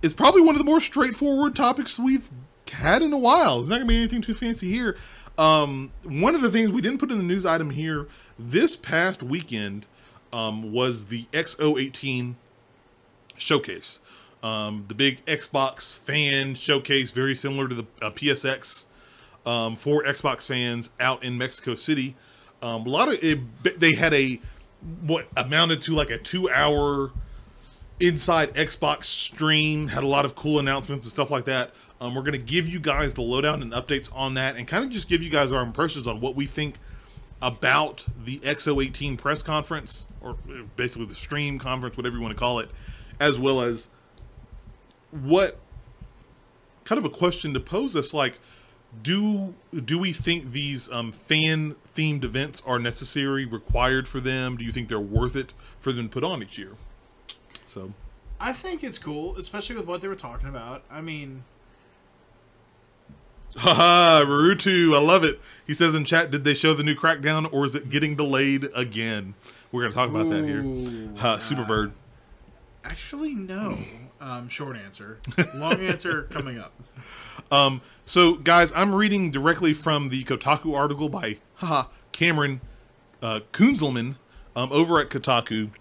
[0.02, 2.30] is probably one of the more straightforward topics we've
[2.72, 3.60] had in a while.
[3.60, 4.96] It's not going to be anything too fancy here.
[5.38, 8.08] Um, one of the things we didn't put in the news item here
[8.38, 9.86] this past weekend
[10.32, 12.36] um, was the X018
[13.38, 14.00] showcase.
[14.44, 18.86] Um, the big Xbox fan showcase, very similar to the uh, PSX.
[19.46, 22.16] um, for Xbox fans out in Mexico City.
[22.62, 24.40] Um, a lot of it, they had a
[25.02, 27.12] what amounted to like a two-hour
[28.00, 29.88] inside Xbox stream.
[29.88, 31.72] Had a lot of cool announcements and stuff like that.
[32.00, 34.84] Um, we're going to give you guys the lowdown and updates on that, and kind
[34.84, 36.76] of just give you guys our impressions on what we think
[37.44, 40.36] about the X018 press conference, or
[40.76, 42.70] basically the stream conference, whatever you want to call it,
[43.20, 43.88] as well as
[45.12, 45.60] what
[46.84, 48.40] kind of a question to pose us like
[49.04, 49.54] do
[49.86, 54.58] do we think these um, fan themed events are necessary required for them?
[54.58, 56.74] Do you think they're worth it for them to put on each year?
[57.66, 57.94] So.
[58.40, 60.84] I think it's cool, especially with what they were talking about.
[60.90, 61.44] I mean,
[63.56, 65.40] haha Rurutu, I love it.
[65.66, 68.68] He says in chat did they show the new crackdown or is it getting delayed
[68.74, 69.36] again?
[69.72, 70.64] We're gonna talk about that here.
[70.64, 71.92] Ooh, uh, Superbird.
[72.84, 73.78] Actually, no.
[74.22, 75.18] Um, short answer.
[75.56, 76.74] Long answer coming up.
[77.52, 82.62] Um, so, guys, I'm reading directly from the Kotaku article by haha, Cameron
[83.24, 84.16] uh, Kunzelman
[84.56, 85.72] um, over at Kotaku.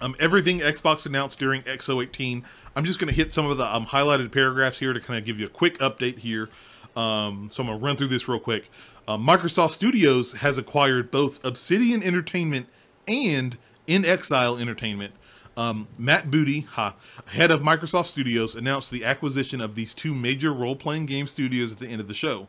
[0.00, 2.42] Um, everything Xbox announced during X018.
[2.74, 5.24] I'm just going to hit some of the um, highlighted paragraphs here to kind of
[5.26, 6.48] give you a quick update here.
[6.96, 8.70] Um, so I'm going to run through this real quick.
[9.06, 12.66] Uh, Microsoft Studios has acquired both Obsidian Entertainment
[13.06, 15.12] and inXile Entertainment.
[15.56, 16.94] Um, Matt Booty, ha,
[17.26, 21.72] head of Microsoft Studios, announced the acquisition of these two major role playing game studios
[21.72, 22.48] at the end of the show.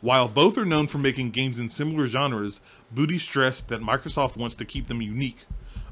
[0.00, 2.60] While both are known for making games in similar genres,
[2.90, 5.44] Booty stressed that Microsoft wants to keep them unique.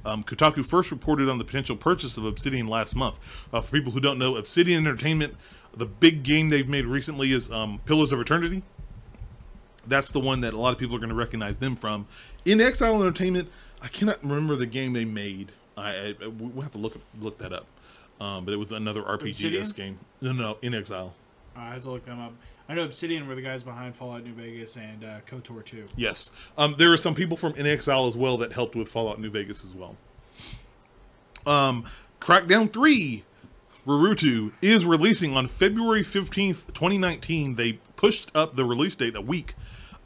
[0.05, 3.19] Um, Kotaku first reported on the potential purchase of Obsidian last month.
[3.53, 5.35] Uh, for people who don't know, Obsidian Entertainment,
[5.77, 8.63] the big game they've made recently is um, Pillars of Eternity.
[9.87, 12.07] That's the one that a lot of people are going to recognize them from.
[12.45, 15.53] inXile Entertainment, I cannot remember the game they made.
[15.89, 17.67] I, I we'll have to look look that up.
[18.21, 19.99] Um, but it was another RPG game.
[20.21, 21.13] No, no, inXile.
[21.55, 22.33] I have to look them up.
[22.69, 25.87] I know Obsidian were the guys behind Fallout New Vegas and uh, KOTOR 2.
[25.97, 26.31] Yes.
[26.59, 29.65] Um, there are some people from inXile as well that helped with Fallout New Vegas
[29.65, 29.97] as well.
[31.47, 31.85] Um,
[32.21, 33.25] Crackdown 3,
[33.87, 37.55] Rurutu, is releasing on February 15th, 2019.
[37.55, 39.55] They pushed up the release date a week.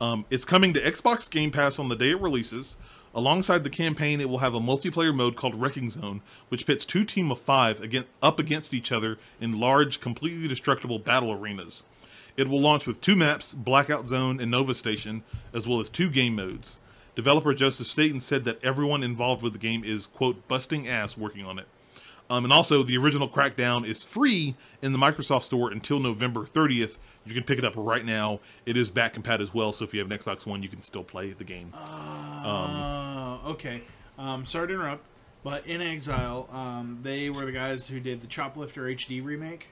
[0.01, 2.77] Um, it's coming to Xbox Game Pass on the day it releases.
[3.15, 7.05] Alongside the campaign, it will have a multiplayer mode called Wrecking Zone, which pits two
[7.05, 11.85] team of five against, up against each other in large, completely destructible battle arenas.
[12.39, 15.23] It will launch with two maps, Blackout Zone and Nova Station,
[15.53, 16.79] as well as two game modes.
[17.15, 21.45] Developer Joseph Staten said that everyone involved with the game is, quote, busting ass working
[21.45, 21.67] on it.
[22.31, 26.97] Um, and also, the original Crackdown is free in the Microsoft Store until November 30th.
[27.27, 28.41] You can pick it up right now.
[28.65, 30.83] It is back compat as well, so if you have an Xbox One, you can
[30.83, 31.73] still play the game.
[31.75, 33.83] Uh, okay.
[34.19, 35.05] Um, sorry to interrupt,
[35.45, 39.69] but inXile, um, they were the guys who did the Choplifter HD remake.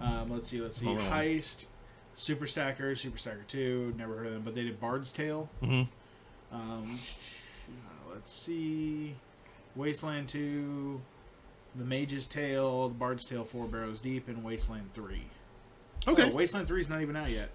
[0.00, 0.88] Um, let's see, let's see.
[0.88, 0.96] Oh.
[0.96, 1.66] Heist,
[2.14, 5.48] Super Stacker, Super Stacker 2, never heard of them, but they did Bard's Tale.
[5.62, 5.88] Mhm.
[6.52, 7.00] Um,
[8.12, 9.14] let's see.
[9.76, 11.00] Wasteland 2,
[11.76, 15.22] The Mage's Tale, The Bard's Tale 4 Barrows Deep, and Wasteland 3.
[16.06, 17.50] Okay, Oh, Wasteland 3 is not even out yet.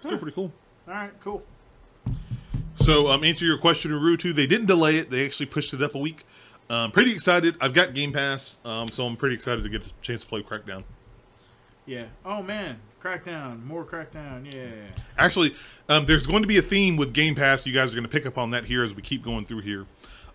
[0.00, 0.52] still pretty cool.
[0.86, 1.42] All right, cool.
[2.76, 4.34] So, um, answer your question, Rurutu.
[4.34, 5.10] They didn't delay it.
[5.10, 6.26] They actually pushed it up a week.
[6.68, 7.56] Um, pretty excited.
[7.60, 10.42] I've got Game Pass, um, so I'm pretty excited to get a chance to play
[10.42, 10.82] Crackdown.
[11.86, 12.06] Yeah.
[12.24, 14.52] Oh man, Crackdown, more Crackdown.
[14.52, 14.70] Yeah.
[15.18, 15.54] Actually,
[15.88, 17.64] um, there's going to be a theme with Game Pass.
[17.66, 19.60] You guys are going to pick up on that here as we keep going through
[19.60, 19.86] here.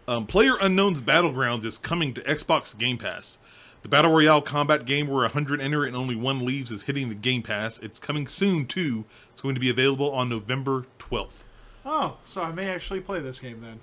[0.10, 3.38] Um, Player Unknown's Battlegrounds is coming to Xbox Game Pass.
[3.84, 7.16] The Battle Royale combat game where 100 enter and only one leaves is hitting the
[7.16, 7.78] Game Pass.
[7.78, 9.06] It's coming soon, too.
[9.32, 11.44] It's going to be available on November 12th.
[11.86, 13.82] Oh, so I may actually play this game then.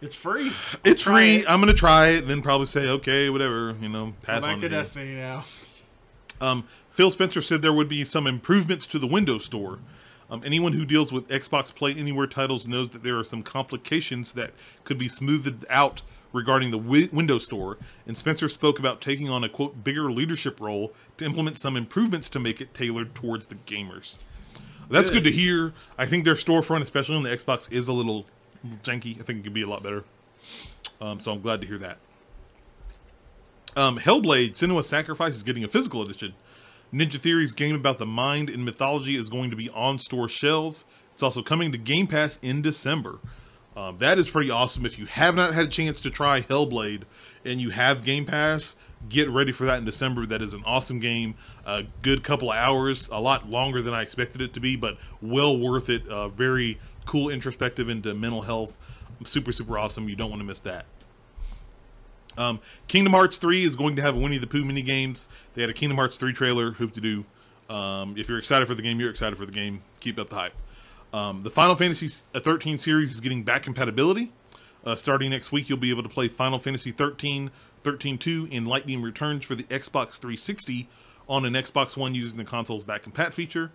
[0.00, 0.50] It's free.
[0.50, 1.38] I'll It's free.
[1.38, 1.50] it.
[1.50, 4.50] I'm going to try it, then probably say, okay, whatever, you know, Go pass back
[4.50, 4.70] on to to you.
[4.70, 5.44] Destiny now.
[6.40, 9.80] Um, Phil Spencer said there would be some improvements to the Windows Store.
[10.28, 14.32] Um, anyone who deals with Xbox Play Anywhere titles knows that there are some complications
[14.32, 14.50] that
[14.84, 17.78] could be smoothed out regarding the wi- Windows Store.
[18.06, 22.28] And Spencer spoke about taking on a quote bigger leadership role to implement some improvements
[22.30, 24.18] to make it tailored towards the gamers.
[24.90, 25.30] That's good, Good.
[25.30, 25.72] to hear.
[25.98, 28.26] I think their storefront, especially on the Xbox, is a little
[28.84, 29.18] janky.
[29.20, 30.04] I think it could be a lot better.
[31.00, 31.98] Um, so I'm glad to hear that.
[33.76, 36.34] Um, Hellblade: Senua's Sacrifice is getting a physical edition.
[36.96, 40.86] Ninja Theory's game about the mind and mythology is going to be on store shelves.
[41.12, 43.18] It's also coming to Game Pass in December.
[43.76, 44.86] Um, that is pretty awesome.
[44.86, 47.02] If you have not had a chance to try Hellblade
[47.44, 48.76] and you have Game Pass,
[49.10, 50.24] get ready for that in December.
[50.24, 51.34] That is an awesome game.
[51.66, 54.96] A good couple of hours, a lot longer than I expected it to be, but
[55.20, 56.08] well worth it.
[56.08, 58.74] Uh, very cool introspective into mental health.
[59.24, 60.08] Super, super awesome.
[60.08, 60.86] You don't want to miss that.
[62.38, 65.28] Um, Kingdom Hearts 3 is going to have Winnie the Pooh mini games.
[65.54, 66.72] They had a Kingdom Hearts 3 trailer.
[66.72, 67.24] Hope to do.
[67.68, 69.82] Um, if you're excited for the game, you're excited for the game.
[70.00, 70.54] Keep up the hype.
[71.12, 74.32] Um, the Final Fantasy 13 series is getting back compatibility.
[74.84, 77.50] Uh, starting next week, you'll be able to play Final Fantasy 13,
[77.82, 80.88] 13 2, and Lightning Returns for the Xbox 360
[81.28, 83.72] on an Xbox One using the console's back compat feature.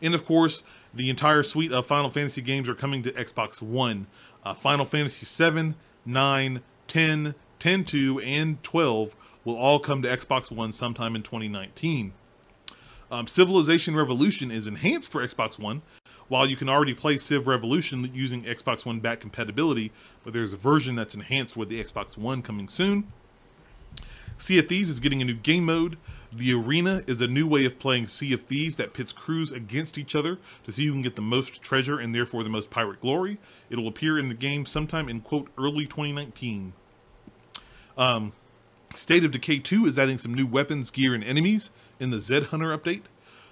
[0.00, 0.62] And of course,
[0.94, 4.06] the entire suite of Final Fantasy games are coming to Xbox One.
[4.44, 5.76] Uh, Final Fantasy 7,
[6.06, 9.14] 9, 10, 10.2, and 12
[9.44, 12.12] will all come to Xbox One sometime in 2019.
[13.10, 15.82] Um, Civilization Revolution is enhanced for Xbox One,
[16.28, 20.58] while you can already play Civ Revolution using Xbox One back compatibility, but there's a
[20.58, 23.10] version that's enhanced with the Xbox One coming soon.
[24.36, 25.96] Sea of Thieves is getting a new game mode.
[26.30, 29.96] The Arena is a new way of playing Sea of Thieves that pits crews against
[29.96, 33.00] each other to see who can get the most treasure and therefore the most pirate
[33.00, 33.38] glory.
[33.70, 36.74] It'll appear in the game sometime in quote early 2019.
[37.98, 38.32] Um,
[38.94, 41.70] State of Decay 2 is adding some new weapons, gear, and enemies
[42.00, 43.02] in the Zed Hunter update.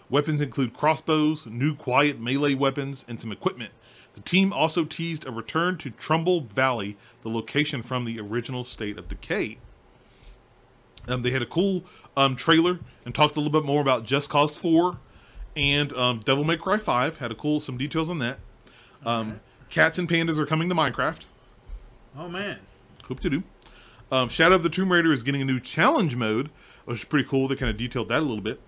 [0.08, 3.72] Weapons include crossbows, new quiet melee weapons, and some equipment.
[4.14, 8.96] The team also teased a return to Trumbull Valley, the location from the original State
[8.96, 9.58] of Decay.
[11.08, 11.84] Um, they had a cool
[12.16, 14.98] um, trailer and talked a little bit more about Just Cause 4
[15.54, 17.18] and um, Devil May Cry 5.
[17.18, 18.38] Had a cool some details on that.
[19.04, 21.26] Um, Cats and pandas are coming to Minecraft.
[22.16, 22.58] Oh man.
[23.08, 23.42] Hope to do.
[24.10, 26.50] Um, Shadow of the Tomb Raider is getting a new challenge mode,
[26.84, 27.48] which is pretty cool.
[27.48, 28.60] They kind of detailed that a little bit.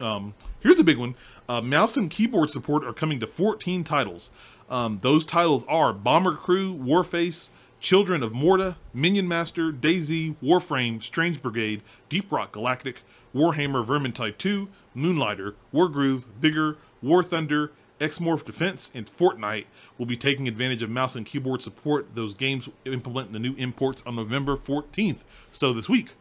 [0.00, 1.14] Um, here's the big one:
[1.48, 4.30] uh, mouse and keyboard support are coming to 14 titles.
[4.70, 7.50] Um, those titles are Bomber Crew, Warface,
[7.80, 13.02] Children of Morta, Minion Master, DayZ, Warframe, Strange Brigade, Deep Rock Galactic,
[13.34, 19.66] Warhammer Vermintide 2, Moonlighter, Wargroove, Vigor, War Thunder, Xmorph Defense, and Fortnite
[19.98, 22.14] will be taking advantage of mouse and keyboard support.
[22.14, 25.22] Those games implement the new imports on November 14th,
[25.52, 26.14] so this week.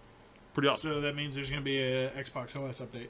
[0.53, 0.91] Pretty awesome.
[0.91, 3.07] So that means there's going to be a Xbox OS update.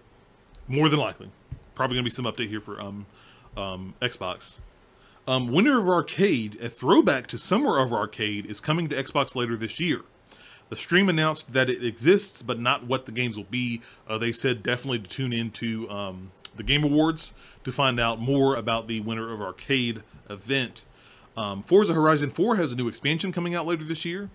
[0.67, 1.29] More than likely.
[1.75, 3.05] Probably going to be some update here for um,
[3.57, 4.61] um, Xbox.
[5.27, 9.57] Um, Winter of Arcade, a throwback to Summer of Arcade, is coming to Xbox later
[9.57, 10.01] this year.
[10.69, 13.81] The stream announced that it exists, but not what the games will be.
[14.07, 18.55] Uh, they said definitely to tune into um, the Game Awards to find out more
[18.55, 20.85] about the Winter of Arcade event.
[21.35, 24.29] Um, Forza Horizon 4 has a new expansion coming out later this year.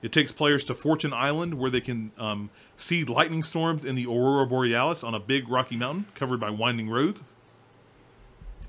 [0.00, 4.06] It takes players to Fortune Island, where they can um, see lightning storms in the
[4.06, 7.20] Aurora Borealis on a big rocky mountain covered by winding roads.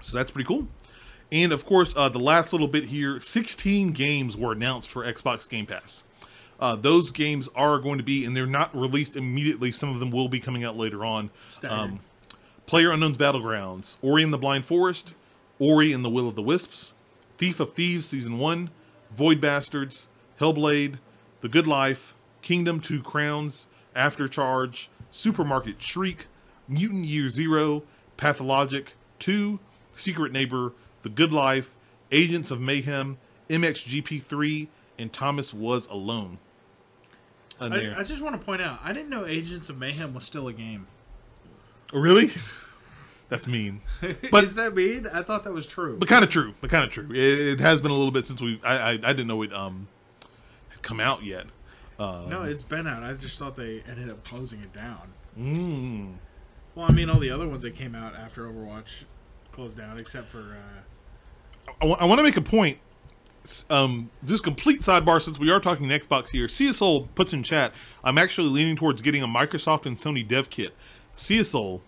[0.02, 0.68] So that's pretty cool.
[1.32, 5.48] And of course, uh, the last little bit here 16 games were announced for Xbox
[5.48, 6.04] Game Pass.
[6.60, 9.72] Uh, those games are going to be, and they're not released immediately.
[9.72, 11.30] Some of them will be coming out later on.
[11.70, 12.00] Um,
[12.70, 15.16] Player Unknown's Battlegrounds, Ori in the Blind Forest,
[15.58, 16.94] Ori in the Will of the Wisps,
[17.40, 18.70] Thief of Thieves Season 1,
[19.10, 20.08] Void Bastards,
[20.40, 21.00] Hellblade,
[21.42, 22.14] The Good Life,
[22.44, 23.66] Kingdom Two Crowns,
[23.96, 26.28] Aftercharge, Supermarket Shriek,
[26.68, 27.82] Mutant Year Zero,
[28.18, 29.60] Pathologic 2,
[29.96, 31.76] Secret Neighbor, The Good Life,
[32.12, 33.18] Agents of Mayhem,
[33.50, 34.68] MXGP3,
[35.00, 36.38] and Thomas Was Alone.
[37.60, 40.48] I, I just want to point out, I didn't know Agents of Mayhem was still
[40.48, 40.86] a game.
[41.94, 42.32] Really?
[43.30, 43.82] That's mean.
[44.32, 45.08] But is that mean?
[45.08, 45.98] I thought that was true.
[45.98, 46.54] but kind of true.
[46.62, 47.10] But kind of true.
[47.12, 48.60] It, it has been a little bit since we.
[48.64, 49.88] I I, I didn't know it um
[50.70, 51.46] had come out yet.
[52.00, 53.04] Uh, no, it's been out.
[53.04, 55.12] I just thought they ended up closing it down.
[55.38, 56.14] Mm,
[56.74, 59.04] Well, I mean, all the other ones that came out after Overwatch
[59.52, 62.78] closed down, except for uh, I, want to make a point.
[63.70, 66.48] Um, just complete sidebar since we are talking Xbox here.
[66.48, 67.74] CSL puts in chat.
[68.04, 70.74] I'm actually leaning towards getting a Microsoft and Sony dev kit.
[71.20, 71.82] CSL,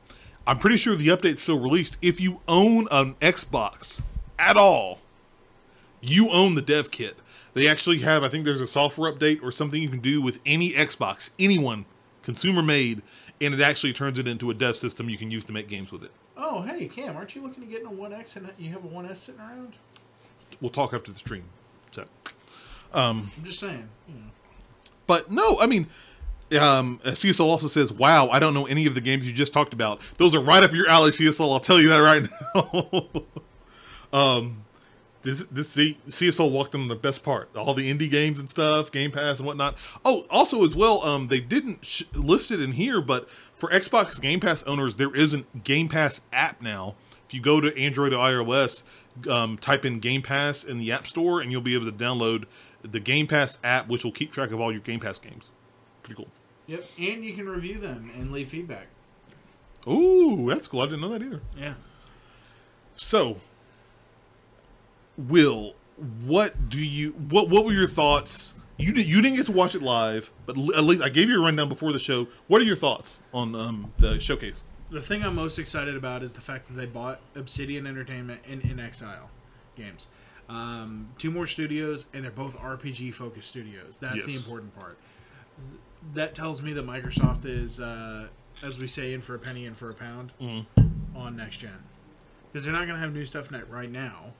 [0.45, 1.97] I'm pretty sure the update's still released.
[2.01, 4.01] If you own an Xbox
[4.37, 4.99] at all,
[6.01, 7.17] you own the dev kit.
[7.53, 10.39] They actually have, I think there's a software update or something you can do with
[10.45, 11.85] any Xbox, anyone,
[12.23, 13.01] consumer made,
[13.39, 15.91] and it actually turns it into a dev system you can use to make games
[15.91, 16.11] with it.
[16.37, 18.83] oh, hey Cam, aren't you looking to get in a One X and you have
[18.83, 19.73] a One S sitting around?
[20.59, 21.43] We'll talk after the stream.
[21.91, 22.05] So.
[22.93, 23.87] um, I'm just saying.
[24.07, 24.31] You know.
[25.07, 25.87] But no, I mean,
[26.53, 29.73] um, CSL also says, "Wow, I don't know any of the games you just talked
[29.73, 30.01] about.
[30.17, 31.51] Those are right up your alley, CSL.
[31.51, 33.07] I'll tell you that right now."
[34.13, 34.63] um,
[35.23, 39.11] this this CSL walked on the best part, all the indie games and stuff, Game
[39.11, 39.77] Pass and whatnot.
[40.03, 44.19] Oh, also as well, um, they didn't sh- list it in here, but for Xbox
[44.19, 46.95] Game Pass owners, there is a Game Pass app now.
[47.27, 48.83] If you go to Android or iOS,
[49.29, 52.45] um, type in Game Pass in the App Store, and you'll be able to download
[52.83, 55.51] the Game Pass app, which will keep track of all your Game Pass games.
[56.03, 56.31] Pretty cool.
[56.71, 58.87] Yep, and you can review them and leave feedback.
[59.85, 60.79] Ooh, that's cool.
[60.79, 61.41] I didn't know that either.
[61.57, 61.73] Yeah.
[62.95, 63.41] So,
[65.17, 65.73] Will,
[66.23, 68.55] what do you what what were your thoughts?
[68.77, 71.41] You did, you didn't get to watch it live, but at least I gave you
[71.41, 72.27] a rundown before the show.
[72.47, 74.55] What are your thoughts on um, the showcase?
[74.89, 78.61] the thing I'm most excited about is the fact that they bought Obsidian Entertainment and
[78.61, 79.27] inXile
[79.75, 80.07] games.
[80.49, 83.97] Um, two more studios, and they're both RPG focused studios.
[83.97, 84.97] That's the important part.
[86.13, 88.27] That tells me that Microsoft is, uh,
[88.63, 90.65] as we say, in for a penny, in for a pound Mhm.
[91.15, 91.71] on next gen.
[92.51, 94.33] Because they're not going to have new stuff net right now,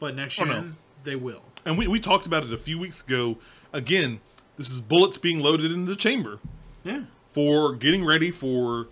[0.00, 0.72] but next Oh, gen no.
[1.04, 1.42] they will.
[1.64, 3.38] And we, we talked about it a few weeks ago.
[3.72, 4.20] Again,
[4.56, 6.38] this is bullets being loaded into the chamber
[6.84, 7.04] Yeah.
[7.32, 8.88] for getting ready for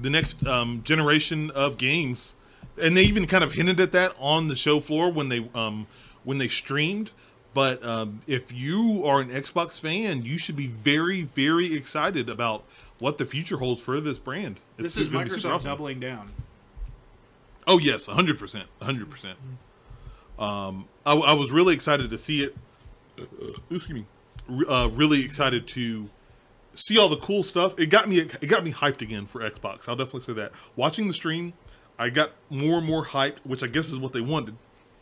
[0.00, 2.34] the next um, generation of games.
[2.80, 5.86] And they even kind of hinted at that on the show floor when they um,
[6.24, 7.10] when they streamed.
[7.52, 12.64] But um, if you are an Xbox fan, you should be very, very excited about
[12.98, 14.60] what the future holds for this brand.
[14.78, 15.68] It's This is Microsoft awesome.
[15.70, 16.32] doubling down.
[17.66, 19.38] Oh yes, hundred percent, hundred percent.
[20.38, 22.56] Um, I, I was really excited to see it.
[23.70, 24.06] excuse me.
[24.68, 26.08] Uh, really excited to
[26.74, 27.78] see all the cool stuff.
[27.78, 28.18] It got me.
[28.18, 29.88] It got me hyped again for Xbox.
[29.88, 30.52] I'll definitely say that.
[30.76, 31.52] Watching the stream,
[31.98, 34.56] I got more and more hyped, which I guess is what they wanted.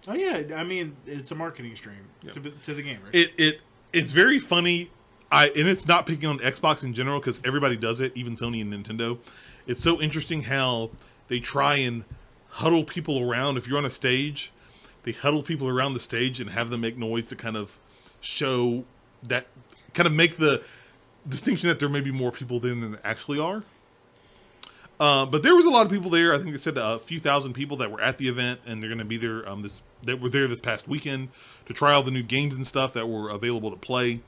[0.08, 3.12] Oh yeah, I mean it's a marketing stream to, to the gamers.
[3.12, 3.60] It it
[3.92, 4.90] it's very funny.
[5.30, 8.62] I and it's not picking on Xbox in general because everybody does it, even Sony
[8.62, 9.18] and Nintendo.
[9.66, 10.90] It's so interesting how
[11.28, 12.04] they try and
[12.48, 13.58] huddle people around.
[13.58, 14.50] If you're on a stage,
[15.02, 17.78] they huddle people around the stage and have them make noise to kind of
[18.20, 18.84] show
[19.22, 19.46] that,
[19.92, 20.62] kind of make the
[21.28, 23.62] distinction that there may be more people than there actually are.
[24.98, 26.34] Uh, but there was a lot of people there.
[26.34, 28.88] I think they said a few thousand people that were at the event, and they're
[28.88, 29.48] going to be there.
[29.48, 31.28] Um, this that were there this past weekend
[31.66, 34.20] to try all the new games and stuff that were available to play.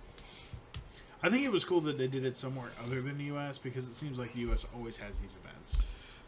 [1.23, 3.59] I think it was cool that they did it somewhere other than the U.S.
[3.59, 4.65] because it seems like the U.S.
[4.75, 5.83] always has these events.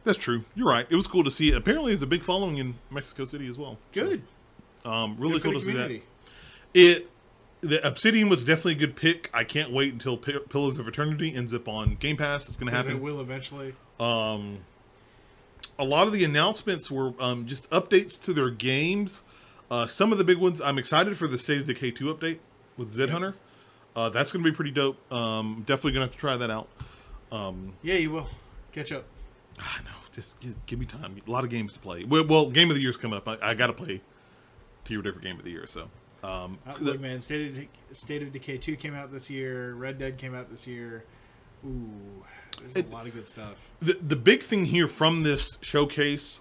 [0.04, 0.44] That's true.
[0.54, 0.86] You're right.
[0.90, 1.56] It was cool to see it.
[1.56, 3.78] Apparently, there's a big following in Mexico City as well.
[3.94, 4.22] So, Good.
[4.84, 6.00] um, really Good cool to see that.
[6.74, 7.08] It
[7.62, 9.30] the Obsidian was definitely a good pick.
[9.32, 12.46] I can't wait until P- Pillars of Eternity ends up on Game Pass.
[12.48, 12.96] It's going to happen.
[12.96, 13.74] it will eventually.
[14.00, 14.58] Um,
[15.78, 19.22] a lot of the announcements were um, just updates to their games.
[19.72, 20.60] Uh, some of the big ones.
[20.60, 22.40] I'm excited for the State of Decay 2 update
[22.76, 23.34] with Zed Hunter.
[23.96, 24.98] Uh, that's going to be pretty dope.
[25.10, 26.68] Um, definitely going to have to try that out.
[27.32, 28.28] Um, Yeah, you will.
[28.72, 29.06] Catch up.
[29.58, 29.90] I know.
[30.14, 31.16] Just give, give me time.
[31.26, 32.04] A lot of games to play.
[32.04, 33.26] Well, well game of the year's coming up.
[33.26, 34.02] I, I got to play
[34.84, 35.66] to your different game of the year.
[35.66, 35.88] So,
[36.22, 39.72] um, Uh, look, man, State of, State of Decay 2 came out this year.
[39.72, 41.04] Red Dead came out this year.
[41.64, 41.90] Ooh,
[42.60, 43.56] there's It- a lot of good stuff.
[43.80, 46.40] the the big thing here from this showcase,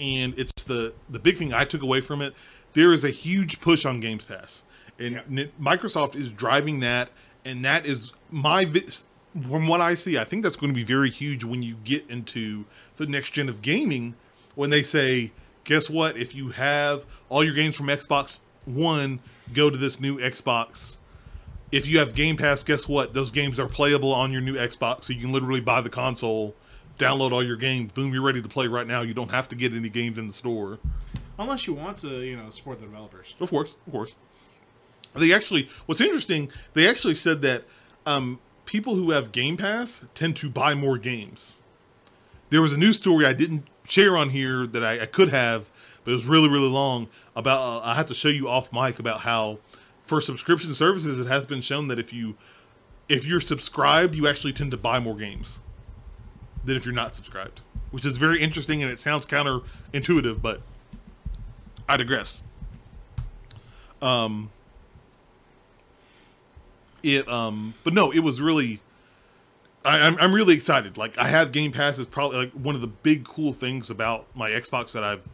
[0.00, 2.34] and it's the the big thing I took away from it.
[2.74, 4.64] There is a huge push on Games Pass,
[4.98, 5.44] and Yeah.
[5.60, 7.10] Microsoft is driving that,
[7.44, 8.86] and that is my vi-
[9.48, 10.18] from what I see.
[10.18, 12.64] I think that's going to be very huge when you get into
[12.96, 14.14] the next gen of gaming.
[14.54, 15.32] When they say,
[15.64, 16.16] "Guess what?
[16.16, 19.20] If you have all your games from Xbox One,
[19.52, 20.98] go to this new Xbox."
[21.72, 23.14] if you have Game Pass, guess what?
[23.14, 26.54] Those games are playable on your new Xbox, so you can literally buy the console,
[27.00, 29.02] download all your games, boom, you're ready to play right now.
[29.02, 30.78] You don't have to get any games in the store.
[31.38, 33.34] Unless you want to, you know, support the developers.
[33.40, 34.14] Of course, of course.
[35.14, 37.64] They actually, what's interesting, they actually said that
[38.06, 41.60] um, people who have Game Pass tend to buy more games.
[42.50, 45.70] There was a news story I didn't share on here that I, I could have,
[46.04, 47.08] but it was really, really long.
[47.34, 49.58] About uh, I have to show you off mic about how
[50.02, 52.36] for subscription services, it has been shown that if you
[53.08, 55.60] if you're subscribed, you actually tend to buy more games
[56.64, 60.62] than if you're not subscribed, which is very interesting and it sounds counterintuitive, but
[61.88, 62.42] I digress.
[64.00, 64.50] Um,
[67.02, 68.80] it um, but no, it was really.
[69.84, 70.96] I, I'm I'm really excited.
[70.96, 74.26] Like I have Game Pass is probably like one of the big cool things about
[74.34, 75.28] my Xbox that I've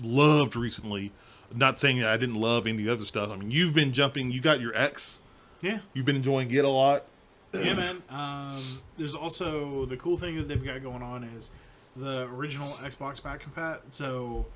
[0.00, 1.12] loved recently.
[1.54, 3.30] Not saying that I didn't love any of the other stuff.
[3.30, 4.30] I mean, you've been jumping.
[4.30, 5.20] You got your X.
[5.60, 5.80] Yeah.
[5.92, 7.04] You've been enjoying it a lot.
[7.52, 8.02] yeah, man.
[8.08, 11.50] Um, there's also the cool thing that they've got going on is
[11.94, 13.80] the original Xbox back compat.
[13.90, 14.46] So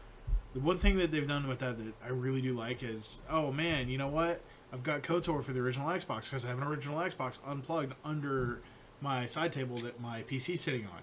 [0.57, 3.53] the one thing that they've done with that that I really do like is, oh
[3.53, 4.41] man, you know what?
[4.73, 8.63] I've got KOTOR for the original Xbox because I have an original Xbox unplugged under
[9.03, 11.03] my side table that my PC's sitting on.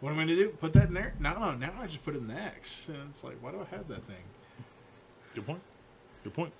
[0.00, 0.48] What am I going to do?
[0.48, 1.14] Put that in there?
[1.20, 1.54] No, no.
[1.54, 3.86] Now I just put it in the X, and it's like, why do I have
[3.86, 4.16] that thing?
[5.34, 5.60] Good point.
[6.24, 6.52] Good point.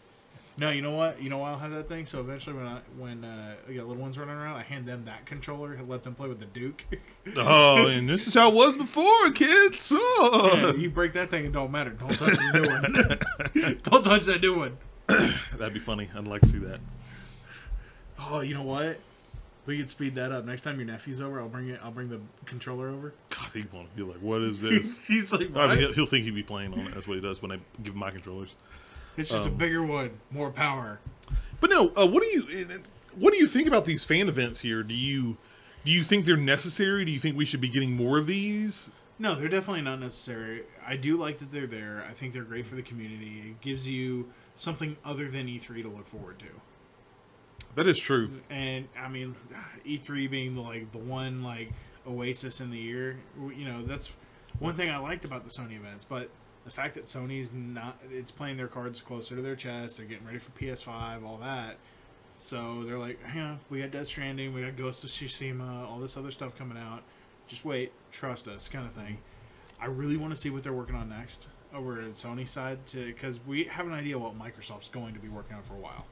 [0.56, 1.20] No, you know what?
[1.20, 2.06] You know why I'll have that thing.
[2.06, 5.04] So eventually, when I when uh, I got little ones running around, I hand them
[5.06, 6.84] that controller and let them play with the Duke.
[7.36, 9.90] Oh, and this is how it was before, kids.
[9.94, 10.50] Oh.
[10.54, 11.88] Yeah, you break that thing, it don't matter.
[11.90, 13.78] Don't touch the new one.
[13.82, 14.76] don't touch that new one.
[15.56, 16.10] That'd be funny.
[16.14, 16.80] I'd like to see that.
[18.18, 19.00] Oh, you know what?
[19.66, 20.44] We could speed that up.
[20.44, 21.80] Next time your nephew's over, I'll bring it.
[21.82, 23.14] I'll bring the controller over.
[23.30, 26.24] God, he won't be like, "What is this?" He's like, I mean, he'll, he'll think
[26.26, 26.94] he'd be playing on it.
[26.94, 28.54] That's what he does when I give him my controllers.
[29.16, 31.00] It's just a um, bigger one, more power.
[31.60, 32.82] But no, uh, what do you
[33.16, 34.82] what do you think about these fan events here?
[34.82, 35.36] Do you
[35.84, 37.04] Do you think they're necessary?
[37.04, 38.90] Do you think we should be getting more of these?
[39.18, 40.64] No, they're definitely not necessary.
[40.84, 42.04] I do like that they're there.
[42.08, 43.50] I think they're great for the community.
[43.50, 46.46] It gives you something other than E3 to look forward to.
[47.76, 48.40] That is true.
[48.50, 49.36] And I mean,
[49.86, 51.72] E3 being the like the one like
[52.06, 53.18] oasis in the year,
[53.56, 54.10] you know, that's
[54.58, 56.04] one thing I liked about the Sony events.
[56.04, 56.30] But
[56.64, 59.98] the fact that Sony's not, it's playing their cards closer to their chest.
[59.98, 61.76] They're getting ready for PS5, all that.
[62.38, 66.16] So they're like, yeah, we got Death Stranding, we got Ghost of Tsushima, all this
[66.16, 67.02] other stuff coming out.
[67.46, 69.18] Just wait, trust us, kind of thing.
[69.80, 73.40] I really want to see what they're working on next over at Sony side, because
[73.46, 76.06] we have an idea what Microsoft's going to be working on for a while.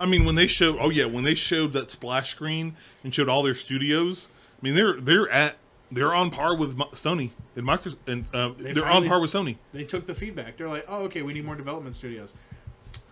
[0.00, 3.28] I mean, when they showed, oh yeah, when they showed that splash screen and showed
[3.28, 4.28] all their studios,
[4.60, 5.56] I mean, they're they're at
[5.92, 9.56] they're on par with Sony and Microsoft, and uh, They are on par with Sony.
[9.72, 10.56] They took the feedback.
[10.56, 12.32] They're like, oh, okay, we need more development studios.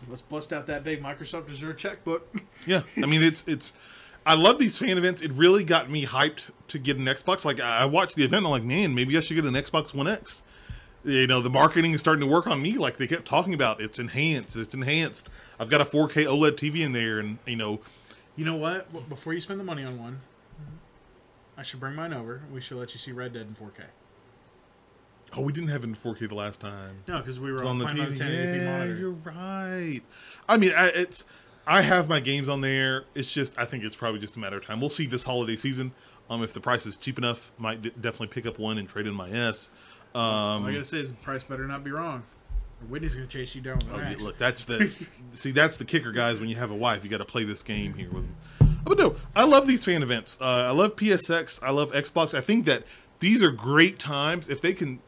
[0.08, 2.34] Let's bust out that big Microsoft Azure checkbook.
[2.66, 3.72] Yeah, I mean, it's it's.
[4.24, 5.20] I love these fan events.
[5.20, 7.44] It really got me hyped to get an Xbox.
[7.44, 9.54] Like I I watched the event, and I'm like, man, maybe I should get an
[9.54, 10.42] Xbox One X.
[11.04, 12.74] You know, the marketing is starting to work on me.
[12.78, 14.54] Like they kept talking about, it's enhanced.
[14.56, 15.28] It's enhanced.
[15.58, 17.80] I've got a 4K OLED TV in there, and you know,
[18.36, 19.08] You know what?
[19.08, 20.20] Before you spend the money on one,
[21.56, 22.42] I should bring mine over.
[22.52, 23.84] We should let you see Red Dead in 4K.
[25.36, 27.02] oh, we didn't have it in 4K the last time.
[27.08, 28.18] No, because we were on, on the TV.
[28.18, 30.00] Yeah, you're right.
[30.48, 31.24] I mean, I, it's
[31.66, 33.04] I have my games on there.
[33.14, 34.80] It's just I think it's probably just a matter of time.
[34.80, 35.92] We'll see this holiday season.
[36.30, 39.06] Um, if the price is cheap enough, might d- definitely pick up one and trade
[39.06, 39.68] in my S.
[40.14, 42.22] Um, All I gotta say is the price better not be wrong.
[42.88, 44.90] Whitney's gonna chase you down with Oh, yeah, look, that's the
[45.34, 45.52] see.
[45.52, 46.40] That's the kicker, guys.
[46.40, 48.61] When you have a wife, you got to play this game here with them.
[48.84, 50.38] But no, I love these fan events.
[50.40, 51.62] Uh, I love PSX.
[51.62, 52.34] I love Xbox.
[52.34, 52.84] I think that
[53.20, 55.00] these are great times if they can,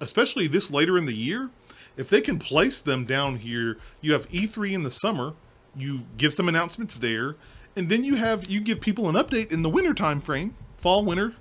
[0.00, 1.50] especially this later in the year,
[1.96, 3.78] if they can place them down here.
[4.00, 5.34] You have E3 in the summer.
[5.76, 7.36] You give some announcements there,
[7.76, 11.04] and then you have you give people an update in the winter time frame, fall
[11.04, 11.34] winter,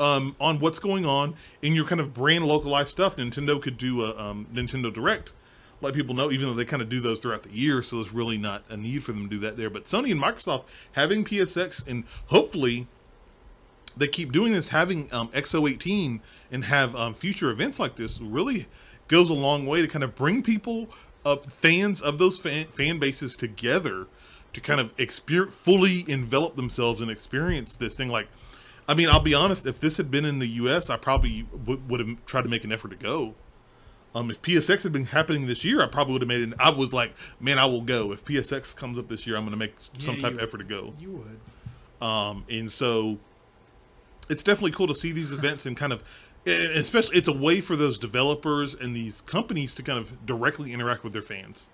[0.00, 3.16] um, on what's going on in your kind of brand localized stuff.
[3.16, 5.30] Nintendo could do a um, Nintendo Direct,
[5.82, 8.12] let people know, even though they kind of do those throughout the year, so there's
[8.12, 9.70] really not a need for them to do that there.
[9.70, 12.86] But Sony and Microsoft having PSX and hopefully
[13.96, 18.66] they keep doing this, having um, X018 and have um, future events like this really
[19.08, 20.88] goes a long way to kind of bring people,
[21.24, 24.06] uh, fans of those fan, fan bases together
[24.52, 28.08] to kind of experience, fully envelop themselves and experience this thing.
[28.08, 28.28] Like,
[28.88, 31.88] I mean, I'll be honest, if this had been in the US, I probably would,
[31.88, 33.34] would have tried to make an effort to go.
[34.14, 36.54] Um, if PSX had been happening this year, I probably would have made it.
[36.58, 38.12] I was like, man, I will go.
[38.12, 40.64] If PSX comes up this year, I'm going to make some type of effort to
[40.64, 40.92] go.
[40.98, 42.06] You would.
[42.06, 43.18] Um, and so
[44.28, 46.02] it's definitely cool to see these events and kind of,
[46.44, 50.72] and especially, it's a way for those developers and these companies to kind of directly
[50.72, 51.70] interact with their fans.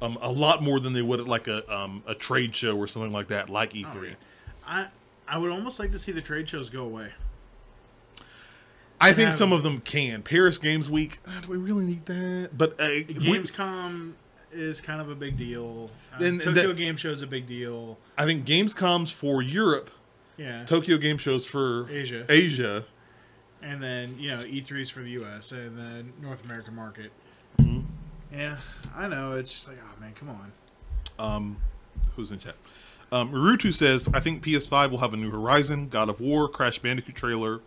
[0.00, 2.86] Um, a lot more than they would at like a um, a trade show or
[2.86, 3.86] something like that, like E3.
[3.94, 4.14] Oh, yeah.
[4.66, 4.86] I
[5.26, 7.10] I would almost like to see the trade shows go away.
[9.00, 10.22] I think have- some of them can.
[10.22, 12.50] Paris Games Week, ah, do we really need that?
[12.56, 14.12] But uh, we- Gamescom
[14.52, 15.90] is kind of a big deal.
[16.12, 17.98] Uh, And- and Tokyo that- Game Show is a big deal.
[18.16, 19.90] I think Gamescom's for Europe,
[20.36, 20.64] Yeah.
[20.64, 22.24] Tokyo Game Show's for Asia.
[22.28, 22.84] Asia.
[23.62, 25.50] and then you know E3's for the U.S.
[25.52, 27.10] and the North American market.
[27.58, 27.80] Mm-hmm.
[28.32, 28.58] Yeah,
[28.94, 29.32] I know.
[29.32, 30.52] It's just like, oh man, come on.
[31.18, 31.56] Um,
[32.16, 32.56] who's in chat?
[33.12, 36.78] Um, Rurutu says, I think PS5 will have a new Horizon, God of War, Crash
[36.80, 37.60] Bandicoot trailer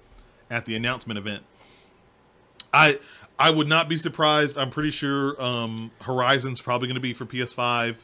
[0.49, 1.43] at the announcement event.
[2.73, 2.99] I
[3.39, 4.57] I would not be surprised.
[4.57, 7.95] I'm pretty sure um, Horizon's probably going to be for PS5.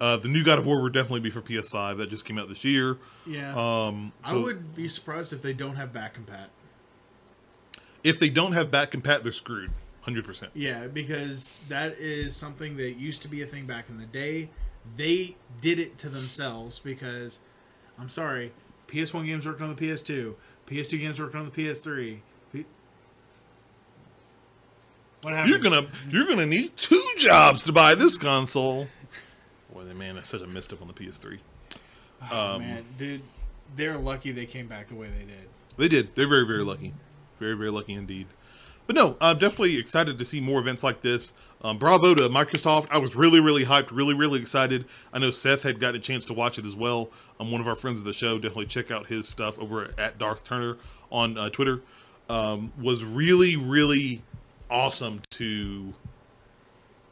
[0.00, 1.98] Uh, the new God of War would definitely be for PS5.
[1.98, 2.98] That just came out this year.
[3.24, 3.54] Yeah.
[3.54, 6.46] Um, I would be surprised if they don't have back compat.
[8.02, 9.70] if they don't have back compat, they're screwed.
[10.06, 10.48] 100%.
[10.54, 14.50] Yeah, because that is something that used to be a thing back in the day.
[14.96, 17.38] They did it to themselves because,
[17.96, 18.52] I'm sorry,
[18.88, 20.34] PS1 games worked on the PS2,
[20.72, 22.18] PS2 games worked on the PS3.
[25.22, 25.50] What happened?
[25.50, 28.88] You're gonna you're gonna need two jobs to buy this console.
[29.72, 31.38] Boy, man, that's such a missed up on the PS3.
[32.30, 33.22] Oh, Um, man, dude,
[33.76, 35.48] they're lucky they came back the way they did.
[35.76, 36.14] They did.
[36.16, 36.92] They're very, very lucky.
[37.38, 38.26] Very, very lucky indeed.
[38.86, 41.32] But no, I'm definitely excited to see more events like this.
[41.62, 42.88] Um, bravo to Microsoft.
[42.90, 44.84] I was really, really hyped, really, really excited.
[45.12, 47.10] I know Seth had got a chance to watch it as well.
[47.38, 48.36] Um, one of our friends of the show.
[48.38, 50.78] Definitely check out his stuff over at Darth Turner
[51.10, 51.80] on uh, Twitter.
[52.28, 54.22] Um, was really, really
[54.70, 55.94] awesome to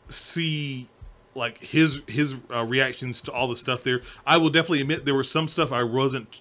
[0.09, 0.89] see
[1.35, 4.03] like his his uh, reactions to all the stuff there.
[4.27, 6.41] I will definitely admit there was some stuff I wasn't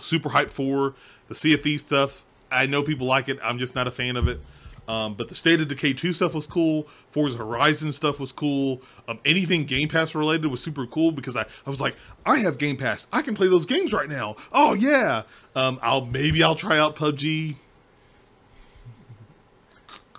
[0.00, 0.94] super hyped for
[1.28, 2.24] the Sea of Thieves stuff.
[2.50, 3.38] I know people like it.
[3.42, 4.40] I'm just not a fan of it.
[4.86, 6.86] Um, but the State of Decay 2 stuff was cool.
[7.10, 8.82] Forza Horizon stuff was cool.
[9.08, 11.96] Um, anything Game Pass related was super cool because I, I was like,
[12.26, 13.06] I have Game Pass.
[13.12, 14.36] I can play those games right now.
[14.52, 15.22] Oh yeah.
[15.56, 17.56] Um, I'll maybe I'll try out PUBG.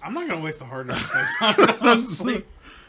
[0.04, 2.46] I'm not gonna waste the hard drive space on it, honestly.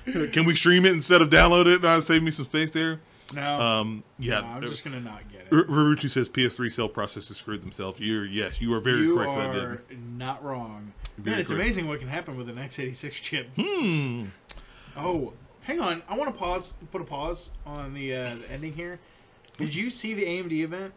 [0.32, 1.84] Can we stream it instead of download it?
[1.84, 3.00] And save me some space there.
[3.34, 4.40] No, Um, yeah.
[4.40, 5.52] no, I'm just gonna not get it.
[5.52, 7.98] R- Rurutu says PS3 cell processors screwed themselves.
[7.98, 9.30] You're yes, you are very you correct.
[9.32, 9.82] I are
[10.16, 10.92] not wrong.
[11.18, 11.62] Man, it's correct.
[11.62, 13.48] amazing what can happen with an x86 chip.
[13.56, 14.26] Hmm.
[14.96, 15.32] Oh,
[15.62, 16.02] hang on.
[16.08, 16.74] I want to pause.
[16.92, 18.98] Put a pause on the, uh, the ending here.
[19.58, 20.92] Did you see the AMD event?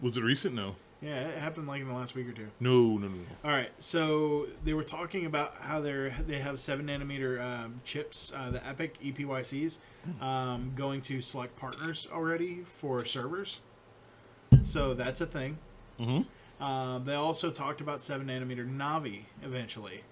[0.00, 0.54] Was it recent?
[0.54, 0.76] No.
[1.00, 2.48] Yeah, it happened like in the last week or two.
[2.58, 2.98] No.
[2.98, 3.08] No.
[3.08, 3.08] No.
[3.08, 3.24] no.
[3.44, 8.32] All right, so they were talking about how they're they have seven nanometer um, chips,
[8.34, 9.78] uh, the EPIC EPYCs,
[10.20, 13.60] um, going to select partners already for servers.
[14.62, 15.58] So that's a thing.
[16.00, 16.62] Mm-hmm.
[16.62, 20.02] Um, they also talked about seven nanometer Navi eventually.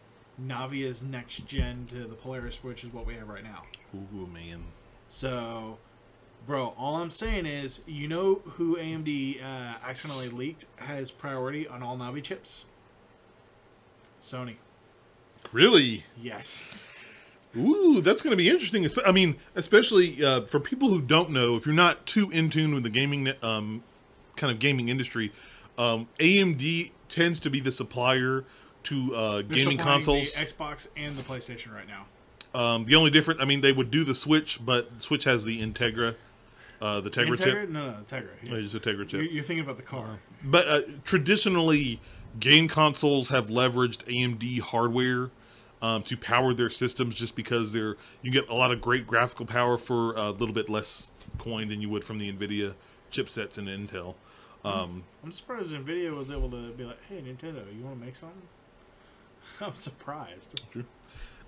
[0.40, 3.62] Navi is next gen to the Polaris, which is what we have right now.
[3.94, 4.64] Ooh man.
[5.08, 5.78] So,
[6.46, 11.82] bro, all I'm saying is, you know who AMD uh, accidentally leaked has priority on
[11.82, 12.66] all Navi chips?
[14.20, 14.56] Sony.
[15.52, 16.04] Really?
[16.20, 16.66] Yes.
[17.56, 18.86] Ooh, that's going to be interesting.
[19.04, 22.74] I mean, especially uh, for people who don't know, if you're not too in tune
[22.74, 23.82] with the gaming um,
[24.36, 25.32] kind of gaming industry,
[25.78, 28.44] um, AMD tends to be the supplier
[28.84, 30.32] to uh, gaming consoles.
[30.34, 32.06] the Xbox and the PlayStation right now.
[32.54, 35.60] Um, the only difference, I mean, they would do the Switch, but Switch has the
[35.60, 36.14] Integra,
[36.80, 37.36] uh, the Tegra Integra?
[37.62, 37.68] chip.
[37.70, 38.28] No, no, Integra.
[38.52, 39.12] Uh, It's a Tegra chip.
[39.12, 40.18] You're, you're thinking about the car.
[40.44, 42.00] But uh, traditionally,
[42.38, 45.30] game consoles have leveraged AMD hardware
[45.82, 49.46] um, to power their systems, just because they're you get a lot of great graphical
[49.46, 52.74] power for a little bit less coin than you would from the Nvidia
[53.12, 54.14] chipsets and Intel.
[54.64, 58.16] Um, I'm surprised Nvidia was able to be like, "Hey, Nintendo, you want to make
[58.16, 58.42] something?"
[59.60, 60.60] I'm surprised.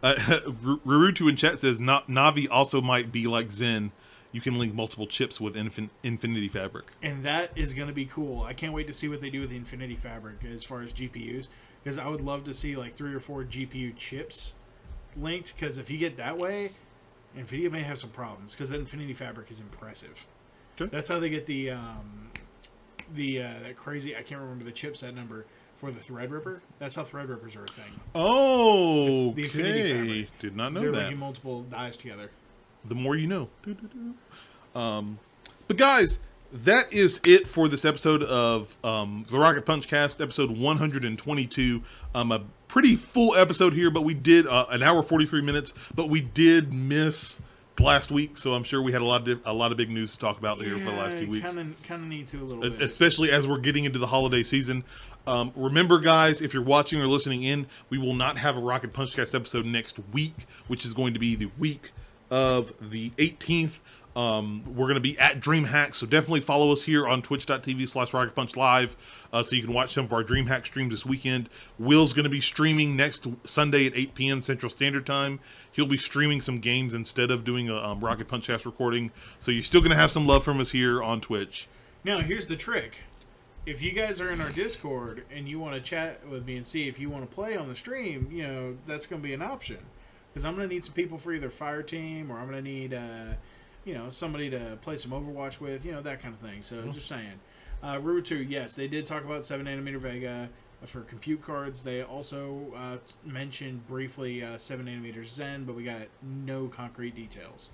[0.02, 3.92] uh, R- Rurutu in chat says Navi also might be like Zen.
[4.32, 6.86] You can link multiple chips with infin- Infinity Fabric.
[7.02, 8.42] and that is going to be cool.
[8.42, 10.92] I can't wait to see what they do with the Infinity Fabric as far as
[10.92, 11.48] GPUs,
[11.82, 14.54] because I would love to see like three or four GPU chips
[15.16, 15.54] linked.
[15.56, 16.72] Because if you get that way,
[17.36, 18.52] Nvidia may have some problems.
[18.54, 20.26] Because that Infinity Fabric is impressive.
[20.80, 20.90] Okay.
[20.94, 22.30] That's how they get the um,
[23.14, 24.14] the uh, that crazy.
[24.14, 25.46] I can't remember the chipset number
[25.78, 26.60] for the Threadripper.
[26.78, 28.00] That's how Threadrippers are a thing.
[28.14, 29.92] Oh, It's the Infinity okay.
[30.24, 30.38] Fabric.
[30.40, 30.98] Did not know They're that.
[30.98, 32.30] linking multiple dies together.
[32.84, 33.48] The more you know.
[34.74, 35.18] Um,
[35.66, 36.18] but guys,
[36.52, 41.82] that is it for this episode of um, the Rocket Punch Cast, episode 122.
[42.14, 46.08] Um, a pretty full episode here, but we did uh, an hour 43 minutes, but
[46.08, 47.40] we did miss
[47.80, 50.12] last week, so I'm sure we had a lot of a lot of big news
[50.12, 52.62] to talk about here for the last two weeks Kind of, need to a little
[52.62, 52.82] bit.
[52.82, 54.84] especially as we're getting into the holiday season.
[55.26, 58.92] Um, remember, guys, if you're watching or listening in, we will not have a Rocket
[58.94, 61.92] Punchcast episode next week, which is going to be the week
[62.30, 63.72] of the 18th.
[64.16, 68.12] Um, we're going to be at DreamHack, so definitely follow us here on twitch.tv slash
[68.12, 68.96] Rocket Punch Live
[69.32, 71.48] uh, so you can watch some of our DreamHack streams this weekend.
[71.78, 74.42] Will's going to be streaming next Sunday at 8 p.m.
[74.42, 75.38] Central Standard Time.
[75.70, 79.62] He'll be streaming some games instead of doing a um, Rocket Punchcast recording, so you're
[79.62, 81.68] still going to have some love from us here on Twitch.
[82.02, 83.02] Now, here's the trick.
[83.66, 86.66] If you guys are in our Discord and you want to chat with me and
[86.66, 89.34] see if you want to play on the stream, you know, that's going to be
[89.34, 89.78] an option.
[90.38, 92.70] Because I'm going to need some people for either Fire Team or I'm going to
[92.70, 93.34] need, uh,
[93.84, 96.62] you know, somebody to play some Overwatch with, you know, that kind of thing.
[96.62, 97.40] So just saying.
[97.82, 100.48] Uh, Rurutu, yes, they did talk about 7 nanometer Vega
[100.86, 101.82] for compute cards.
[101.82, 107.70] They also uh, mentioned briefly uh, 7 nanometer Zen, but we got no concrete details.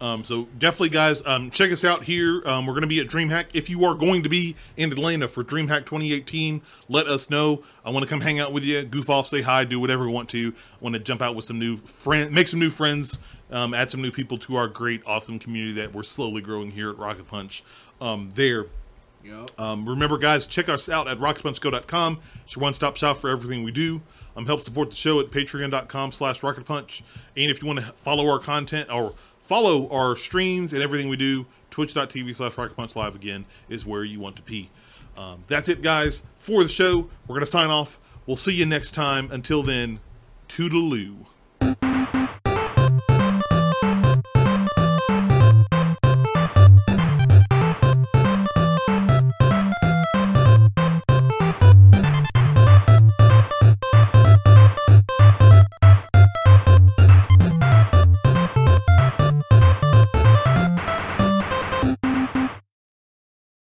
[0.00, 2.42] Um, so definitely, guys, um, check us out here.
[2.46, 3.46] Um, we're going to be at DreamHack.
[3.54, 7.62] If you are going to be in Atlanta for DreamHack 2018, let us know.
[7.84, 10.12] I want to come hang out with you, goof off, say hi, do whatever we
[10.12, 10.52] want to.
[10.52, 13.18] I want to jump out with some new friends, make some new friends,
[13.50, 16.90] um, add some new people to our great, awesome community that we're slowly growing here
[16.90, 17.62] at Rocket Punch.
[18.00, 18.66] Um, there.
[19.24, 19.58] Yep.
[19.58, 22.20] Um, remember, guys, check us out at rocketpunchgo.com.
[22.44, 24.02] It's your one-stop shop for everything we do.
[24.36, 27.02] Um, help support the show at patreon.com slash rocketpunch.
[27.36, 29.14] And if you want to follow our content or
[29.44, 34.18] follow our streams and everything we do, twitch.tv slash rocketpunch live again is where you
[34.18, 34.70] want to be.
[35.16, 37.08] Um, that's it, guys, for the show.
[37.26, 38.00] We're going to sign off.
[38.26, 39.30] We'll see you next time.
[39.30, 40.00] Until then,
[40.48, 41.26] toodaloo.